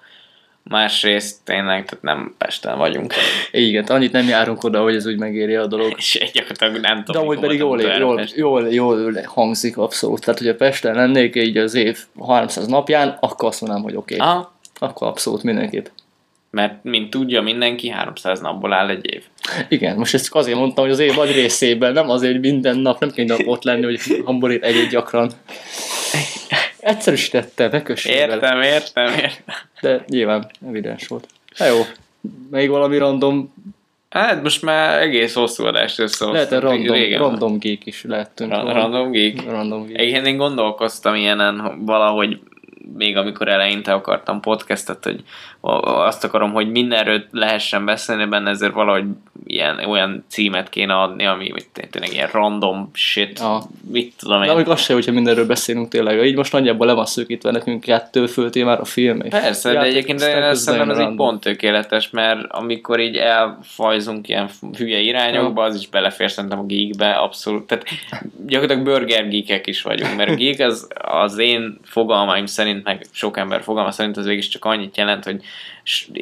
másrészt 0.63 1.37
tényleg 1.43 1.85
tehát 1.85 2.03
nem 2.03 2.35
Pesten 2.37 2.77
vagyunk. 2.77 3.13
Igen, 3.51 3.83
annyit 3.83 4.11
nem 4.11 4.27
járunk 4.27 4.63
oda, 4.63 4.81
hogy 4.81 4.95
ez 4.95 5.05
úgy 5.07 5.17
megéri 5.17 5.55
a 5.55 5.65
dolog. 5.65 5.93
És 5.97 6.31
gyakorlatilag 6.33 6.81
nem 6.81 7.03
tudom. 7.03 7.21
De 7.21 7.27
amúgy 7.27 7.39
pedig 7.39 7.59
jól, 7.59 7.81
jól, 7.81 8.21
jól, 8.35 8.73
jól, 8.73 9.21
hangzik 9.25 9.77
abszolút. 9.77 10.19
Tehát, 10.25 10.39
hogyha 10.39 10.55
Pesten 10.55 10.95
lennék 10.95 11.35
így 11.35 11.57
az 11.57 11.73
év 11.73 11.99
300 12.27 12.67
napján, 12.67 13.17
akkor 13.19 13.47
azt 13.47 13.61
mondanám, 13.61 13.83
hogy 13.83 13.95
oké. 13.95 14.15
Okay. 14.15 14.41
Akkor 14.79 15.07
abszolút 15.07 15.43
mindenképp. 15.43 15.85
Mert, 16.49 16.83
mint 16.83 17.09
tudja 17.09 17.41
mindenki, 17.41 17.89
300 17.89 18.39
napból 18.39 18.73
áll 18.73 18.89
egy 18.89 19.13
év. 19.13 19.23
Igen, 19.67 19.97
most 19.97 20.13
ezt 20.13 20.35
azért 20.35 20.57
mondtam, 20.57 20.83
hogy 20.83 20.93
az 20.93 20.99
év 20.99 21.15
nagy 21.15 21.31
részében, 21.31 21.93
nem 21.93 22.09
azért, 22.09 22.31
hogy 22.31 22.41
minden 22.41 22.77
nap 22.77 22.99
nem 22.99 23.11
kell 23.11 23.37
ott 23.45 23.63
lenni, 23.63 23.83
hogy 23.83 23.99
hamburgert 24.25 24.63
egyet 24.63 24.89
gyakran. 24.89 25.31
Egyszerűsítette, 26.83 27.69
bekössével. 27.69 28.29
Értem, 28.29 28.61
értem, 28.61 29.07
értem. 29.07 29.55
De 29.81 30.03
nyilván 30.07 30.49
evidens 30.67 31.07
volt. 31.07 31.27
Hát 31.55 31.69
jó, 31.69 31.81
még 32.51 32.69
valami 32.69 32.97
random 32.97 33.53
Hát 34.09 34.43
most 34.43 34.61
már 34.61 35.01
egész 35.01 35.33
hosszú 35.33 35.65
adást 35.65 35.99
összehoztunk. 35.99 36.51
Lehet, 36.51 36.63
random, 36.63 36.95
régen. 36.95 37.19
random 37.19 37.57
geek 37.59 37.85
is 37.85 38.03
lehetünk. 38.03 38.51
Ra- 38.51 38.73
random 38.73 39.11
geek? 39.11 39.43
Random 39.49 39.85
geek. 39.85 39.99
Egyébként 39.99 40.25
én 40.25 40.37
gondolkoztam 40.37 41.15
ilyenen 41.15 41.85
valahogy 41.85 42.39
még 42.97 43.17
amikor 43.17 43.47
eleinte 43.47 43.93
akartam 43.93 44.39
podcastet, 44.39 45.03
hogy 45.03 45.23
azt 45.81 46.23
akarom, 46.23 46.51
hogy 46.51 46.71
mindenről 46.71 47.23
lehessen 47.31 47.85
beszélni 47.85 48.25
benne, 48.25 48.49
ezért 48.49 48.73
valahogy 48.73 49.05
ilyen, 49.45 49.79
olyan 49.79 50.25
címet 50.27 50.69
kéne 50.69 50.93
adni, 50.93 51.25
ami 51.25 51.51
tényleg 51.89 52.13
ilyen 52.13 52.29
random 52.31 52.89
shit, 52.93 53.39
ah. 53.39 53.63
mit 53.91 54.13
tudom 54.19 54.41
én. 54.41 54.47
De 54.47 54.53
amíg 54.53 54.67
azt 54.67 54.83
se, 54.83 54.93
hogyha 54.93 55.11
mindenről 55.11 55.45
beszélünk 55.45 55.87
tényleg. 55.87 56.25
Így 56.25 56.35
most 56.35 56.51
nagyjából 56.51 56.87
le 56.87 56.93
van 56.93 57.05
szűkítve 57.05 57.51
nekünk 57.51 57.81
kettő 57.81 58.25
fő 58.25 58.49
témára 58.49 58.81
a 58.81 58.85
film. 58.85 59.19
Persze, 59.29 59.71
de 59.71 59.81
egyébként 59.81 60.19
de 60.19 60.53
szerintem 60.53 60.89
ez 60.89 60.99
így 60.99 61.15
pont 61.15 61.41
tökéletes, 61.41 62.09
mert 62.09 62.51
amikor 62.51 62.99
így 62.99 63.15
elfajzunk 63.15 64.27
ilyen 64.27 64.49
hülye 64.77 64.99
irányokba, 64.99 65.61
ja. 65.61 65.67
az 65.67 65.75
is 65.75 65.87
belefér 65.87 66.31
szerintem 66.31 66.59
a 66.59 66.65
geekbe, 66.65 67.11
abszolút. 67.11 67.67
Tehát 67.67 67.85
gyakorlatilag 68.45 68.83
burger 68.83 69.27
geekek 69.27 69.67
is 69.67 69.81
vagyunk, 69.81 70.15
mert 70.15 70.29
a 70.29 70.35
geek 70.35 70.59
az, 70.59 70.87
az 71.01 71.37
én 71.37 71.79
fogalmaim 71.83 72.45
szerint, 72.45 72.72
meg 72.83 73.05
sok 73.11 73.37
ember 73.37 73.61
fogalma 73.61 73.91
szerint 73.91 74.17
az 74.17 74.25
végig 74.25 74.47
csak 74.47 74.65
annyit 74.65 74.97
jelent, 74.97 75.23
hogy 75.23 75.43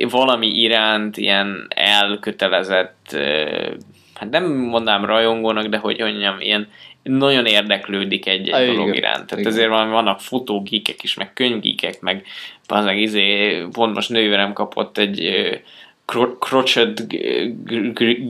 valami 0.10 0.48
iránt 0.48 1.18
ilyen 1.18 1.68
elkötelezett 1.76 3.18
hát 4.22 4.30
nem 4.30 4.52
mondnám 4.52 5.06
rajongónak, 5.06 5.66
de 5.66 5.78
hogy 5.78 6.00
mondjam, 6.00 6.40
ilyen 6.40 6.68
nagyon 7.04 7.46
érdeklődik 7.46 8.28
egy, 8.28 8.50
egy 8.50 8.76
dolog 8.76 8.96
iránt. 8.96 9.26
Tehát 9.26 9.46
ezért 9.46 9.70
van, 9.70 9.90
vannak 9.90 10.20
fotógíkek 10.20 11.04
is, 11.04 11.14
meg 11.14 11.34
könyvgíkek, 11.34 12.02
meg 12.02 12.26
az 12.68 12.86
meg 12.86 13.00
izé, 13.00 13.58
pont 13.72 13.96
most 13.96 14.10
nővérem 14.10 14.54
kapott 14.54 14.98
egy 14.98 15.52
crochet 16.40 17.08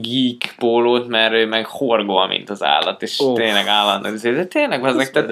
geek 0.00 0.54
pólót, 0.58 1.08
mert 1.08 1.32
ő 1.32 1.46
meg 1.46 1.66
horgol, 1.66 2.26
mint 2.26 2.50
az 2.50 2.62
állat, 2.62 3.02
és 3.02 3.18
oh. 3.18 3.36
tényleg 3.36 3.66
állandó. 3.66 4.08
De 4.22 4.44
tényleg, 4.44 4.84
az 4.84 5.10
tehát 5.12 5.30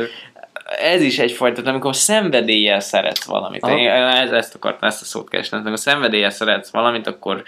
ez 0.79 1.03
is 1.03 1.19
egyfajta, 1.19 1.71
amikor 1.71 1.97
szenvedéllyel 1.97 2.81
szeretsz 2.81 3.25
valamit. 3.25 3.67
Én 3.67 3.89
ez, 3.89 4.31
ezt 4.31 4.55
akartam, 4.55 4.89
ezt 4.89 5.03
a 5.03 5.05
szót 5.05 5.29
keresni. 5.29 5.57
Amikor 5.57 5.79
szenvedéllyel 5.79 6.31
szeretsz 6.31 6.71
valamit, 6.71 7.07
akkor 7.07 7.43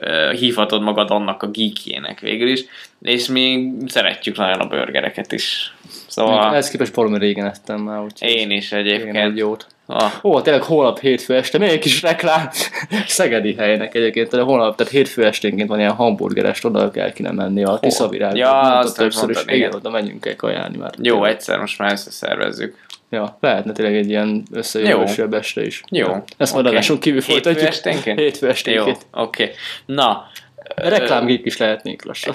uh, 0.00 0.32
hívhatod 0.32 0.82
magad 0.82 1.10
annak 1.10 1.42
a 1.42 1.46
geekjének 1.46 2.20
végül 2.20 2.48
is, 2.48 2.64
és 3.02 3.26
mi 3.26 3.72
szeretjük 3.86 4.36
nagyon 4.36 4.60
a 4.60 4.66
burgereket 4.66 5.32
is. 5.32 5.74
Szóval... 6.06 6.54
Ez 6.54 6.70
képest 6.70 6.94
valami 6.94 7.18
régen 7.18 7.46
ettem 7.46 7.80
már. 7.80 8.02
Én 8.20 8.50
is 8.50 8.72
egyébként. 8.72 9.16
Én 9.16 9.22
egy 9.22 9.36
jót. 9.36 9.66
Ah. 9.86 10.12
Ó, 10.22 10.40
tényleg 10.40 10.62
holnap 10.62 10.98
hétfő 11.00 11.34
este, 11.34 11.58
még 11.58 11.68
egy 11.68 11.78
kis 11.78 12.02
reklám 12.02 12.50
Szegedi 13.06 13.54
helynek 13.54 13.94
egyébként, 13.94 14.30
de 14.30 14.40
holnap, 14.40 14.76
tehát 14.76 14.92
hétfő 14.92 15.24
esténként 15.24 15.68
van 15.68 15.78
ilyen 15.78 15.92
hamburgeres, 15.92 16.64
oda 16.64 16.90
kell 16.90 17.12
kéne 17.12 17.30
menni 17.30 17.64
a 17.64 17.78
Tiszavirág. 17.78 18.36
Ja, 18.36 18.78
azt 18.78 18.96
többször 18.96 19.30
is, 19.30 19.42
igen, 19.46 19.74
oda 19.74 19.90
menjünk 19.90 20.20
kell 20.20 20.34
kajálni 20.34 20.76
már. 20.76 20.92
Jó, 21.02 21.14
tényleg. 21.14 21.30
egyszer 21.30 21.58
most 21.58 21.78
már 21.78 21.92
összeszervezzük. 21.92 22.76
Ja, 23.10 23.36
lehetne 23.40 23.72
tényleg 23.72 23.96
egy 23.96 24.08
ilyen 24.08 24.42
összejövősebb 24.52 25.34
este 25.34 25.66
is. 25.66 25.82
Jó. 25.90 26.06
Ezt 26.36 26.56
okay. 26.56 26.72
majd 26.72 26.98
kívül 26.98 27.20
Hétfő 27.20 27.32
folytatjuk. 27.32 27.68
Esténként? 27.68 28.18
Hétfő 28.18 28.48
esténként. 28.48 29.06
Jó, 29.12 29.22
oké. 29.22 29.42
Okay. 29.42 29.54
Na, 29.86 30.26
Reklámgép 30.74 31.46
is 31.46 31.56
lehetnék 31.56 32.04
lassan. 32.04 32.34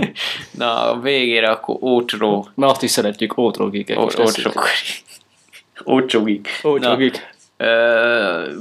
Na, 0.58 0.90
a 0.90 1.00
végére 1.00 1.50
akkor 1.50 1.76
ótró. 1.80 2.48
Mert 2.54 2.72
azt 2.72 2.82
is 2.82 2.90
szeretjük, 2.90 3.38
ótró 3.38 3.68
gíkek. 3.68 3.98
Ócsogik. 5.86 6.48
Ócsogik. 6.64 7.36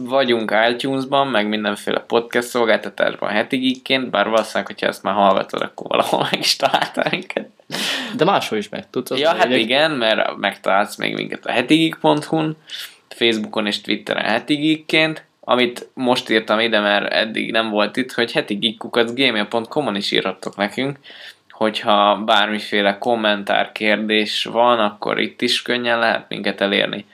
vagyunk 0.03 0.53
iTunes-ban, 0.69 1.27
meg 1.27 1.47
mindenféle 1.47 1.99
podcast 1.99 2.47
szolgáltatásban 2.47 3.29
heti 3.29 3.57
geekként, 3.57 4.09
bár 4.09 4.29
valószínűleg, 4.29 4.65
hogyha 4.65 4.87
ezt 4.87 5.03
már 5.03 5.13
hallgatod, 5.13 5.61
akkor 5.61 5.87
valahol 5.87 6.27
meg 6.31 6.39
is 6.39 6.55
találtál 6.55 7.07
minket. 7.09 7.49
De 8.15 8.25
máshol 8.25 8.57
is 8.57 8.69
meg 8.69 8.89
tudsz. 8.89 9.19
Ja, 9.19 9.35
hát 9.35 9.43
lényeg. 9.43 9.59
igen, 9.59 9.91
mert 9.91 10.37
megtalálsz 10.37 10.95
még 10.95 11.13
minket 11.13 11.45
a 11.45 11.51
hetigeek.hu-n, 11.51 12.57
Facebookon 13.09 13.65
és 13.65 13.81
Twitteren 13.81 14.25
hetigeekként, 14.25 15.25
amit 15.39 15.89
most 15.93 16.29
írtam 16.29 16.59
ide, 16.59 16.79
mert 16.79 17.13
eddig 17.13 17.51
nem 17.51 17.69
volt 17.69 17.97
itt, 17.97 18.11
hogy 18.11 18.31
hetigeekukacgmail.com-on 18.31 19.95
is 19.95 20.11
írhattok 20.11 20.55
nekünk, 20.55 20.97
hogyha 21.57 22.23
bármiféle 22.25 22.97
kommentár, 22.97 23.71
kérdés 23.71 24.43
van, 24.43 24.79
akkor 24.79 25.19
itt 25.19 25.41
is 25.41 25.61
könnyen 25.61 25.99
lehet 25.99 26.29
minket 26.29 26.61
elérni. 26.61 27.05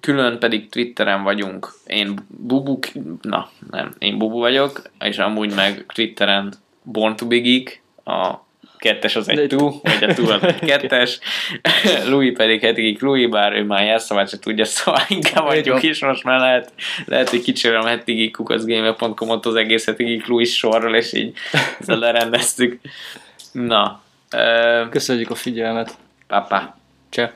Külön 0.00 0.38
pedig 0.38 0.68
Twitteren 0.68 1.22
vagyunk. 1.22 1.72
Én 1.86 2.14
Bubu, 2.28 2.78
na 3.20 3.50
nem, 3.70 3.94
én 3.98 4.18
Bubu 4.18 4.38
vagyok, 4.38 4.82
és 5.00 5.18
amúgy 5.18 5.54
meg 5.54 5.84
Twitteren 5.94 6.52
Born 6.82 7.16
to 7.16 7.26
be 7.26 7.36
Geek, 7.36 7.82
a 8.04 8.34
kettes 8.82 9.16
az 9.16 9.28
egy 9.28 9.48
tú, 9.48 9.80
vagy 9.82 10.10
a 10.10 10.14
tú 10.14 10.30
az 10.30 10.42
egy 10.42 10.58
kettes, 10.70 11.18
Louis 12.06 12.32
pedig 12.36 12.60
hetikig 12.60 13.02
Louis, 13.02 13.28
bár 13.28 13.52
ő 13.52 13.64
már 13.64 13.84
jelszavát 13.84 14.28
se 14.28 14.38
tudja, 14.38 14.64
szóval 14.64 15.00
inkább 15.08 15.46
adjuk 15.46 15.82
is, 15.82 16.00
most 16.00 16.24
már 16.24 16.40
lehet, 16.40 16.72
lehet 17.06 17.28
hogy 17.28 17.42
kicsérem 17.42 17.82
hetigig 17.82 18.32
kukaszgamer.com-ot 18.32 19.46
az 19.46 19.54
egész 19.54 19.84
hetigig 19.84 20.26
Louis 20.26 20.56
sorról, 20.56 20.94
és 20.94 21.12
így 21.12 21.36
ezzel 21.80 21.98
lerendeztük. 21.98 22.80
Na. 23.52 24.02
Köszönjük 24.90 25.30
a 25.30 25.34
figyelmet. 25.34 25.96
Papa. 26.26 26.76
Cseh. 27.10 27.30